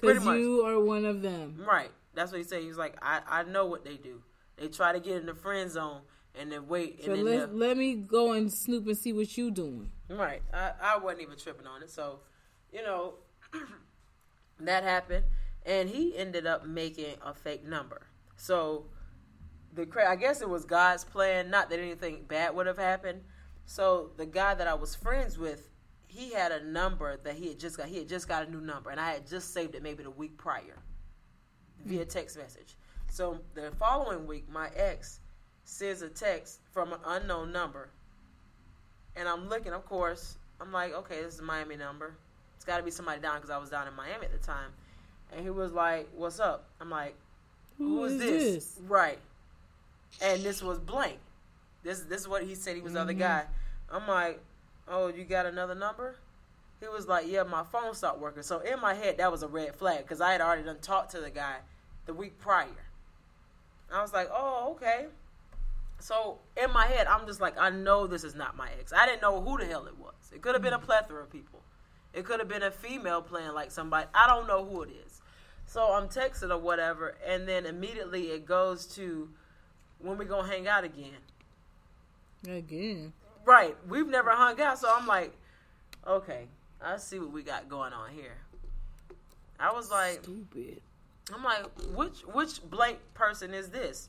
Because 0.00 0.24
you 0.24 0.66
are 0.66 0.78
one 0.80 1.06
of 1.06 1.22
them. 1.22 1.62
Right. 1.66 1.90
That's 2.14 2.30
what 2.30 2.38
he 2.38 2.44
said. 2.44 2.60
He 2.60 2.68
was 2.68 2.76
like, 2.76 2.96
I, 3.00 3.20
I 3.26 3.42
know 3.44 3.64
what 3.66 3.84
they 3.84 3.96
do. 3.96 4.22
They 4.56 4.68
try 4.68 4.92
to 4.92 5.00
get 5.00 5.16
in 5.16 5.26
the 5.26 5.34
friend 5.34 5.70
zone 5.70 6.02
and 6.38 6.52
then 6.52 6.68
wait 6.68 7.02
So 7.04 7.12
and 7.12 7.26
then 7.26 7.38
let, 7.38 7.54
let 7.54 7.76
me 7.78 7.94
go 7.94 8.32
and 8.32 8.52
snoop 8.52 8.86
and 8.86 8.98
see 8.98 9.12
what 9.14 9.36
you 9.38 9.50
doing. 9.50 9.92
Right. 10.10 10.42
I, 10.52 10.72
I 10.82 10.98
wasn't 10.98 11.22
even 11.22 11.38
tripping 11.38 11.66
on 11.66 11.82
it. 11.82 11.90
So, 11.90 12.20
you 12.70 12.82
know, 12.82 13.14
that 14.60 14.82
happened. 14.84 15.24
And 15.64 15.88
he 15.88 16.16
ended 16.18 16.46
up 16.46 16.66
making 16.66 17.14
a 17.24 17.32
fake 17.32 17.64
number. 17.64 18.06
So, 18.36 18.86
the 19.74 19.86
cra- 19.86 20.10
I 20.10 20.16
guess 20.16 20.40
it 20.40 20.48
was 20.48 20.64
God's 20.64 21.04
plan. 21.04 21.50
Not 21.50 21.70
that 21.70 21.78
anything 21.78 22.24
bad 22.28 22.54
would 22.54 22.66
have 22.66 22.78
happened. 22.78 23.22
So, 23.66 24.10
the 24.16 24.26
guy 24.26 24.54
that 24.54 24.66
I 24.66 24.74
was 24.74 24.94
friends 24.94 25.38
with, 25.38 25.70
he 26.06 26.32
had 26.32 26.52
a 26.52 26.62
number 26.64 27.16
that 27.24 27.34
he 27.34 27.48
had 27.48 27.58
just 27.58 27.76
got. 27.76 27.86
He 27.86 27.98
had 27.98 28.08
just 28.08 28.28
got 28.28 28.46
a 28.46 28.50
new 28.50 28.60
number, 28.60 28.90
and 28.90 29.00
I 29.00 29.12
had 29.12 29.26
just 29.26 29.54
saved 29.54 29.74
it 29.74 29.82
maybe 29.82 30.02
the 30.02 30.10
week 30.10 30.36
prior 30.36 30.78
via 31.84 32.02
hmm. 32.02 32.08
text 32.08 32.36
message. 32.36 32.76
So, 33.10 33.40
the 33.54 33.72
following 33.78 34.26
week, 34.26 34.48
my 34.50 34.68
ex 34.76 35.20
sends 35.64 36.02
a 36.02 36.08
text 36.08 36.60
from 36.72 36.92
an 36.92 37.00
unknown 37.06 37.50
number 37.50 37.88
and 39.16 39.28
I'm 39.28 39.48
looking, 39.48 39.72
of 39.72 39.86
course, 39.86 40.36
I'm 40.60 40.72
like, 40.72 40.92
okay, 40.92 41.22
this 41.22 41.34
is 41.34 41.40
a 41.40 41.44
Miami 41.44 41.76
number. 41.76 42.16
It's 42.56 42.64
got 42.64 42.78
to 42.78 42.82
be 42.82 42.90
somebody 42.90 43.20
down 43.20 43.36
because 43.36 43.50
I 43.50 43.58
was 43.58 43.70
down 43.70 43.86
in 43.86 43.94
Miami 43.94 44.26
at 44.26 44.32
the 44.32 44.44
time. 44.44 44.70
And 45.32 45.42
he 45.42 45.50
was 45.50 45.72
like, 45.72 46.08
what's 46.14 46.40
up? 46.40 46.68
I'm 46.80 46.90
like, 46.90 47.14
Who 47.78 47.98
who 47.98 48.04
is, 48.04 48.12
is 48.14 48.20
this? 48.20 48.64
this? 48.74 48.80
Right. 48.88 49.18
And 50.20 50.42
this 50.42 50.62
was 50.62 50.78
blank. 50.78 51.18
This 51.82 52.00
this 52.00 52.20
is 52.22 52.28
what 52.28 52.42
he 52.44 52.54
said 52.54 52.76
he 52.76 52.82
was 52.82 52.94
the 52.94 53.00
other 53.00 53.12
Mhm. 53.12 53.18
guy. 53.18 53.46
I'm 53.90 54.06
like, 54.08 54.40
oh, 54.88 55.08
you 55.08 55.24
got 55.24 55.46
another 55.46 55.74
number? 55.74 56.16
He 56.80 56.88
was 56.88 57.06
like, 57.06 57.26
yeah, 57.26 57.42
my 57.44 57.62
phone 57.64 57.94
stopped 57.94 58.18
working. 58.18 58.42
So 58.42 58.58
in 58.60 58.80
my 58.80 58.94
head, 58.94 59.18
that 59.18 59.30
was 59.30 59.42
a 59.42 59.48
red 59.48 59.74
flag 59.76 59.98
because 59.98 60.20
I 60.20 60.32
had 60.32 60.40
already 60.40 60.62
done 60.62 60.78
talked 60.80 61.10
to 61.12 61.20
the 61.20 61.30
guy 61.30 61.56
the 62.06 62.14
week 62.14 62.38
prior. 62.38 62.68
I 63.92 64.02
was 64.02 64.12
like, 64.12 64.28
oh, 64.32 64.72
okay. 64.72 65.06
So 66.00 66.38
in 66.62 66.72
my 66.72 66.86
head, 66.86 67.06
I'm 67.06 67.26
just 67.26 67.40
like, 67.40 67.58
I 67.58 67.70
know 67.70 68.06
this 68.06 68.24
is 68.24 68.34
not 68.34 68.56
my 68.56 68.68
ex. 68.78 68.92
I 68.92 69.06
didn't 69.06 69.22
know 69.22 69.40
who 69.40 69.56
the 69.58 69.64
hell 69.64 69.86
it 69.86 69.96
was. 69.98 70.14
It 70.34 70.42
could 70.42 70.54
have 70.54 70.62
been 70.62 70.72
a 70.72 70.78
plethora 70.78 71.22
of 71.22 71.30
people. 71.30 71.62
It 72.12 72.24
could 72.24 72.40
have 72.40 72.48
been 72.48 72.62
a 72.62 72.70
female 72.70 73.22
playing 73.22 73.52
like 73.52 73.70
somebody. 73.70 74.06
I 74.14 74.26
don't 74.26 74.46
know 74.46 74.64
who 74.64 74.82
it 74.82 74.90
is. 75.06 75.20
So 75.66 75.92
I'm 75.92 76.08
texting 76.08 76.50
or 76.50 76.58
whatever, 76.58 77.16
and 77.26 77.48
then 77.48 77.64
immediately 77.66 78.30
it 78.32 78.46
goes 78.46 78.84
to 78.96 79.30
when 80.04 80.18
we 80.18 80.24
gonna 80.24 80.46
hang 80.48 80.68
out 80.68 80.84
again. 80.84 81.16
Again. 82.48 83.12
Right. 83.44 83.76
We've 83.88 84.06
never 84.08 84.30
hung 84.30 84.60
out, 84.60 84.78
so 84.78 84.88
I'm 84.94 85.06
like, 85.06 85.34
okay, 86.06 86.46
I 86.82 86.96
see 86.96 87.18
what 87.18 87.32
we 87.32 87.42
got 87.42 87.68
going 87.68 87.92
on 87.92 88.10
here. 88.10 88.36
I 89.58 89.72
was 89.72 89.90
like, 89.90 90.22
Stupid. 90.22 90.80
I'm 91.34 91.42
like, 91.42 91.64
which 91.94 92.20
which 92.32 92.62
blank 92.68 92.98
person 93.14 93.54
is 93.54 93.68
this? 93.70 94.08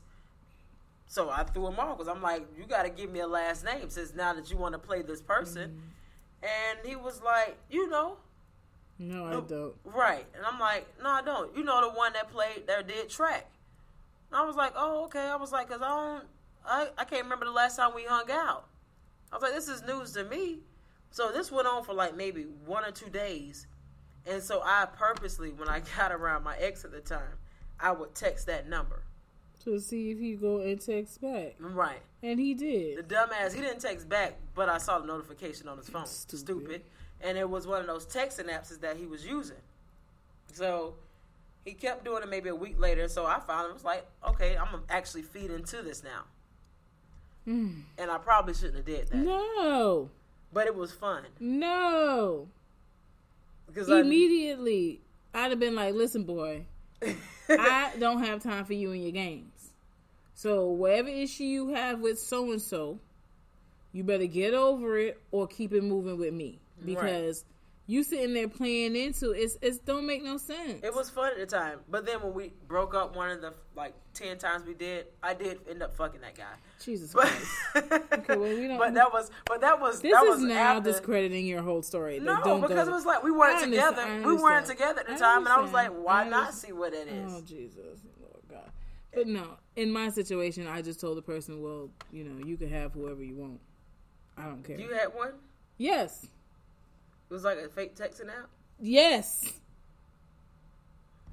So 1.08 1.30
I 1.30 1.44
threw 1.44 1.68
him 1.68 1.78
off 1.78 1.96
because 1.98 2.12
I'm 2.14 2.20
like, 2.20 2.46
you 2.58 2.64
got 2.66 2.82
to 2.82 2.90
give 2.90 3.10
me 3.12 3.20
a 3.20 3.26
last 3.28 3.64
name 3.64 3.88
since 3.90 4.12
now 4.14 4.34
that 4.34 4.50
you 4.50 4.56
want 4.56 4.72
to 4.72 4.78
play 4.78 5.02
this 5.02 5.22
person. 5.22 5.70
Mm-hmm. 5.70 5.80
And 6.42 6.86
he 6.86 6.96
was 6.96 7.22
like, 7.22 7.56
you 7.70 7.88
know, 7.88 8.16
No, 8.98 9.26
I 9.26 9.30
don't. 9.40 9.74
right. 9.84 10.26
And 10.34 10.44
I'm 10.44 10.58
like, 10.58 10.86
no, 11.02 11.08
I 11.10 11.22
don't. 11.22 11.56
You 11.56 11.62
know 11.62 11.80
the 11.80 11.96
one 11.96 12.12
that 12.14 12.28
played 12.30 12.66
that 12.66 12.88
did 12.88 13.08
track. 13.08 13.48
I 14.32 14.44
was 14.44 14.56
like, 14.56 14.72
oh, 14.76 15.04
okay. 15.04 15.20
I 15.20 15.36
was 15.36 15.52
like, 15.52 15.68
cause 15.68 15.80
I 15.82 15.88
don't, 15.88 16.24
I, 16.64 16.88
I 16.98 17.04
can't 17.04 17.24
remember 17.24 17.44
the 17.44 17.52
last 17.52 17.76
time 17.76 17.92
we 17.94 18.04
hung 18.04 18.30
out. 18.30 18.66
I 19.32 19.36
was 19.36 19.42
like, 19.42 19.52
this 19.52 19.68
is 19.68 19.82
news 19.84 20.12
to 20.12 20.24
me. 20.24 20.58
So 21.10 21.32
this 21.32 21.50
went 21.50 21.66
on 21.66 21.84
for 21.84 21.94
like 21.94 22.16
maybe 22.16 22.42
one 22.64 22.84
or 22.84 22.90
two 22.90 23.08
days. 23.10 23.66
And 24.26 24.42
so 24.42 24.60
I 24.64 24.86
purposely, 24.86 25.50
when 25.50 25.68
I 25.68 25.80
got 25.96 26.12
around 26.12 26.44
my 26.44 26.56
ex 26.56 26.84
at 26.84 26.92
the 26.92 27.00
time, 27.00 27.38
I 27.78 27.92
would 27.92 28.14
text 28.14 28.46
that 28.46 28.68
number. 28.68 29.02
To 29.64 29.80
see 29.80 30.10
if 30.10 30.18
he 30.18 30.34
go 30.34 30.60
and 30.60 30.80
text 30.80 31.20
back. 31.20 31.56
Right. 31.58 32.00
And 32.22 32.38
he 32.38 32.54
did. 32.54 32.98
The 32.98 33.14
dumbass, 33.14 33.52
he 33.52 33.60
didn't 33.60 33.80
text 33.80 34.08
back, 34.08 34.38
but 34.54 34.68
I 34.68 34.78
saw 34.78 35.00
the 35.00 35.06
notification 35.06 35.68
on 35.68 35.76
his 35.76 35.88
phone. 35.88 36.06
Stupid. 36.06 36.38
Stupid. 36.38 36.82
And 37.20 37.36
it 37.36 37.48
was 37.48 37.66
one 37.66 37.80
of 37.80 37.86
those 37.86 38.06
texting 38.06 38.48
apps 38.48 38.78
that 38.80 38.96
he 38.96 39.06
was 39.06 39.26
using. 39.26 39.56
So 40.52 40.94
he 41.66 41.74
kept 41.74 42.04
doing 42.04 42.22
it 42.22 42.28
maybe 42.28 42.48
a 42.48 42.54
week 42.54 42.78
later. 42.78 43.08
So 43.08 43.26
I 43.26 43.40
finally 43.40 43.74
was 43.74 43.84
like, 43.84 44.06
okay, 44.26 44.56
I'm 44.56 44.70
going 44.70 44.86
to 44.86 44.92
actually 44.92 45.22
feed 45.22 45.50
into 45.50 45.82
this 45.82 46.02
now. 46.02 46.22
Mm. 47.46 47.82
And 47.98 48.10
I 48.10 48.18
probably 48.18 48.54
shouldn't 48.54 48.76
have 48.76 48.86
did 48.86 49.08
that. 49.08 49.16
No. 49.16 50.10
But 50.52 50.68
it 50.68 50.76
was 50.76 50.92
fun. 50.92 51.24
No. 51.40 52.48
Because 53.66 53.88
Immediately, 53.88 55.00
I'd 55.34 55.50
have 55.50 55.58
been 55.58 55.74
like, 55.74 55.94
listen, 55.94 56.22
boy, 56.22 56.66
I 57.48 57.92
don't 57.98 58.22
have 58.22 58.42
time 58.42 58.64
for 58.64 58.72
you 58.72 58.92
and 58.92 59.02
your 59.02 59.12
games. 59.12 59.72
So, 60.34 60.66
whatever 60.66 61.08
issue 61.08 61.44
you 61.44 61.68
have 61.74 61.98
with 62.00 62.20
so 62.20 62.52
and 62.52 62.62
so, 62.62 63.00
you 63.92 64.04
better 64.04 64.26
get 64.26 64.54
over 64.54 64.98
it 64.98 65.20
or 65.32 65.48
keep 65.48 65.72
it 65.72 65.82
moving 65.82 66.16
with 66.16 66.32
me. 66.32 66.60
Because 66.84 67.44
you 67.88 68.02
sitting 68.02 68.34
there 68.34 68.48
playing 68.48 68.96
into 68.96 69.30
it's 69.30 69.56
it 69.62 69.84
don't 69.86 70.06
make 70.06 70.22
no 70.24 70.36
sense. 70.38 70.82
it 70.82 70.92
was 70.94 71.08
fun 71.08 71.30
at 71.30 71.38
the 71.38 71.46
time. 71.46 71.78
But 71.88 72.04
then 72.04 72.20
when 72.22 72.34
we 72.34 72.52
broke 72.66 72.94
up 72.94 73.14
one 73.14 73.30
of 73.30 73.40
the 73.40 73.54
like 73.76 73.94
10 74.14 74.38
times 74.38 74.66
we 74.66 74.74
did, 74.74 75.06
I 75.22 75.34
did 75.34 75.60
end 75.70 75.82
up 75.82 75.94
fucking 75.96 76.20
that 76.22 76.34
guy. 76.34 76.44
Jesus 76.82 77.12
But, 77.12 77.26
Christ. 77.72 78.28
well, 78.28 78.38
we 78.40 78.66
don't- 78.66 78.78
but 78.78 78.94
that 78.94 79.12
was 79.12 79.30
but 79.46 79.60
that 79.60 79.80
was 79.80 80.00
This 80.00 80.12
that 80.12 80.24
is 80.24 80.30
was 80.30 80.40
now 80.42 80.78
after, 80.78 80.90
discrediting 80.90 81.46
your 81.46 81.62
whole 81.62 81.82
story. 81.82 82.18
Like, 82.18 82.38
No, 82.38 82.44
don't 82.44 82.60
go 82.60 82.68
because 82.68 82.86
to- 82.86 82.90
it 82.90 82.94
was 82.94 83.06
like 83.06 83.22
we 83.22 83.30
weren't 83.30 83.62
together. 83.62 84.04
We 84.24 84.34
weren't 84.34 84.66
together 84.66 85.00
at 85.00 85.06
the 85.06 85.14
I 85.14 85.18
time, 85.18 85.38
and 85.38 85.48
I 85.48 85.60
was 85.60 85.72
like, 85.72 85.90
why 85.90 86.28
not 86.28 86.54
see 86.54 86.72
what 86.72 86.92
it 86.92 87.06
is? 87.08 87.32
Oh 87.32 87.40
Jesus, 87.42 88.00
Lord 88.20 88.42
God! 88.50 88.70
But 89.14 89.28
no, 89.28 89.44
in 89.76 89.92
my 89.92 90.08
situation, 90.10 90.66
I 90.66 90.82
just 90.82 91.00
told 91.00 91.16
the 91.18 91.22
person, 91.22 91.62
"Well, 91.62 91.90
you 92.10 92.24
know, 92.24 92.44
you 92.44 92.56
can 92.56 92.68
have 92.70 92.92
whoever 92.92 93.22
you 93.22 93.36
want. 93.36 93.60
I 94.36 94.44
don't 94.46 94.62
care." 94.64 94.78
You 94.78 94.92
had 94.92 95.14
one. 95.14 95.32
yes, 95.78 96.26
It 97.28 97.32
was 97.34 97.44
like 97.44 97.58
a 97.58 97.68
fake 97.68 97.96
texting 97.96 98.28
app. 98.28 98.48
yes. 98.78 99.52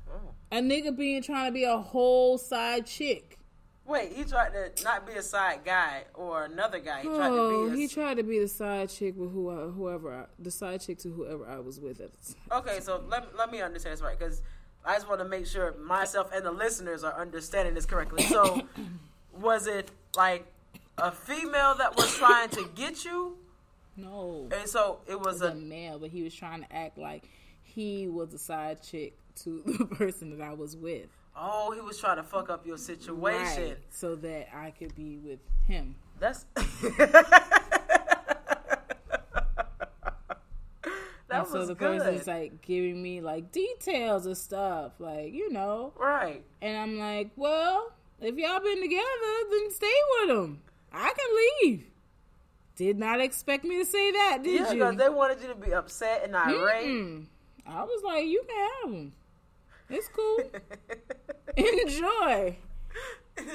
Oh. 0.09 0.19
A 0.51 0.57
nigga 0.61 0.95
being 0.95 1.21
trying 1.21 1.47
to 1.47 1.51
be 1.51 1.63
a 1.63 1.77
whole 1.77 2.37
side 2.37 2.85
chick. 2.85 3.37
Wait, 3.85 4.13
he 4.13 4.23
tried 4.23 4.51
to 4.53 4.83
not 4.83 5.05
be 5.05 5.13
a 5.13 5.21
side 5.21 5.59
guy 5.65 6.03
or 6.13 6.45
another 6.45 6.79
guy. 6.79 7.01
He 7.01 7.07
tried 7.09 7.27
Oh, 7.31 7.49
to 7.51 7.67
be. 7.67 7.71
Oh, 7.71 7.73
a, 7.73 7.75
he 7.75 7.87
tried 7.87 8.15
to 8.17 8.23
be 8.23 8.39
the 8.39 8.47
side 8.47 8.89
chick 8.89 9.13
with 9.17 9.31
who, 9.33 9.49
I, 9.49 9.69
whoever, 9.71 10.13
I, 10.13 10.25
the 10.39 10.51
side 10.51 10.79
chick 10.81 10.99
to 10.99 11.09
whoever 11.09 11.45
I 11.45 11.59
was 11.59 11.79
with 11.81 11.99
at 11.99 12.11
the 12.13 12.33
time. 12.33 12.59
okay, 12.61 12.79
so 12.79 13.03
let 13.09 13.35
let 13.35 13.51
me 13.51 13.61
understand 13.61 13.93
this 13.93 14.01
right 14.01 14.17
because 14.17 14.41
I 14.85 14.93
just 14.95 15.07
want 15.09 15.19
to 15.19 15.27
make 15.27 15.45
sure 15.47 15.75
myself 15.83 16.31
and 16.33 16.45
the 16.45 16.51
listeners 16.51 17.03
are 17.03 17.19
understanding 17.19 17.73
this 17.73 17.85
correctly. 17.85 18.23
So, 18.23 18.61
was 19.41 19.67
it 19.67 19.91
like 20.15 20.45
a 20.97 21.11
female 21.11 21.75
that 21.75 21.97
was 21.97 22.15
trying 22.15 22.49
to 22.51 22.69
get 22.75 23.03
you, 23.03 23.37
No, 23.95 24.47
and 24.51 24.67
so 24.67 24.99
it 25.07 25.19
was 25.19 25.35
was 25.35 25.41
a 25.41 25.47
a 25.47 25.55
male, 25.55 25.99
but 25.99 26.09
he 26.09 26.23
was 26.23 26.33
trying 26.33 26.63
to 26.63 26.75
act 26.75 26.97
like 26.97 27.29
he 27.63 28.07
was 28.07 28.33
a 28.33 28.39
side 28.39 28.81
chick 28.81 29.15
to 29.43 29.61
the 29.65 29.85
person 29.85 30.37
that 30.37 30.43
I 30.43 30.53
was 30.53 30.75
with. 30.75 31.07
Oh, 31.35 31.71
he 31.71 31.81
was 31.81 31.99
trying 31.99 32.17
to 32.17 32.23
fuck 32.23 32.49
up 32.49 32.65
your 32.65 32.77
situation. 32.77 33.69
Right, 33.69 33.77
so 33.89 34.15
that 34.17 34.49
I 34.55 34.71
could 34.71 34.95
be 34.95 35.17
with 35.17 35.39
him. 35.67 35.95
That's 36.19 36.45
that 36.53 37.49
and 41.29 41.47
so 41.47 41.65
the 41.65 41.73
good. 41.73 41.99
person's 41.99 42.27
like 42.27 42.61
giving 42.61 43.01
me 43.01 43.21
like 43.21 43.51
details 43.51 44.27
of 44.27 44.37
stuff, 44.37 44.93
like, 44.99 45.33
you 45.33 45.51
know. 45.51 45.93
right. 45.99 46.43
And 46.61 46.77
I'm 46.77 46.99
like, 46.99 47.31
well, 47.35 47.91
if 48.21 48.35
y'all 48.35 48.59
been 48.59 48.81
together, 48.81 49.49
then 49.51 49.71
stay 49.71 49.93
with 50.21 50.37
him. 50.37 50.61
I 50.91 51.11
can 51.17 51.71
leave. 51.71 51.85
Did 52.75 52.97
not 52.97 53.21
expect 53.21 53.63
me 53.65 53.77
to 53.79 53.85
say 53.85 54.11
that, 54.11 54.39
did 54.43 54.53
Yeah, 54.53 54.67
you? 54.71 54.79
because 54.79 54.95
they 54.97 55.09
wanted 55.09 55.41
you 55.41 55.47
to 55.49 55.55
be 55.55 55.73
upset 55.73 56.23
and 56.23 56.35
irate. 56.35 56.87
Mm-mm. 56.87 57.25
I 57.67 57.83
was 57.83 58.01
like, 58.03 58.25
you 58.25 58.41
can 58.47 58.69
have 58.83 58.93
him. 58.93 59.13
It's 59.89 60.07
cool. 60.09 60.39
Enjoy. 61.57 62.57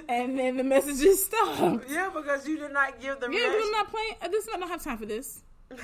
And 0.09 0.39
then 0.39 0.57
the 0.57 0.65
messages 0.65 1.25
stopped. 1.27 1.85
yeah, 1.89 2.11
because 2.15 2.47
you 2.47 2.59
did 2.59 2.73
not 2.73 3.01
give 3.01 3.21
the 3.21 3.29
Yeah, 3.31 3.49
but 3.49 3.61
I'm 3.63 3.71
not 3.71 3.91
playing. 3.91 4.15
uh, 4.23 4.29
This 4.29 4.49
I 4.53 4.59
don't 4.59 4.69
have 4.69 4.83
time 4.83 4.99
for 4.99 5.07
this. 5.07 5.43
I 5.71 5.77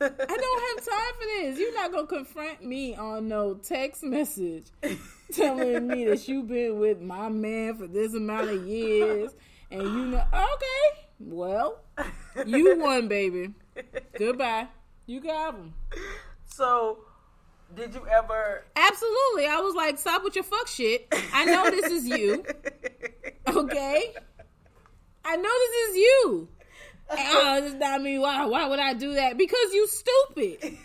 don't 0.00 0.18
have 0.18 0.28
time 0.86 1.14
for 1.18 1.26
this. 1.42 1.58
You're 1.58 1.74
not 1.74 1.92
gonna 1.92 2.06
confront 2.06 2.64
me 2.64 2.94
on 2.96 3.28
no 3.28 3.54
text 3.54 4.02
message 4.02 4.66
telling 5.32 5.86
me 5.86 6.04
that 6.06 6.26
you've 6.28 6.48
been 6.48 6.78
with 6.78 7.00
my 7.00 7.28
man 7.28 7.76
for 7.76 7.86
this 7.86 8.14
amount 8.14 8.50
of 8.50 8.66
years, 8.66 9.32
and 9.70 9.82
you 9.82 10.06
know. 10.06 10.24
Okay, 10.32 11.06
well, 11.26 11.80
you 12.46 12.78
won, 12.78 13.08
baby. 13.08 13.50
Goodbye. 14.18 14.68
You 15.06 15.20
got 15.20 15.56
them. 15.56 15.74
so, 16.44 16.98
did 17.74 17.94
you 17.94 18.06
ever? 18.06 18.64
Absolutely. 18.76 19.46
I 19.46 19.60
was 19.60 19.74
like, 19.74 19.98
stop 19.98 20.24
with 20.24 20.34
your 20.34 20.44
fuck 20.44 20.68
shit. 20.68 21.08
I 21.32 21.44
know 21.44 21.70
this 21.70 21.90
is 21.90 22.06
you. 22.06 22.44
Okay? 23.44 24.14
I 25.24 25.36
know 25.36 25.42
this 25.42 25.88
is 25.90 25.96
you. 25.96 26.48
Oh, 27.10 27.60
this 27.60 27.72
is 27.72 27.78
not 27.78 28.00
me. 28.00 28.18
Why? 28.18 28.46
Why 28.46 28.68
would 28.68 28.78
I 28.78 28.94
do 28.94 29.14
that? 29.14 29.36
Because 29.36 29.72
you 29.72 29.86
stupid 29.88 30.78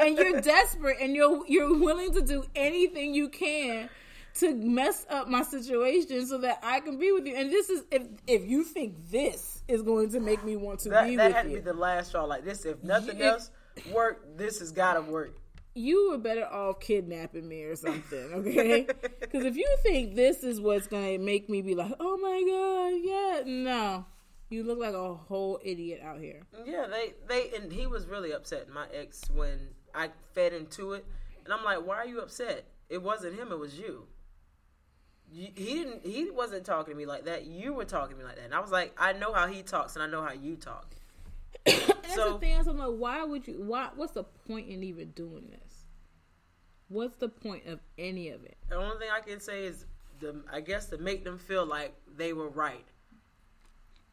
and 0.00 0.16
you're 0.16 0.40
desperate 0.40 0.98
and 1.00 1.14
you're 1.14 1.42
you're 1.46 1.76
willing 1.76 2.12
to 2.14 2.22
do 2.22 2.44
anything 2.54 3.14
you 3.14 3.28
can 3.28 3.88
to 4.36 4.54
mess 4.54 5.06
up 5.10 5.28
my 5.28 5.42
situation 5.42 6.26
so 6.26 6.38
that 6.38 6.60
I 6.62 6.80
can 6.80 6.98
be 6.98 7.12
with 7.12 7.26
you. 7.26 7.36
And 7.36 7.50
this 7.50 7.68
is 7.68 7.82
if 7.90 8.06
if 8.26 8.48
you 8.48 8.64
think 8.64 9.10
this 9.10 9.53
is 9.68 9.82
going 9.82 10.10
to 10.10 10.20
make 10.20 10.44
me 10.44 10.56
want 10.56 10.80
to 10.80 10.88
That, 10.90 11.06
be 11.06 11.16
that 11.16 11.26
with 11.28 11.36
had 11.36 11.42
to 11.48 11.54
be 11.54 11.60
the 11.60 11.72
last 11.72 12.08
straw. 12.08 12.24
Like 12.24 12.44
this, 12.44 12.64
if 12.64 12.82
nothing 12.82 13.18
You- 13.18 13.24
else 13.24 13.50
worked, 13.92 14.36
this 14.38 14.58
has 14.60 14.72
got 14.72 14.94
to 14.94 15.00
work. 15.02 15.34
you 15.74 16.10
were 16.10 16.18
better 16.18 16.46
off 16.46 16.78
kidnapping 16.80 17.48
me 17.48 17.62
or 17.64 17.74
something, 17.76 18.30
okay? 18.34 18.86
Because 19.20 19.44
if 19.44 19.56
you 19.56 19.76
think 19.82 20.14
this 20.14 20.44
is 20.44 20.60
what's 20.60 20.86
gonna 20.86 21.18
make 21.18 21.48
me 21.48 21.62
be 21.62 21.74
like, 21.74 21.92
oh 21.98 22.16
my 22.18 22.42
god, 22.46 23.44
yeah, 23.48 23.52
no, 23.62 24.04
you 24.50 24.62
look 24.62 24.78
like 24.78 24.94
a 24.94 25.14
whole 25.14 25.58
idiot 25.64 26.00
out 26.04 26.20
here. 26.20 26.42
Yeah, 26.64 26.86
they 26.88 27.14
they 27.28 27.56
and 27.56 27.72
he 27.72 27.86
was 27.86 28.06
really 28.06 28.32
upset. 28.32 28.68
My 28.68 28.86
ex 28.94 29.22
when 29.34 29.58
I 29.94 30.10
fed 30.34 30.52
into 30.52 30.92
it, 30.92 31.04
and 31.44 31.52
I'm 31.52 31.64
like, 31.64 31.84
why 31.84 31.96
are 31.96 32.06
you 32.06 32.20
upset? 32.20 32.66
It 32.88 33.02
wasn't 33.02 33.36
him. 33.38 33.50
It 33.50 33.58
was 33.58 33.76
you. 33.78 34.06
He 35.32 35.48
didn't. 35.48 36.06
He 36.06 36.30
wasn't 36.30 36.64
talking 36.64 36.94
to 36.94 36.98
me 36.98 37.06
like 37.06 37.24
that. 37.24 37.46
You 37.46 37.72
were 37.72 37.84
talking 37.84 38.16
to 38.16 38.22
me 38.22 38.24
like 38.24 38.36
that, 38.36 38.44
and 38.44 38.54
I 38.54 38.60
was 38.60 38.70
like, 38.70 38.94
I 38.98 39.12
know 39.14 39.32
how 39.32 39.46
he 39.48 39.62
talks, 39.62 39.96
and 39.96 40.02
I 40.02 40.06
know 40.06 40.22
how 40.22 40.32
you 40.32 40.56
talk. 40.56 40.86
And 41.66 41.80
that's 42.02 42.14
So- 42.14 42.34
the 42.34 42.38
thing. 42.38 42.56
I'm 42.56 42.78
like, 42.78 42.88
why 42.90 43.24
would 43.24 43.46
you? 43.48 43.54
Why? 43.62 43.88
What's 43.96 44.12
the 44.12 44.24
point 44.24 44.68
in 44.68 44.82
even 44.84 45.10
doing 45.10 45.48
this? 45.50 45.84
What's 46.88 47.16
the 47.16 47.28
point 47.28 47.66
of 47.66 47.80
any 47.98 48.28
of 48.28 48.44
it? 48.44 48.56
The 48.68 48.76
only 48.76 48.98
thing 48.98 49.08
I 49.12 49.20
can 49.20 49.40
say 49.40 49.64
is, 49.64 49.86
the, 50.20 50.44
I 50.52 50.60
guess 50.60 50.86
to 50.86 50.98
make 50.98 51.24
them 51.24 51.38
feel 51.38 51.64
like 51.66 51.94
they 52.16 52.32
were 52.32 52.48
right. 52.48 52.84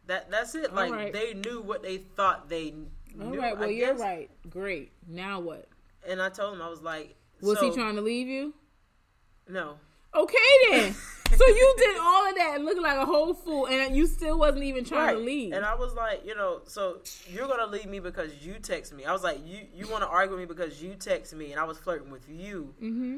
That 0.08 0.32
that's 0.32 0.56
it. 0.56 0.74
Like 0.74 0.92
right. 0.92 1.14
they 1.14 1.34
knew 1.34 1.62
what 1.62 1.84
they 1.84 1.98
thought 1.98 2.50
they 2.50 2.74
knew. 3.16 3.26
All 3.26 3.36
right, 3.36 3.58
well, 3.58 3.70
I 3.70 3.72
you're 3.72 3.92
guess. 3.92 4.00
right. 4.00 4.30
Great. 4.50 4.94
Now 5.08 5.40
what? 5.40 5.68
And 6.08 6.22
I 6.22 6.30
told 6.30 6.56
him 6.56 6.62
I 6.62 6.70
was 6.70 6.82
like, 6.82 7.16
Was 7.42 7.60
so, 7.60 7.70
he 7.70 7.76
trying 7.76 7.96
to 7.96 8.02
leave 8.02 8.28
you? 8.28 8.54
No. 9.48 9.76
Okay 10.14 10.38
then. 10.70 10.94
so 11.38 11.48
you 11.48 11.76
did 11.78 11.98
all 11.98 12.30
of 12.30 12.36
that 12.36 12.62
looking 12.62 12.84
like 12.84 12.98
a 12.98 13.06
whole 13.06 13.34
fool, 13.34 13.68
and 13.68 13.96
you 13.96 14.06
still 14.08 14.38
wasn't 14.38 14.64
even 14.64 14.84
trying 14.84 15.16
to 15.16 15.22
leave. 15.22 15.54
And 15.54 15.66
I 15.66 15.76
was 15.76 15.94
like, 15.94 16.26
you 16.26 16.36
know, 16.36 16.62
so 16.66 17.00
you're 17.30 17.48
gonna 17.48 17.68
leave 17.68 17.86
me 17.86 18.00
because 18.00 18.46
you 18.46 18.56
text 18.56 18.94
me. 18.94 19.06
I 19.06 19.14
was 19.14 19.24
like, 19.24 19.40
you 19.46 19.60
you 19.74 19.88
want 19.88 20.04
to 20.04 20.10
argue 20.10 20.36
with 20.36 20.48
me 20.48 20.54
because 20.54 20.82
you 20.82 20.96
text 20.96 21.34
me, 21.34 21.52
and 21.52 21.60
I 21.60 21.64
was 21.64 21.78
flirting 21.78 22.12
with 22.12 22.28
you. 22.30 22.74
mm-hmm. 22.82 23.18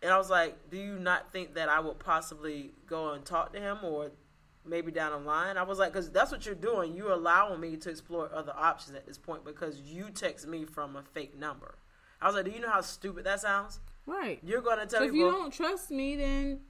And 0.00 0.12
I 0.12 0.16
was 0.16 0.30
like, 0.30 0.70
do 0.70 0.76
you 0.76 0.98
not 0.98 1.32
think 1.32 1.54
that 1.54 1.68
I 1.68 1.80
would 1.80 1.98
possibly 1.98 2.72
go 2.86 3.12
and 3.14 3.24
talk 3.24 3.52
to 3.54 3.60
him 3.60 3.78
or 3.82 4.12
maybe 4.64 4.92
down 4.92 5.10
the 5.10 5.26
line? 5.26 5.56
I 5.56 5.64
was 5.64 5.78
like, 5.78 5.92
because 5.92 6.10
that's 6.10 6.30
what 6.30 6.46
you're 6.46 6.54
doing. 6.54 6.94
You're 6.94 7.10
allowing 7.10 7.60
me 7.60 7.76
to 7.78 7.90
explore 7.90 8.30
other 8.32 8.52
options 8.56 8.96
at 8.96 9.06
this 9.06 9.18
point 9.18 9.44
because 9.44 9.80
you 9.80 10.10
text 10.10 10.46
me 10.46 10.64
from 10.64 10.94
a 10.94 11.02
fake 11.02 11.36
number. 11.36 11.78
I 12.20 12.26
was 12.26 12.36
like, 12.36 12.44
do 12.44 12.52
you 12.52 12.60
know 12.60 12.70
how 12.70 12.80
stupid 12.80 13.24
that 13.24 13.40
sounds? 13.40 13.80
Right. 14.08 14.38
You're 14.42 14.62
gonna 14.62 14.86
tell 14.86 15.00
So 15.00 15.06
if 15.06 15.14
you 15.14 15.30
don't 15.30 15.52
trust 15.52 15.90
me, 15.90 16.16
then 16.16 16.60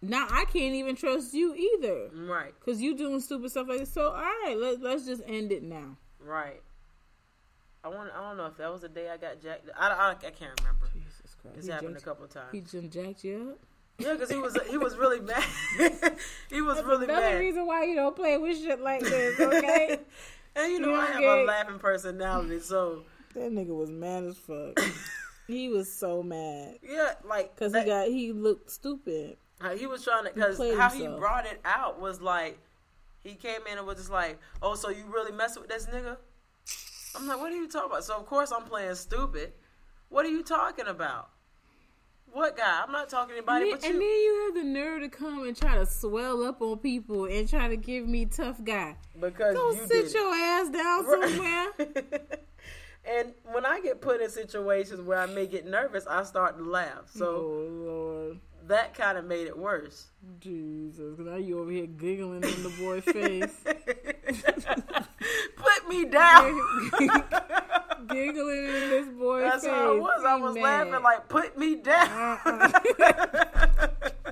now 0.00 0.26
I 0.30 0.44
can't 0.44 0.74
even 0.74 0.94
trust 0.96 1.34
you 1.34 1.54
either. 1.54 2.10
right, 2.14 2.54
Cause 2.64 2.80
you 2.80 2.96
doing 2.96 3.20
stupid 3.20 3.50
stuff 3.50 3.66
like 3.68 3.80
this. 3.80 3.92
So 3.92 4.08
all 4.10 4.12
right, 4.22 4.54
let 4.56 4.80
let's 4.80 5.04
just 5.04 5.22
end 5.26 5.50
it 5.52 5.62
now. 5.62 5.96
right. 6.20 6.62
I 7.82 7.88
want. 7.88 8.10
I 8.16 8.20
don't 8.26 8.38
know 8.38 8.46
if 8.46 8.56
that 8.56 8.72
was 8.72 8.80
the 8.80 8.88
day 8.88 9.10
I 9.10 9.18
got 9.18 9.42
jacked. 9.42 9.68
I, 9.78 9.88
I, 9.90 10.10
I 10.12 10.14
can't 10.30 10.58
remember. 10.60 10.86
Jesus 10.94 11.36
Christ. 11.42 11.58
It's 11.58 11.66
He 11.66 11.72
happened 11.72 11.96
a 11.98 12.00
couple 12.00 12.26
times. 12.28 12.48
He 12.52 12.60
just 12.62 12.88
jacked 12.90 13.24
you 13.24 13.50
up. 13.52 13.58
Yeah, 13.98 14.14
because 14.14 14.30
he 14.30 14.38
was 14.38 14.56
he 14.70 14.78
was 14.78 14.96
really 14.96 15.20
mad. 15.20 15.44
he 16.50 16.62
was 16.62 16.82
really 16.82 17.04
Another 17.04 17.32
mad. 17.32 17.38
reason 17.40 17.66
why 17.66 17.84
you 17.84 17.94
don't 17.94 18.16
play 18.16 18.38
with 18.38 18.56
shit 18.56 18.80
like 18.80 19.02
this, 19.02 19.38
okay? 19.38 19.98
and 20.56 20.72
you 20.72 20.80
know 20.80 20.94
I 20.94 21.06
have 21.06 21.16
Okay. 21.16 21.42
a 21.42 21.44
laughing 21.46 21.78
personality, 21.78 22.60
so 22.60 23.02
that 23.34 23.52
nigga 23.52 23.76
was 23.76 23.90
mad 23.90 24.24
as 24.24 24.38
fuck. 24.38 24.78
he 25.46 25.68
was 25.68 25.92
so 25.92 26.22
mad 26.22 26.78
yeah, 26.82 27.14
like 27.28 27.54
because 27.54 27.74
he 27.74 27.84
got 27.84 28.08
he 28.08 28.32
looked 28.32 28.70
stupid. 28.70 29.36
he 29.76 29.86
was 29.86 30.04
trying 30.04 30.24
to 30.24 30.32
because 30.32 30.58
how 30.76 30.90
he 30.90 31.06
brought 31.06 31.46
it 31.46 31.60
out 31.64 32.00
was 32.00 32.20
like 32.20 32.58
he 33.24 33.34
came 33.34 33.60
in 33.70 33.78
and 33.78 33.86
was 33.86 33.96
just 33.96 34.10
like, 34.10 34.38
"Oh, 34.62 34.74
so 34.74 34.90
you 34.90 35.04
really 35.10 35.32
messing 35.32 35.62
with 35.62 35.70
this 35.70 35.86
nigga?" 35.86 36.18
I'm 37.16 37.26
like, 37.26 37.38
"What 37.38 37.52
are 37.52 37.56
you 37.56 37.68
talking 37.68 37.90
about?" 37.90 38.04
So 38.04 38.16
of 38.16 38.26
course 38.26 38.52
I'm 38.52 38.64
playing 38.64 38.94
stupid. 38.96 39.54
What 40.10 40.26
are 40.26 40.30
you 40.30 40.42
talking 40.42 40.86
about? 40.86 41.30
What 42.30 42.56
guy? 42.56 42.82
I'm 42.84 42.92
not 42.92 43.08
talking 43.08 43.30
to 43.30 43.36
anybody 43.38 43.70
and, 43.70 43.80
but 43.80 43.88
and 43.88 43.94
then 43.94 44.02
you. 44.02 44.42
have 44.44 44.54
the 44.62 44.68
nerve 44.68 45.02
to 45.02 45.08
come 45.08 45.44
and 45.44 45.56
try 45.56 45.76
to 45.76 45.86
swell 45.86 46.44
up 46.44 46.60
on 46.60 46.78
people 46.78 47.24
and 47.24 47.48
try 47.48 47.68
to 47.68 47.76
give 47.76 48.06
me 48.06 48.26
tough 48.26 48.62
guy. 48.62 48.96
Because 49.18 49.54
Go 49.54 49.72
you 49.72 49.86
sit 49.86 50.12
your 50.12 50.34
ass 50.34 50.68
down 50.68 51.04
somewhere. 51.06 51.66
and 53.04 53.32
when 53.52 53.64
I 53.66 53.80
get 53.80 54.00
put 54.00 54.20
in 54.20 54.30
situations 54.30 55.00
where 55.00 55.18
I 55.18 55.26
may 55.26 55.46
get 55.46 55.66
nervous, 55.66 56.06
I 56.06 56.22
start 56.24 56.58
to 56.58 56.64
laugh. 56.64 57.10
So 57.14 57.26
oh 57.26 57.68
Lord, 57.70 58.40
that 58.66 58.94
kind 58.94 59.18
of 59.18 59.24
made 59.24 59.46
it 59.46 59.56
worse. 59.58 60.08
Jesus! 60.40 61.18
Now 61.18 61.36
you 61.36 61.58
over 61.60 61.70
here 61.70 61.86
giggling 61.86 62.42
in 62.44 62.62
the 62.62 62.72
boy's 62.80 63.04
face, 63.14 63.54
Put 65.56 65.88
me 65.88 66.04
down. 66.06 66.60
giggling 68.08 68.64
in 68.64 68.90
this 68.90 69.08
boy's 69.08 69.42
That's 69.42 69.64
face. 69.64 69.72
how 69.72 69.96
I 69.96 69.98
was. 69.98 70.24
I 70.26 70.34
was 70.36 70.56
laughing 70.56 71.02
like, 71.02 71.28
put 71.28 71.58
me 71.58 71.76
down. 71.76 72.38
Uh-uh. 72.44 73.88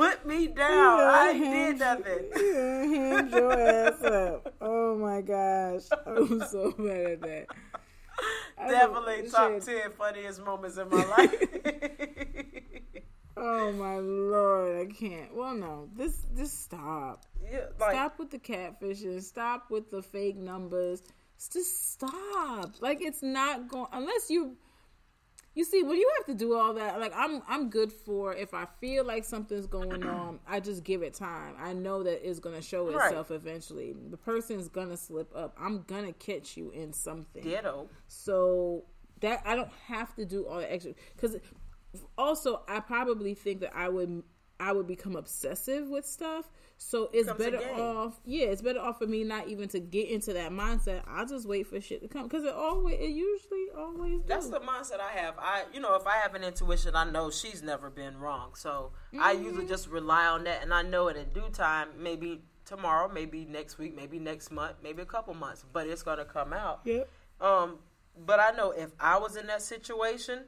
put 0.00 0.26
me 0.26 0.46
down. 0.48 1.00
I 1.00 1.30
Yeah, 1.32 1.50
did 1.50 1.78
nothing. 1.78 2.24
Yeah, 2.36 2.84
hand 2.84 3.30
your 3.30 3.52
ass 3.52 4.02
up. 4.02 4.54
Oh 4.60 4.96
my 4.96 5.20
gosh, 5.20 5.82
I'm 6.06 6.40
so 6.48 6.74
mad 6.78 7.06
at 7.06 7.20
that. 7.22 7.46
Definitely 8.58 9.30
top 9.30 9.52
shit. 9.52 9.62
ten 9.64 9.90
funniest 9.92 10.44
moments 10.44 10.76
in 10.78 10.88
my 10.88 11.04
life. 11.16 11.34
Oh 13.36 13.72
my 13.72 13.98
lord, 13.98 14.76
I 14.88 14.92
can't. 14.92 15.34
Well, 15.34 15.54
no, 15.54 15.88
this 15.96 16.26
just 16.36 16.62
stop. 16.64 17.24
yeah, 17.50 17.66
like 17.78 17.92
stop 17.92 18.18
with 18.18 18.30
the 18.30 18.38
catfishing. 18.38 19.22
Stop 19.22 19.70
with 19.70 19.90
the 19.90 20.02
fake 20.02 20.36
numbers. 20.36 21.02
Just 21.52 21.92
stop. 21.92 22.74
Like 22.80 22.98
it's 23.00 23.22
not 23.22 23.68
going 23.68 23.86
unless 23.92 24.28
you. 24.30 24.56
You 25.54 25.64
see, 25.64 25.82
when 25.82 25.96
you 25.96 26.08
have 26.18 26.26
to 26.26 26.34
do 26.34 26.54
all 26.56 26.74
that, 26.74 27.00
like 27.00 27.12
I'm, 27.14 27.42
I'm 27.48 27.70
good 27.70 27.92
for 27.92 28.32
if 28.34 28.54
I 28.54 28.66
feel 28.80 29.04
like 29.04 29.24
something's 29.24 29.66
going 29.66 30.06
on, 30.06 30.38
I 30.46 30.60
just 30.60 30.84
give 30.84 31.02
it 31.02 31.12
time. 31.14 31.54
I 31.58 31.72
know 31.72 32.02
that 32.04 32.26
it's 32.28 32.38
gonna 32.38 32.62
show 32.62 32.86
Right. 32.88 33.06
itself 33.06 33.30
eventually. 33.30 33.94
The 34.10 34.16
person's 34.16 34.68
gonna 34.68 34.96
slip 34.96 35.34
up. 35.34 35.56
I'm 35.60 35.82
gonna 35.82 36.12
catch 36.12 36.56
you 36.56 36.70
in 36.70 36.92
something. 36.92 37.42
ditto. 37.42 37.88
So 38.06 38.84
that 39.20 39.42
I 39.44 39.56
don't 39.56 39.72
have 39.88 40.14
to 40.16 40.24
do 40.24 40.46
all 40.46 40.58
the 40.60 40.72
extra 40.72 40.94
because 41.16 41.36
also 42.16 42.62
I 42.68 42.80
probably 42.80 43.34
think 43.34 43.60
that 43.60 43.74
I 43.76 43.88
would 43.88 44.22
I 44.60 44.72
would 44.72 44.86
become 44.86 45.16
obsessive 45.16 45.88
with 45.88 46.06
stuff. 46.06 46.50
So 46.82 47.10
it's 47.12 47.30
Becomes 47.30 47.46
a 47.46 47.50
better 47.58 47.80
off, 47.82 48.20
yeah, 48.24 48.46
it's 48.46 48.62
better 48.62 48.80
off 48.80 48.98
for 48.98 49.06
me 49.06 49.22
not 49.22 49.48
even 49.48 49.68
to 49.70 49.80
get 49.80 50.08
into 50.08 50.32
that 50.32 50.50
mindset. 50.50 51.02
I'll 51.06 51.26
just 51.26 51.46
wait 51.46 51.66
for 51.66 51.78
shit 51.80 52.00
to 52.02 52.08
come 52.08 52.22
because 52.28 52.44
it 52.44 52.54
always, 52.54 52.96
it 53.00 53.10
usually 53.10 53.66
always. 53.76 54.20
That's 54.26 54.46
do. 54.46 54.52
the 54.52 54.60
mindset 54.60 54.98
I 55.00 55.10
have. 55.18 55.34
I, 55.38 55.64
you 55.74 55.80
know, 55.80 55.94
if 55.96 56.06
I 56.06 56.16
have 56.16 56.34
an 56.34 56.42
intuition, 56.42 56.96
I 56.96 57.04
know 57.10 57.30
she's 57.30 57.62
never 57.62 57.90
been 57.90 58.18
wrong. 58.18 58.52
So 58.54 58.92
I 59.20 59.34
Mm-hmm. 59.34 59.44
usually 59.44 59.66
just 59.66 59.88
rely 59.88 60.26
on 60.26 60.44
that, 60.44 60.62
and 60.62 60.72
I 60.72 60.80
know 60.82 61.08
it 61.08 61.16
in 61.18 61.28
due 61.34 61.50
time. 61.52 61.88
Maybe 61.98 62.40
tomorrow, 62.64 63.10
maybe 63.12 63.44
next 63.44 63.76
week, 63.78 63.94
maybe 63.94 64.18
next 64.18 64.50
month, 64.50 64.76
maybe 64.82 65.02
a 65.02 65.06
couple 65.06 65.34
months, 65.34 65.64
but 65.72 65.86
it's 65.86 66.02
gonna 66.02 66.24
come 66.24 66.52
out. 66.54 66.80
Yep. 66.84 67.08
Um, 67.42 67.78
but 68.26 68.40
I 68.40 68.52
know 68.52 68.70
if 68.70 68.90
I 68.98 69.18
was 69.18 69.36
in 69.36 69.46
that 69.48 69.60
situation, 69.62 70.44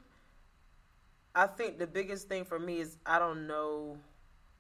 I 1.35 1.47
think 1.47 1.79
the 1.79 1.87
biggest 1.87 2.29
thing 2.29 2.45
for 2.45 2.59
me 2.59 2.81
is 2.81 2.97
I 3.07 3.19
don't 3.19 3.47
know 3.47 3.99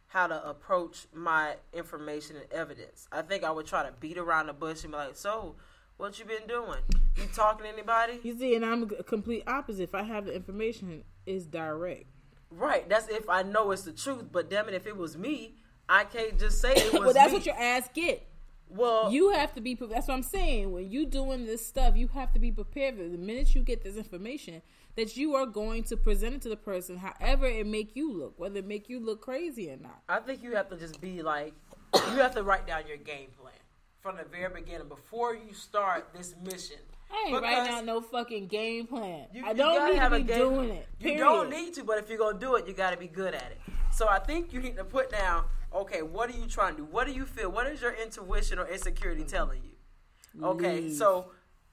how 0.08 0.26
to 0.26 0.48
approach 0.48 1.06
my 1.12 1.56
information 1.72 2.36
and 2.36 2.50
evidence. 2.52 3.08
I 3.10 3.22
think 3.22 3.44
I 3.44 3.50
would 3.50 3.66
try 3.66 3.82
to 3.82 3.92
beat 4.00 4.18
around 4.18 4.46
the 4.46 4.52
bush 4.52 4.82
and 4.84 4.92
be 4.92 4.98
like, 4.98 5.16
"So, 5.16 5.56
what 5.96 6.18
you 6.18 6.24
been 6.24 6.46
doing? 6.46 6.80
You 7.16 7.24
talking 7.34 7.64
to 7.64 7.72
anybody?" 7.72 8.20
You 8.22 8.36
see, 8.38 8.54
and 8.54 8.64
I'm 8.64 8.82
a 8.98 9.02
complete 9.02 9.44
opposite. 9.46 9.82
If 9.82 9.94
I 9.94 10.02
have 10.02 10.26
the 10.26 10.34
information, 10.34 11.04
it's 11.26 11.46
direct. 11.46 12.06
Right. 12.50 12.88
That's 12.88 13.08
if 13.08 13.28
I 13.28 13.42
know 13.42 13.70
it's 13.70 13.82
the 13.82 13.92
truth. 13.92 14.26
But 14.30 14.50
damn 14.50 14.68
it, 14.68 14.74
if 14.74 14.86
it 14.86 14.96
was 14.96 15.16
me, 15.16 15.56
I 15.88 16.04
can't 16.04 16.38
just 16.38 16.60
say 16.60 16.72
it 16.74 16.92
was 16.92 17.00
well, 17.00 17.12
that's 17.14 17.32
me. 17.32 17.38
what 17.38 17.46
your 17.46 17.56
ass 17.58 17.88
get. 17.94 18.26
Well, 18.74 19.10
You 19.12 19.30
have 19.32 19.54
to 19.54 19.60
be. 19.60 19.74
pre- 19.76 19.86
That's 19.88 20.08
what 20.08 20.14
I'm 20.14 20.22
saying. 20.22 20.72
When 20.72 20.90
you 20.90 21.06
doing 21.06 21.46
this 21.46 21.64
stuff, 21.66 21.96
you 21.96 22.08
have 22.08 22.32
to 22.32 22.38
be 22.38 22.50
prepared. 22.52 22.96
For 22.96 23.02
the 23.08 23.18
minute 23.18 23.54
you 23.54 23.62
get 23.62 23.82
this 23.84 23.96
information, 23.96 24.62
that 24.96 25.16
you 25.16 25.34
are 25.34 25.46
going 25.46 25.82
to 25.84 25.96
present 25.96 26.34
it 26.34 26.42
to 26.42 26.48
the 26.48 26.56
person, 26.56 26.96
however 26.98 27.46
it 27.46 27.66
make 27.66 27.96
you 27.96 28.12
look, 28.12 28.38
whether 28.38 28.58
it 28.58 28.66
make 28.66 28.88
you 28.88 29.00
look 29.00 29.20
crazy 29.20 29.70
or 29.70 29.76
not. 29.76 30.02
I 30.08 30.18
think 30.20 30.42
you 30.42 30.54
have 30.56 30.68
to 30.70 30.76
just 30.76 31.00
be 31.00 31.22
like, 31.22 31.54
you 31.94 32.18
have 32.18 32.34
to 32.34 32.42
write 32.42 32.66
down 32.66 32.82
your 32.86 32.96
game 32.98 33.28
plan 33.40 33.54
from 34.00 34.16
the 34.16 34.24
very 34.24 34.52
beginning 34.52 34.88
before 34.88 35.34
you 35.34 35.54
start 35.54 36.08
this 36.14 36.34
mission. 36.44 36.76
I 37.10 37.28
ain't 37.28 37.42
writing 37.42 37.64
down 37.72 37.86
no 37.86 38.00
fucking 38.00 38.46
game 38.48 38.86
plan. 38.86 39.26
You, 39.34 39.44
I 39.46 39.52
don't 39.52 39.90
need 39.92 39.98
have 39.98 40.10
to 40.12 40.16
a 40.16 40.20
be 40.20 40.24
game. 40.24 40.38
doing 40.38 40.70
it. 40.70 40.88
You 40.98 41.18
don't 41.18 41.50
need 41.50 41.74
to, 41.74 41.84
but 41.84 41.98
if 41.98 42.08
you're 42.08 42.18
gonna 42.18 42.38
do 42.38 42.56
it, 42.56 42.66
you 42.66 42.72
got 42.72 42.90
to 42.92 42.96
be 42.96 43.06
good 43.06 43.34
at 43.34 43.50
it. 43.50 43.60
So 43.92 44.08
I 44.08 44.18
think 44.18 44.52
you 44.52 44.60
need 44.60 44.76
to 44.76 44.84
put 44.84 45.10
down. 45.10 45.44
Okay, 45.74 46.02
what 46.02 46.28
are 46.30 46.38
you 46.38 46.46
trying 46.46 46.76
to 46.76 46.82
do? 46.82 46.84
What 46.84 47.06
do 47.06 47.12
you 47.12 47.24
feel? 47.24 47.50
What 47.50 47.66
is 47.66 47.80
your 47.80 47.92
intuition 47.92 48.58
or 48.58 48.66
insecurity 48.68 49.22
mm-hmm. 49.22 49.30
telling 49.30 49.62
you? 49.64 50.44
Okay, 50.46 50.80
Leave. 50.82 50.96
so 50.96 51.26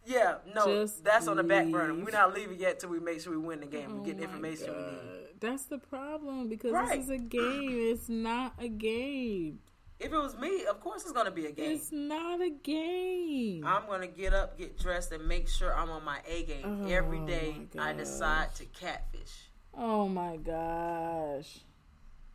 yeah, 0.06 0.36
no, 0.56 0.66
Just 0.66 1.04
that's 1.04 1.28
on 1.28 1.38
the 1.38 1.44
back 1.44 1.70
burner. 1.70 1.94
We're 1.94 2.12
not 2.12 2.34
leaving 2.34 2.60
yet 2.60 2.80
till 2.80 2.90
we 2.90 3.00
make 3.00 3.22
sure 3.22 3.32
we 3.32 3.38
win 3.38 3.60
the 3.60 3.66
game. 3.66 3.90
Oh 3.92 3.96
we 4.00 4.06
get 4.06 4.18
the 4.18 4.24
information 4.24 4.68
we 4.76 4.82
need. 4.82 5.40
That's 5.40 5.64
the 5.66 5.78
problem 5.78 6.50
because 6.50 6.72
Right. 6.72 6.98
this 6.98 7.06
is 7.06 7.10
a 7.12 7.18
game. 7.18 7.70
It's 7.72 8.10
not 8.10 8.54
a 8.60 8.68
game. 8.68 9.60
If 10.00 10.14
it 10.14 10.18
was 10.18 10.38
me, 10.38 10.66
of 10.66 10.80
course 10.80 11.04
it's 11.04 11.12
gonna 11.12 11.32
be 11.32 11.46
a 11.46 11.52
game. 11.52 11.72
It's 11.72 11.92
not 11.92 12.42
a 12.42 12.50
game. 12.50 13.66
I'm 13.66 13.86
gonna 13.88 14.08
get 14.08 14.34
up, 14.34 14.58
get 14.58 14.78
dressed, 14.80 15.12
and 15.12 15.28
make 15.28 15.48
sure 15.50 15.76
I'm 15.76 15.90
on 15.90 16.04
my 16.06 16.20
A 16.28 16.44
game 16.44 16.84
Oh, 16.84 16.88
every 16.88 17.20
day. 17.20 17.68
I 17.78 17.94
decide 17.94 18.56
to 18.56 18.66
catfish. 18.66 19.50
oh 19.74 20.08
my 20.08 20.38
gosh. 20.38 21.60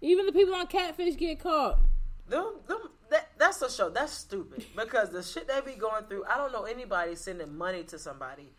Even 0.04 0.26
the 0.26 0.32
people 0.32 0.54
on 0.54 0.66
Catfish 0.66 1.16
get 1.16 1.40
caught. 1.40 1.80
Them, 2.28 2.56
them, 2.66 2.90
that, 3.10 3.30
that's 3.38 3.62
a 3.62 3.70
show. 3.70 3.88
That's 3.88 4.12
stupid 4.12 4.66
because 4.76 5.10
the 5.10 5.22
shit 5.22 5.48
they 5.48 5.60
be 5.62 5.78
going 5.78 6.04
through. 6.04 6.24
I 6.26 6.36
don't 6.36 6.52
know 6.52 6.64
anybody 6.64 7.14
sending 7.14 7.56
money 7.56 7.84
to 7.84 7.98
somebody 7.98 8.52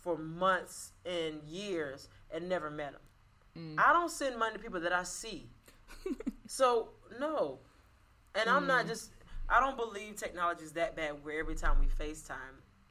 for 0.00 0.16
months 0.16 0.92
and 1.04 1.42
years 1.42 2.08
and 2.32 2.48
never 2.48 2.70
met 2.70 2.92
them. 2.92 3.76
Mm. 3.76 3.84
I 3.84 3.92
don't 3.92 4.10
send 4.10 4.38
money 4.38 4.54
to 4.54 4.58
people 4.60 4.80
that 4.80 4.92
I 4.92 5.02
see. 5.02 5.50
so 6.46 6.90
no, 7.18 7.58
and 8.34 8.48
I'm 8.48 8.66
not 8.68 8.84
mm. 8.84 8.88
just. 8.88 9.10
I 9.48 9.58
don't 9.58 9.76
believe 9.76 10.16
technology 10.16 10.62
is 10.62 10.72
that 10.72 10.94
bad. 10.94 11.24
Where 11.24 11.38
every 11.38 11.56
time 11.56 11.80
we 11.80 11.86
FaceTime, 11.86 12.36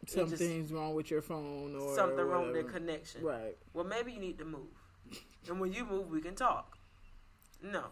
it 0.02 0.08
just- 0.08 0.16
Something's 0.16 0.72
wrong 0.74 0.96
with 0.96 1.10
your 1.10 1.22
phone 1.22 1.78
or 1.78 1.96
something 1.96 2.26
wrong 2.26 2.48
with 2.48 2.54
their 2.56 2.64
connection. 2.64 3.24
Right. 3.24 3.58
Well, 3.74 3.86
maybe 3.86 4.12
you 4.12 4.20
need 4.20 4.38
to 4.40 4.46
move, 4.46 4.68
and 5.48 5.62
when 5.62 5.72
you 5.72 5.86
move, 5.86 6.10
we 6.10 6.20
can 6.20 6.36
talk. 6.36 6.78
No. 7.62 7.84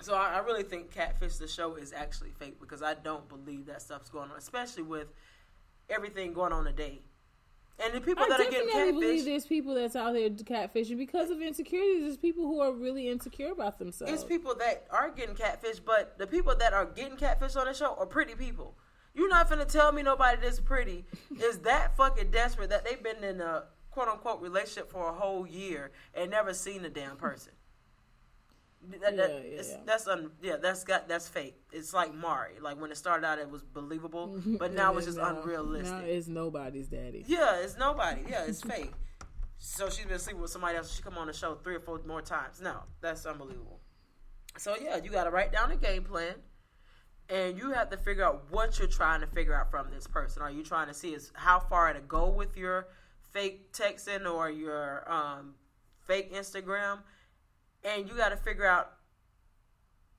So 0.00 0.14
I, 0.14 0.34
I 0.34 0.38
really 0.38 0.62
think 0.62 0.92
Catfish 0.92 1.36
the 1.36 1.48
show 1.48 1.76
is 1.76 1.92
actually 1.92 2.30
fake 2.38 2.60
because 2.60 2.82
I 2.82 2.94
don't 2.94 3.28
believe 3.28 3.66
that 3.66 3.82
stuff's 3.82 4.10
going 4.10 4.30
on, 4.30 4.36
especially 4.36 4.82
with 4.82 5.08
everything 5.88 6.32
going 6.32 6.52
on 6.52 6.64
today. 6.64 7.00
And 7.78 7.92
the 7.92 8.00
people 8.00 8.24
I 8.24 8.28
that 8.28 8.40
are 8.40 8.50
getting 8.50 8.68
definitely 8.68 8.92
believe 8.92 9.24
there's 9.26 9.46
people 9.46 9.74
that's 9.74 9.96
out 9.96 10.14
there 10.14 10.30
catfishing 10.30 10.96
because 10.96 11.30
of 11.30 11.42
insecurities. 11.42 12.02
There's 12.02 12.16
people 12.16 12.44
who 12.44 12.60
are 12.60 12.72
really 12.72 13.08
insecure 13.08 13.52
about 13.52 13.78
themselves. 13.78 14.12
it's 14.12 14.24
people 14.24 14.54
that 14.58 14.86
are 14.90 15.10
getting 15.10 15.34
catfish, 15.34 15.78
but 15.80 16.16
the 16.18 16.26
people 16.26 16.54
that 16.56 16.72
are 16.72 16.86
getting 16.86 17.18
catfish 17.18 17.54
on 17.54 17.66
the 17.66 17.74
show 17.74 17.94
are 17.98 18.06
pretty 18.06 18.34
people. 18.34 18.74
You're 19.14 19.28
not 19.28 19.48
gonna 19.48 19.66
tell 19.66 19.92
me 19.92 20.02
nobody 20.02 20.38
that's 20.40 20.60
pretty 20.60 21.04
is 21.42 21.58
that 21.60 21.96
fucking 21.96 22.30
desperate 22.30 22.70
that 22.70 22.84
they've 22.84 23.02
been 23.02 23.22
in 23.22 23.40
a 23.40 23.64
quote 23.90 24.08
unquote 24.08 24.40
relationship 24.40 24.90
for 24.90 25.08
a 25.08 25.12
whole 25.12 25.46
year 25.46 25.90
and 26.14 26.30
never 26.30 26.54
seen 26.54 26.84
a 26.84 26.90
damn 26.90 27.16
person. 27.16 27.52
That, 29.00 29.16
that, 29.16 29.30
Yeah, 29.44 29.62
yeah. 29.62 29.76
That's 29.84 30.06
un, 30.06 30.30
yeah, 30.42 30.56
that's 30.56 30.84
got 30.84 31.08
that's 31.08 31.28
fake. 31.28 31.56
It's 31.72 31.92
like 31.92 32.14
Maury. 32.14 32.60
Like 32.60 32.80
when 32.80 32.90
it 32.90 32.96
started 32.96 33.26
out, 33.26 33.38
it 33.38 33.50
was 33.50 33.62
believable, 33.62 34.40
but 34.58 34.72
now 34.72 34.96
it's 34.96 35.06
just 35.06 35.18
now- 35.18 35.40
unrealistic. 35.40 35.92
Now 35.92 36.04
it's 36.04 36.28
nobody's 36.28 36.88
daddy. 36.88 37.24
Yeah, 37.26 37.56
it's 37.62 37.76
nobody. 37.76 38.22
Yeah, 38.28 38.44
it's 38.46 38.62
fake. 38.72 38.92
So 39.58 39.88
she's 39.88 40.04
been 40.06 40.18
sleeping 40.18 40.42
with 40.42 40.50
somebody 40.50 40.76
else. 40.76 40.94
She 40.94 41.02
come 41.02 41.16
on 41.18 41.26
the 41.26 41.32
show 41.32 41.54
three 41.54 41.74
or 41.76 41.80
four 41.80 42.00
more 42.06 42.22
times. 42.22 42.60
No, 42.60 42.82
that's 43.00 43.24
unbelievable. 43.26 43.80
So 44.58 44.76
yeah, 44.80 44.96
you 44.96 45.10
got 45.10 45.24
to 45.24 45.30
write 45.30 45.50
down 45.52 45.70
a 45.72 45.76
game 45.76 46.04
plan, 46.04 46.34
and 47.28 47.58
you 47.58 47.72
have 47.72 47.90
to 47.90 47.96
figure 47.96 48.24
out 48.24 48.44
what 48.50 48.78
you're 48.78 48.86
trying 48.88 49.20
to 49.22 49.26
figure 49.26 49.54
out 49.54 49.70
from 49.70 49.90
this 49.90 50.06
person. 50.06 50.42
Are 50.42 50.50
you 50.50 50.62
trying 50.62 50.88
to 50.88 50.94
see 50.94 51.14
is 51.14 51.32
how 51.34 51.58
far 51.58 51.92
to 51.92 52.00
go 52.00 52.28
with 52.28 52.56
your 52.56 52.88
fake 53.32 53.72
texting 53.72 54.30
or 54.30 54.50
your 54.50 55.10
um, 55.10 55.54
fake 56.06 56.32
Instagram, 56.32 57.00
and 57.86 58.08
you 58.08 58.16
got 58.16 58.30
to 58.30 58.36
figure 58.36 58.66
out 58.66 58.92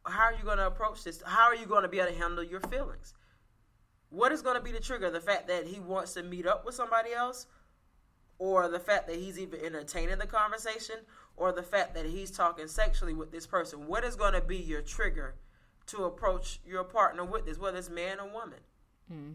how 0.06 0.24
are 0.24 0.34
you 0.34 0.44
going 0.44 0.58
to 0.58 0.68
approach 0.68 1.04
this. 1.04 1.22
How 1.26 1.44
are 1.44 1.56
you 1.56 1.66
going 1.66 1.84
to 1.84 1.90
be 1.90 2.00
able 2.00 2.12
to 2.12 2.18
handle 2.18 2.44
your 2.44 2.62
feelings? 2.62 3.14
What 4.10 4.32
is 4.32 4.42
going 4.42 4.56
to 4.56 4.64
be 4.64 4.72
the 4.72 4.80
trigger? 4.80 5.12
The 5.12 5.20
fact 5.20 5.48
that 5.50 5.68
he 5.68 5.82
wants 5.82 6.14
to 6.14 6.24
meet 6.24 6.48
up 6.48 6.66
with 6.66 6.76
somebody 6.76 7.12
else, 7.12 7.46
or 8.40 8.70
the 8.70 8.80
fact 8.80 9.08
that 9.08 9.18
he's 9.18 9.38
even 9.38 9.60
entertaining 9.60 10.18
the 10.18 10.26
conversation, 10.26 10.96
or 11.36 11.52
the 11.52 11.64
fact 11.64 11.94
that 11.96 12.06
he's 12.06 12.32
talking 12.32 12.68
sexually 12.68 13.14
with 13.14 13.32
this 13.32 13.46
person. 13.46 13.86
What 13.86 14.06
is 14.06 14.16
going 14.16 14.34
to 14.34 14.42
be 14.42 14.58
your 14.58 14.82
trigger 14.82 15.36
to 15.88 16.06
approach 16.06 16.62
your 16.66 16.86
partner 16.86 17.26
with 17.26 17.46
this, 17.46 17.58
whether 17.58 17.78
it's 17.78 17.90
man 17.90 18.20
or 18.20 18.30
woman? 18.32 18.60
Hmm. 19.12 19.32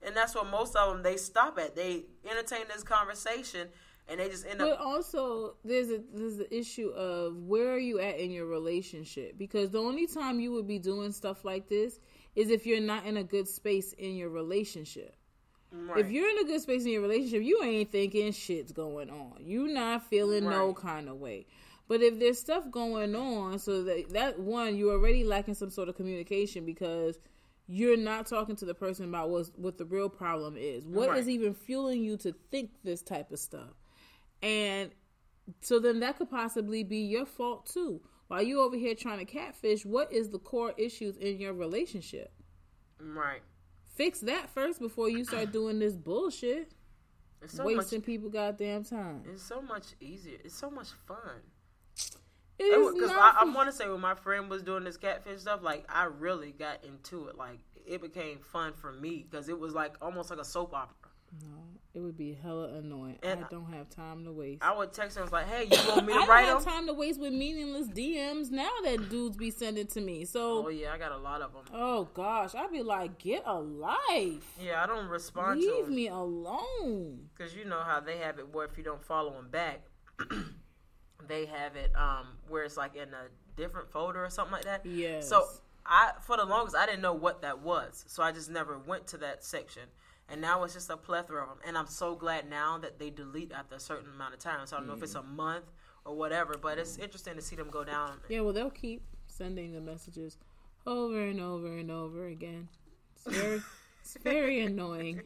And 0.00 0.16
that's 0.16 0.34
what 0.34 0.48
most 0.48 0.76
of 0.76 0.92
them 0.92 1.02
they 1.02 1.16
stop 1.16 1.58
at. 1.58 1.74
They 1.74 2.04
entertain 2.24 2.66
this 2.72 2.84
conversation, 2.84 3.68
and 4.08 4.20
they 4.20 4.28
just 4.28 4.46
end 4.46 4.58
But 4.58 4.72
up. 4.72 4.80
also, 4.80 5.54
there's 5.64 5.90
a 5.90 6.00
there's 6.14 6.36
the 6.36 6.56
issue 6.56 6.88
of 6.90 7.36
where 7.36 7.70
are 7.72 7.78
you 7.78 7.98
at 8.00 8.18
in 8.18 8.30
your 8.30 8.46
relationship? 8.46 9.36
Because 9.38 9.70
the 9.70 9.80
only 9.80 10.06
time 10.06 10.40
you 10.40 10.52
would 10.52 10.66
be 10.66 10.78
doing 10.78 11.12
stuff 11.12 11.44
like 11.44 11.68
this 11.68 12.00
is 12.34 12.50
if 12.50 12.66
you're 12.66 12.80
not 12.80 13.04
in 13.04 13.16
a 13.16 13.24
good 13.24 13.48
space 13.48 13.92
in 13.94 14.16
your 14.16 14.30
relationship. 14.30 15.14
Right. 15.70 15.98
If 15.98 16.10
you're 16.10 16.30
in 16.30 16.38
a 16.38 16.44
good 16.44 16.62
space 16.62 16.84
in 16.84 16.92
your 16.92 17.02
relationship, 17.02 17.42
you 17.42 17.62
ain't 17.62 17.92
thinking 17.92 18.32
shit's 18.32 18.72
going 18.72 19.10
on. 19.10 19.34
You 19.40 19.68
not 19.68 20.08
feeling 20.08 20.44
no 20.44 20.72
kind 20.72 21.08
of 21.08 21.16
way. 21.16 21.46
But 21.88 22.00
if 22.02 22.18
there's 22.18 22.38
stuff 22.38 22.70
going 22.70 23.14
on, 23.14 23.58
so 23.58 23.82
that 23.82 24.10
that 24.10 24.38
one 24.38 24.76
you're 24.76 24.92
already 24.94 25.24
lacking 25.24 25.54
some 25.54 25.70
sort 25.70 25.88
of 25.88 25.96
communication 25.96 26.64
because 26.64 27.18
you're 27.66 27.98
not 27.98 28.26
talking 28.26 28.56
to 28.56 28.64
the 28.64 28.72
person 28.74 29.04
about 29.06 29.28
what's, 29.28 29.50
what 29.56 29.76
the 29.76 29.84
real 29.84 30.08
problem 30.08 30.56
is. 30.56 30.86
What 30.86 31.10
is 31.18 31.26
Right. 31.26 31.34
even 31.34 31.52
fueling 31.52 32.02
you 32.02 32.16
to 32.18 32.32
think 32.50 32.70
this 32.82 33.02
type 33.02 33.30
of 33.30 33.38
stuff? 33.38 33.74
And 34.42 34.90
so 35.60 35.78
then 35.78 36.00
that 36.00 36.18
could 36.18 36.30
possibly 36.30 36.84
be 36.84 36.98
your 36.98 37.26
fault 37.26 37.66
too. 37.66 38.00
While 38.28 38.42
you 38.42 38.60
over 38.60 38.76
here 38.76 38.94
trying 38.94 39.18
to 39.18 39.24
catfish, 39.24 39.86
what 39.86 40.12
is 40.12 40.28
the 40.28 40.38
core 40.38 40.74
issues 40.76 41.16
in 41.16 41.40
your 41.40 41.54
relationship? 41.54 42.32
right. 43.00 43.40
Fix 43.94 44.20
that 44.20 44.48
first 44.50 44.78
before 44.78 45.08
you 45.08 45.24
start 45.24 45.50
doing 45.50 45.80
this 45.80 45.96
bullshit. 45.96 46.70
It's 47.42 47.54
so 47.56 47.64
wasting 47.64 47.98
much. 47.98 48.06
people 48.06 48.28
goddamn 48.28 48.84
time. 48.84 49.22
It's 49.32 49.42
so 49.42 49.60
much 49.60 49.86
easier. 50.00 50.38
It's 50.44 50.54
so 50.54 50.70
much 50.70 50.88
fun. 51.06 51.42
It's 52.60 52.94
Because 52.94 53.10
I, 53.10 53.38
I 53.40 53.44
want 53.44 53.68
to 53.68 53.72
say 53.72 53.88
when 53.88 54.00
my 54.00 54.14
friend 54.14 54.50
was 54.50 54.62
doing 54.62 54.84
this 54.84 54.96
catfish 54.96 55.40
stuff, 55.40 55.62
like 55.62 55.84
I 55.88 56.04
really 56.04 56.52
got 56.52 56.84
into 56.84 57.26
it. 57.28 57.36
Like 57.36 57.58
it 57.86 58.02
became 58.02 58.40
fun 58.40 58.72
for 58.72 58.92
me 58.92 59.26
because 59.28 59.48
it 59.48 59.58
was 59.58 59.74
like 59.74 59.96
almost 60.02 60.30
like 60.30 60.40
a 60.40 60.44
soap 60.44 60.74
opera. 60.74 61.10
No, 61.42 61.58
it 61.98 62.02
would 62.02 62.16
be 62.16 62.38
hella 62.40 62.74
annoying. 62.74 63.18
And 63.22 63.44
I 63.44 63.48
don't 63.50 63.72
have 63.72 63.88
time 63.90 64.24
to 64.24 64.32
waste. 64.32 64.62
I 64.62 64.76
would 64.76 64.92
text 64.92 65.16
him 65.16 65.28
like, 65.32 65.46
"Hey, 65.48 65.64
you 65.70 65.76
want 65.88 66.06
me 66.06 66.12
I 66.12 66.20
to 66.20 66.26
don't 66.26 66.44
have 66.44 66.64
them?" 66.64 66.72
time 66.72 66.86
to 66.86 66.92
waste 66.92 67.20
with 67.20 67.32
meaningless 67.32 67.88
DMs 67.88 68.50
now 68.50 68.70
that 68.84 69.08
dudes 69.08 69.36
be 69.36 69.50
sending 69.50 69.86
to 69.88 70.00
me. 70.00 70.24
So, 70.24 70.66
Oh 70.66 70.68
yeah, 70.68 70.92
I 70.92 70.98
got 70.98 71.12
a 71.12 71.16
lot 71.18 71.42
of 71.42 71.52
them. 71.52 71.64
oh 71.74 72.04
gosh, 72.14 72.54
I'd 72.54 72.70
be 72.70 72.82
like, 72.82 73.18
get 73.18 73.42
a 73.46 73.58
life. 73.58 74.54
Yeah, 74.64 74.82
I 74.82 74.86
don't 74.86 75.08
respond 75.08 75.60
to 75.60 75.66
Leave 75.66 75.86
them 75.86 75.94
me 75.94 76.08
alone. 76.08 77.28
because 77.36 77.54
you 77.54 77.64
know 77.64 77.80
how 77.80 78.00
they 78.00 78.18
have 78.18 78.38
it 78.38 78.54
where 78.54 78.66
if 78.66 78.78
you 78.78 78.84
don't 78.84 79.02
follow 79.02 79.32
them 79.32 79.48
back, 79.50 79.80
they 81.26 81.46
have 81.46 81.76
it 81.76 81.90
um 81.96 82.26
where 82.48 82.62
it's 82.64 82.76
like 82.76 82.94
in 82.96 83.08
a 83.08 83.26
different 83.56 83.90
folder 83.90 84.24
or 84.24 84.30
something 84.30 84.52
like 84.52 84.64
that. 84.64 84.86
Yeah. 84.86 85.20
So 85.20 85.44
I, 85.84 86.12
for 86.20 86.36
the 86.36 86.44
longest, 86.44 86.76
I 86.76 86.84
didn't 86.86 87.00
know 87.00 87.14
what 87.14 87.40
that 87.42 87.60
was, 87.62 88.04
so 88.06 88.22
I 88.22 88.30
just 88.30 88.50
never 88.50 88.78
went 88.78 89.06
to 89.08 89.16
that 89.18 89.42
section. 89.42 89.84
And 90.30 90.42
now 90.42 90.62
it's 90.64 90.74
just 90.74 90.90
a 90.90 90.96
plethora 90.96 91.42
of 91.42 91.48
them, 91.48 91.58
and 91.66 91.78
I'm 91.78 91.86
so 91.86 92.14
glad 92.14 92.50
now 92.50 92.76
that 92.78 92.98
they 92.98 93.08
delete 93.08 93.50
after 93.50 93.76
a 93.76 93.80
certain 93.80 94.10
amount 94.14 94.34
of 94.34 94.40
time. 94.40 94.66
So 94.66 94.76
I 94.76 94.80
don't 94.80 94.88
know 94.88 94.94
if 94.94 95.02
it's 95.02 95.14
a 95.14 95.20
mm-hmm. 95.20 95.36
month 95.36 95.64
or 96.04 96.14
whatever, 96.14 96.56
but 96.60 96.78
it's 96.78 96.98
interesting 96.98 97.34
to 97.36 97.42
see 97.42 97.56
them 97.56 97.70
go 97.70 97.82
down. 97.82 98.18
Yeah, 98.28 98.40
well, 98.40 98.52
they'll 98.52 98.68
keep 98.68 99.02
sending 99.26 99.72
the 99.72 99.80
messages 99.80 100.36
over 100.86 101.26
and 101.26 101.40
over 101.40 101.78
and 101.78 101.90
over 101.90 102.26
again. 102.26 102.68
It's 103.14 103.36
very, 103.36 103.62
it's 104.02 104.18
very 104.22 104.60
annoying, 104.60 105.22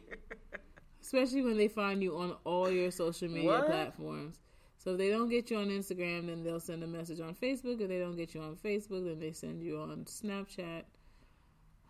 especially 1.01 1.41
when 1.41 1.57
they 1.57 1.67
find 1.67 2.01
you 2.01 2.17
on 2.17 2.37
all 2.45 2.71
your 2.71 2.89
social 2.89 3.27
media 3.27 3.49
What? 3.49 3.65
platforms. 3.65 4.39
So 4.77 4.91
if 4.91 4.97
they 4.99 5.09
don't 5.09 5.29
get 5.29 5.51
you 5.51 5.57
on 5.57 5.67
Instagram, 5.67 6.27
then 6.27 6.43
they'll 6.43 6.61
send 6.61 6.81
a 6.81 6.87
message 6.87 7.19
on 7.19 7.35
Facebook. 7.35 7.81
If 7.81 7.89
they 7.89 7.99
don't 7.99 8.15
get 8.15 8.33
you 8.33 8.41
on 8.41 8.55
Facebook, 8.55 9.05
then 9.05 9.19
they 9.19 9.33
send 9.33 9.61
you 9.61 9.81
on 9.81 10.05
Snapchat. 10.05 10.83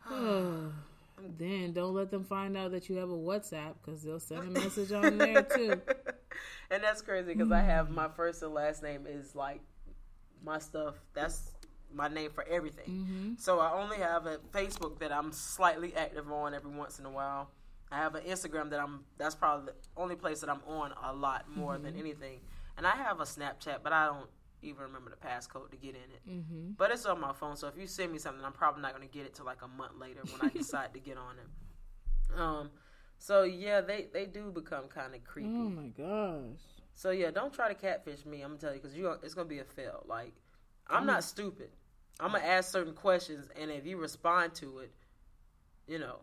then 1.37 1.73
don't 1.73 1.93
let 1.93 2.11
them 2.11 2.23
find 2.23 2.57
out 2.57 2.71
that 2.71 2.89
you 2.89 2.97
have 2.97 3.09
a 3.09 3.17
WhatsApp 3.17 3.73
because 3.83 4.03
they'll 4.03 4.19
send 4.19 4.57
a 4.57 4.59
message 4.59 4.91
on 4.91 5.17
there 5.17 5.43
too. 5.43 5.81
and 6.71 6.83
that's 6.83 7.01
crazy 7.01 7.33
because 7.33 7.51
I 7.51 7.61
have 7.61 7.89
my 7.89 8.07
first 8.07 8.41
and 8.43 8.53
last 8.53 8.83
name 8.83 9.05
is 9.07 9.35
like 9.35 9.61
my 10.43 10.59
stuff. 10.59 10.95
That's 11.13 11.51
my 11.93 12.07
name 12.07 12.31
for 12.31 12.45
everything. 12.47 12.89
Mm-hmm. 12.89 13.33
So 13.37 13.59
I 13.59 13.79
only 13.81 13.97
have 13.97 14.25
a 14.25 14.37
Facebook 14.51 14.99
that 14.99 15.11
I'm 15.11 15.31
slightly 15.31 15.95
active 15.95 16.31
on 16.31 16.53
every 16.53 16.71
once 16.71 16.99
in 16.99 17.05
a 17.05 17.11
while. 17.11 17.49
I 17.91 17.97
have 17.97 18.15
an 18.15 18.23
Instagram 18.23 18.71
that 18.71 18.79
I'm. 18.79 19.01
That's 19.17 19.35
probably 19.35 19.67
the 19.67 20.01
only 20.01 20.15
place 20.15 20.39
that 20.41 20.49
I'm 20.49 20.61
on 20.67 20.93
a 21.03 21.13
lot 21.13 21.45
more 21.55 21.77
than 21.77 21.95
anything. 21.95 22.39
And 22.75 22.87
I 22.87 22.95
have 22.95 23.19
a 23.19 23.23
Snapchat, 23.23 23.77
but 23.83 23.93
I 23.93 24.07
don't 24.07 24.29
even 24.63 24.83
remember 24.83 25.09
the 25.09 25.27
passcode 25.27 25.71
to 25.71 25.77
get 25.77 25.95
in 25.95 25.95
it. 25.95 26.29
Mm-hmm. 26.29 26.71
But 26.77 26.91
it's 26.91 27.05
on 27.05 27.19
my 27.19 27.33
phone, 27.33 27.55
so 27.55 27.67
if 27.67 27.77
you 27.77 27.87
send 27.87 28.11
me 28.11 28.17
something, 28.17 28.43
I'm 28.43 28.53
probably 28.53 28.81
not 28.81 28.95
going 28.95 29.07
to 29.07 29.13
get 29.13 29.25
it 29.25 29.33
till 29.33 29.45
like 29.45 29.61
a 29.61 29.67
month 29.67 29.93
later 29.99 30.21
when 30.23 30.49
I 30.49 30.53
decide 30.57 30.93
to 30.93 30.99
get 30.99 31.17
on 31.17 31.35
it. 31.37 32.39
Um, 32.39 32.71
so 33.19 33.43
yeah, 33.43 33.81
they 33.81 34.07
they 34.11 34.25
do 34.25 34.51
become 34.51 34.85
kind 34.87 35.15
of 35.15 35.23
creepy. 35.23 35.49
Oh 35.49 35.69
my 35.69 35.87
gosh. 35.87 36.59
So 36.95 37.11
yeah, 37.11 37.31
don't 37.31 37.53
try 37.53 37.67
to 37.67 37.75
catfish 37.75 38.25
me. 38.25 38.41
I'm 38.41 38.49
gonna 38.49 38.59
tell 38.59 38.73
you 38.73 38.81
because 38.81 38.95
you 38.95 39.09
it's 39.23 39.33
gonna 39.33 39.47
be 39.47 39.59
a 39.59 39.63
fail. 39.63 40.03
Like 40.07 40.33
I'm 40.87 41.05
not 41.05 41.23
stupid. 41.23 41.69
I'm 42.19 42.31
gonna 42.31 42.43
ask 42.43 42.71
certain 42.71 42.93
questions, 42.93 43.49
and 43.59 43.71
if 43.71 43.85
you 43.85 43.97
respond 43.97 44.53
to 44.55 44.79
it, 44.79 44.91
you 45.87 45.99
know, 45.99 46.19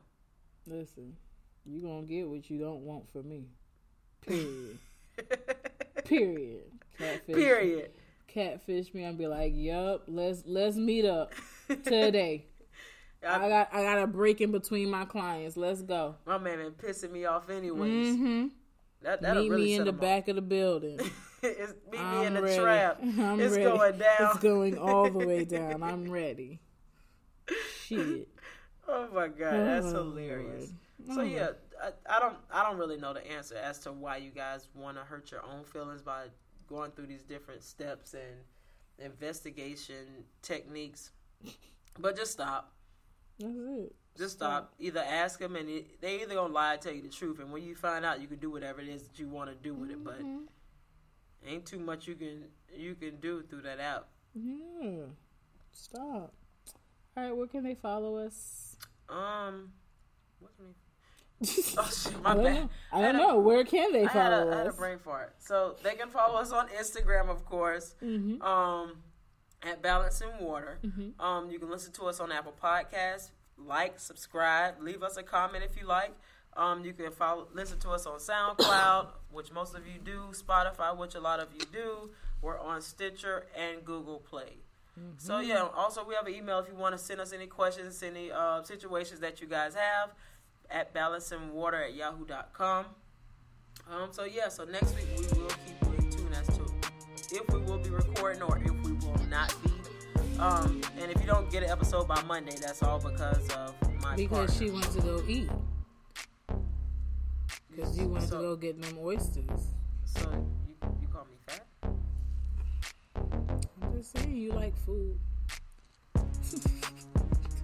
Listen, 0.66 1.16
you 1.64 1.80
gonna 1.80 2.03
get 2.03 2.28
what 2.28 2.49
you 2.51 2.59
don't 2.59 2.80
want 2.82 3.11
from 3.11 3.28
me. 3.28 3.47
Period. 4.20 4.78
Period. 6.05 6.64
Catfish. 6.99 7.34
period. 7.34 7.91
Catfish 8.32 8.94
me 8.94 9.04
and 9.04 9.18
be 9.18 9.26
like, 9.26 9.52
"Yup, 9.54 10.04
let's 10.06 10.42
let's 10.46 10.76
meet 10.76 11.04
up 11.04 11.32
today. 11.84 12.46
I 13.26 13.44
I, 13.44 13.48
got 13.48 13.68
I 13.74 13.82
got 13.82 13.98
a 14.02 14.06
break 14.06 14.40
in 14.40 14.50
between 14.50 14.90
my 14.90 15.04
clients. 15.04 15.56
Let's 15.56 15.82
go. 15.82 16.14
my 16.26 16.38
man 16.38 16.58
been 16.58 16.72
pissing 16.72 17.10
me 17.12 17.26
off 17.26 17.50
anyways. 17.50 18.16
hmm 18.16 18.46
That 19.02 19.22
Meet 19.22 19.50
really 19.50 19.64
me 19.64 19.74
in 19.74 19.84
the 19.84 19.90
off. 19.92 20.00
back 20.00 20.28
of 20.28 20.36
the 20.36 20.42
building. 20.42 20.98
it's, 21.42 21.72
meet 21.90 21.92
me 21.92 21.98
I'm 21.98 22.26
in 22.28 22.34
the 22.34 22.42
ready. 22.42 22.60
trap. 22.62 22.98
I'm 23.02 23.40
it's 23.40 23.52
ready. 23.52 23.64
going 23.64 23.98
down. 23.98 24.16
It's 24.20 24.38
going 24.38 24.78
all 24.78 25.10
the 25.10 25.26
way 25.26 25.44
down. 25.44 25.82
I'm 25.82 26.10
ready. 26.10 26.60
Shit. 27.86 28.28
Oh 28.88 29.08
my 29.12 29.28
god, 29.28 29.66
that's 29.66 29.86
Oh, 29.86 30.04
hilarious. 30.04 30.72
Lord. 31.06 31.16
So 31.16 31.20
Oh, 31.20 31.24
yeah, 31.24 31.48
I, 31.82 32.16
I 32.16 32.20
don't 32.20 32.36
I 32.52 32.62
don't 32.62 32.78
really 32.78 32.96
know 32.96 33.12
the 33.12 33.26
answer 33.30 33.56
as 33.56 33.78
to 33.80 33.92
why 33.92 34.16
you 34.18 34.30
guys 34.30 34.68
want 34.74 34.96
to 34.96 35.02
hurt 35.02 35.30
your 35.30 35.42
own 35.44 35.64
feelings 35.64 36.02
by 36.02 36.26
going 36.70 36.92
through 36.92 37.06
these 37.06 37.22
different 37.24 37.62
steps 37.62 38.14
and 38.14 39.04
investigation 39.04 40.24
techniques. 40.40 41.10
But 41.98 42.16
just 42.16 42.32
stop. 42.32 42.72
That's 43.38 43.52
it. 43.56 43.94
Just 44.16 44.36
stop. 44.36 44.72
Either 44.78 45.00
ask 45.00 45.38
them, 45.40 45.56
and 45.56 45.68
it, 45.68 46.00
they 46.00 46.22
either 46.22 46.34
gonna 46.34 46.52
lie, 46.52 46.74
or 46.74 46.76
tell 46.78 46.92
you 46.92 47.02
the 47.02 47.08
truth, 47.08 47.40
and 47.40 47.52
when 47.52 47.62
you 47.62 47.74
find 47.74 48.04
out, 48.04 48.20
you 48.20 48.28
can 48.28 48.38
do 48.38 48.50
whatever 48.50 48.80
it 48.80 48.88
is 48.88 49.02
that 49.02 49.18
you 49.18 49.26
want 49.28 49.50
to 49.50 49.56
do 49.56 49.74
with 49.74 49.90
it. 49.90 50.02
But 50.04 50.20
Mhm. 50.20 50.46
ain't 51.44 51.66
too 51.66 51.78
much 51.80 52.06
you 52.06 52.14
can 52.14 52.44
you 52.74 52.94
can 52.94 53.16
do 53.18 53.42
through 53.42 53.62
that 53.62 53.80
app. 53.80 54.08
Yeah. 54.34 55.06
Stop. 55.72 56.32
All 57.16 57.24
right, 57.24 57.32
where 57.36 57.48
can 57.48 57.64
they 57.64 57.74
follow 57.74 58.16
us? 58.16 58.76
Um, 59.08 59.72
what's 60.38 60.58
me? 60.60 60.66
Oh 61.43 61.91
shit, 61.91 62.22
my 62.22 62.30
I 62.30 62.34
don't 62.34 62.45
bad. 62.45 62.55
know. 62.55 62.70
I 62.93 62.99
I 62.99 63.03
don't 63.03 63.14
a- 63.14 63.18
know. 63.18 63.38
Where 63.38 63.64
can 63.64 63.93
they 63.93 64.07
follow 64.07 64.49
a, 64.49 64.53
I 64.53 64.57
had 64.59 64.66
a 64.66 64.70
us? 64.70 64.76
brain 64.76 64.99
fart. 64.99 65.34
So 65.38 65.76
they 65.82 65.95
can 65.95 66.09
follow 66.11 66.38
us 66.38 66.53
on 66.53 66.68
Instagram, 66.68 67.28
of 67.30 67.45
course, 67.47 67.95
Mhm. 68.03 68.43
um, 68.43 69.03
at 69.62 69.80
Balance 69.82 70.20
and 70.20 70.38
Water. 70.41 70.78
Mhm. 70.84 71.18
Um, 71.20 71.51
you 71.51 71.59
can 71.59 71.70
listen 71.70 71.93
to 71.93 72.05
us 72.05 72.20
on 72.20 72.30
Apple 72.32 72.55
Podcasts. 72.62 73.30
Like, 73.57 73.99
subscribe, 74.01 74.80
leave 74.80 75.03
us 75.03 75.16
a 75.16 75.22
comment 75.22 75.64
if 75.64 75.78
you 75.80 75.86
like. 75.86 76.14
Um, 76.57 76.84
you 76.84 76.93
can 76.93 77.11
follow, 77.12 77.49
listen 77.53 77.78
to 77.80 77.91
us 77.91 78.07
on 78.07 78.18
SoundCloud, 78.18 79.09
which 79.30 79.53
most 79.53 79.74
of 79.74 79.86
you 79.86 79.99
do. 79.99 80.24
Spotify, 80.32 80.97
which 80.97 81.14
a 81.14 81.20
lot 81.20 81.41
of 81.41 81.49
you 81.55 81.61
do. 81.72 82.11
We're 82.43 82.59
on 82.59 82.80
Stitcher 82.82 83.47
and 83.55 83.84
Google 83.84 84.18
Play. 84.18 84.59
So 85.16 85.38
yeah. 85.38 85.66
Also, 85.74 86.05
we 86.05 86.14
have 86.14 86.26
an 86.26 86.34
email 86.34 86.59
if 86.59 86.68
you 86.68 86.74
want 86.74 86.93
to 86.95 86.99
send 86.99 87.20
us 87.22 87.32
any 87.32 87.47
questions, 87.47 88.03
any 88.03 88.30
uh, 88.30 88.62
situations 88.62 89.20
that 89.20 89.41
you 89.41 89.47
guys 89.47 89.74
have 89.74 90.11
at 90.70 90.94
balanceandwater 90.94 91.84
at 91.88 91.94
yahoo.com. 91.94 92.86
Um, 93.90 94.08
so 94.12 94.24
yeah, 94.24 94.48
so 94.48 94.64
next 94.64 94.94
week 94.94 95.06
we 95.16 95.24
will 95.42 95.48
keep 95.50 95.82
you 95.82 95.92
in 95.98 96.10
tune 96.10 96.32
as 96.32 96.46
to 96.56 96.62
if 97.32 97.48
we 97.52 97.60
will 97.60 97.78
be 97.78 97.90
recording 97.90 98.42
or 98.42 98.58
if 98.58 98.72
we 98.84 98.92
will 98.92 99.20
not 99.28 99.54
be. 99.64 99.70
Um, 100.38 100.80
and 100.98 101.10
if 101.10 101.20
you 101.20 101.26
don't 101.26 101.50
get 101.50 101.62
an 101.62 101.70
episode 101.70 102.08
by 102.08 102.22
Monday, 102.22 102.54
that's 102.60 102.82
all 102.82 102.98
because 102.98 103.48
of 103.50 103.74
my 104.02 104.16
Because 104.16 104.50
partner. 104.50 104.66
she 104.66 104.70
went 104.70 104.90
to 104.92 105.00
go 105.02 105.22
eat. 105.28 105.50
Because 107.70 107.98
you 107.98 108.08
went 108.08 108.28
So- 108.28 108.36
to 108.36 108.42
go 108.42 108.56
get 108.56 108.80
them 108.80 108.98
oysters. 109.00 109.44
So 110.04 110.20
you 110.66 110.74
you 111.00 111.08
call 111.08 111.24
me 111.26 111.36
fat? 111.46 111.66
I'm 113.82 113.92
just 113.96 114.16
saying, 114.16 114.34
you 114.34 114.52
like 114.52 114.76
food. 114.78 115.18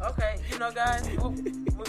Okay, 0.03 0.37
you 0.53 0.59
know 0.59 0.71
guys, 0.71 1.09
we, 1.09 1.17
we, 1.17 1.85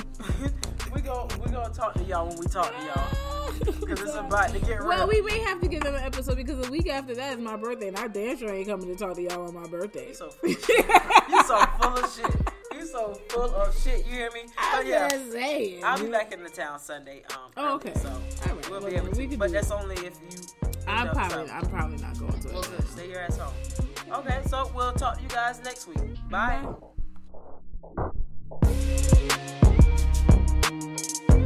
we 0.93 1.01
go 1.01 1.27
we 1.43 1.51
gonna 1.51 1.73
talk 1.73 1.93
to 1.95 2.03
y'all 2.03 2.27
when 2.27 2.37
we 2.37 2.45
talk 2.47 2.73
to 2.75 2.85
y'all 2.85 3.53
because 3.79 4.01
it's 4.01 4.15
about 4.15 4.49
to 4.49 4.59
get 4.59 4.79
real. 4.79 4.87
Well, 4.89 5.07
we 5.07 5.21
may 5.21 5.39
have 5.39 5.59
to 5.61 5.67
give 5.67 5.81
them 5.83 5.95
an 5.95 6.03
episode 6.03 6.35
because 6.35 6.59
the 6.65 6.71
week 6.71 6.87
after 6.89 7.15
that 7.15 7.37
is 7.37 7.43
my 7.43 7.55
birthday, 7.57 7.87
and 7.89 7.97
I 7.97 8.07
damn 8.07 8.37
sure 8.37 8.53
ain't 8.53 8.67
coming 8.67 8.87
to 8.87 8.95
talk 8.95 9.15
to 9.15 9.21
y'all 9.21 9.47
on 9.47 9.53
my 9.53 9.67
birthday. 9.67 10.09
You 10.09 10.13
so 10.13 10.29
full 10.29 10.49
of 10.49 10.63
shit. 10.65 10.85
You 11.29 11.43
so 11.43 11.65
full 11.79 11.97
of 11.97 12.13
shit. 12.15 12.51
You 12.75 12.85
so 12.85 13.13
full 13.29 13.55
of 13.55 13.77
shit. 13.81 14.05
You 14.05 14.11
hear 14.13 14.31
me? 14.31 14.41
I'm 14.57 14.77
But 14.83 14.87
yeah, 14.87 15.09
just 15.09 15.31
saying. 15.31 15.83
I'll 15.83 15.99
be 15.99 16.09
back 16.11 16.31
in 16.31 16.43
the 16.43 16.49
town 16.49 16.79
Sunday. 16.79 17.23
Um, 17.31 17.51
Oh, 17.57 17.75
okay. 17.75 17.93
So 17.95 18.09
right. 18.45 18.69
we'll 18.69 18.81
Well, 18.81 18.89
be 18.89 18.95
able 18.95 19.11
to. 19.11 19.17
we 19.27 19.35
but 19.35 19.51
that's 19.51 19.71
only 19.71 19.95
if 19.95 20.03
you. 20.03 20.69
I'm 20.87 21.09
probably. 21.09 21.49
I'm 21.51 21.65
probably 21.67 21.97
not 21.97 22.17
going 22.19 22.39
to 22.39 22.47
Well, 22.49 22.61
good. 22.63 22.87
Stay 22.89 23.09
your 23.09 23.19
ass 23.21 23.37
home. 23.37 23.53
Okay, 24.19 24.41
so 24.47 24.71
we'll 24.75 24.93
talk 24.93 25.17
to 25.17 25.23
you 25.23 25.29
guys 25.29 25.59
next 25.63 25.87
week. 25.87 25.97
Bye. 26.29 26.65
Bye. 28.61 29.83
Música 30.69 31.36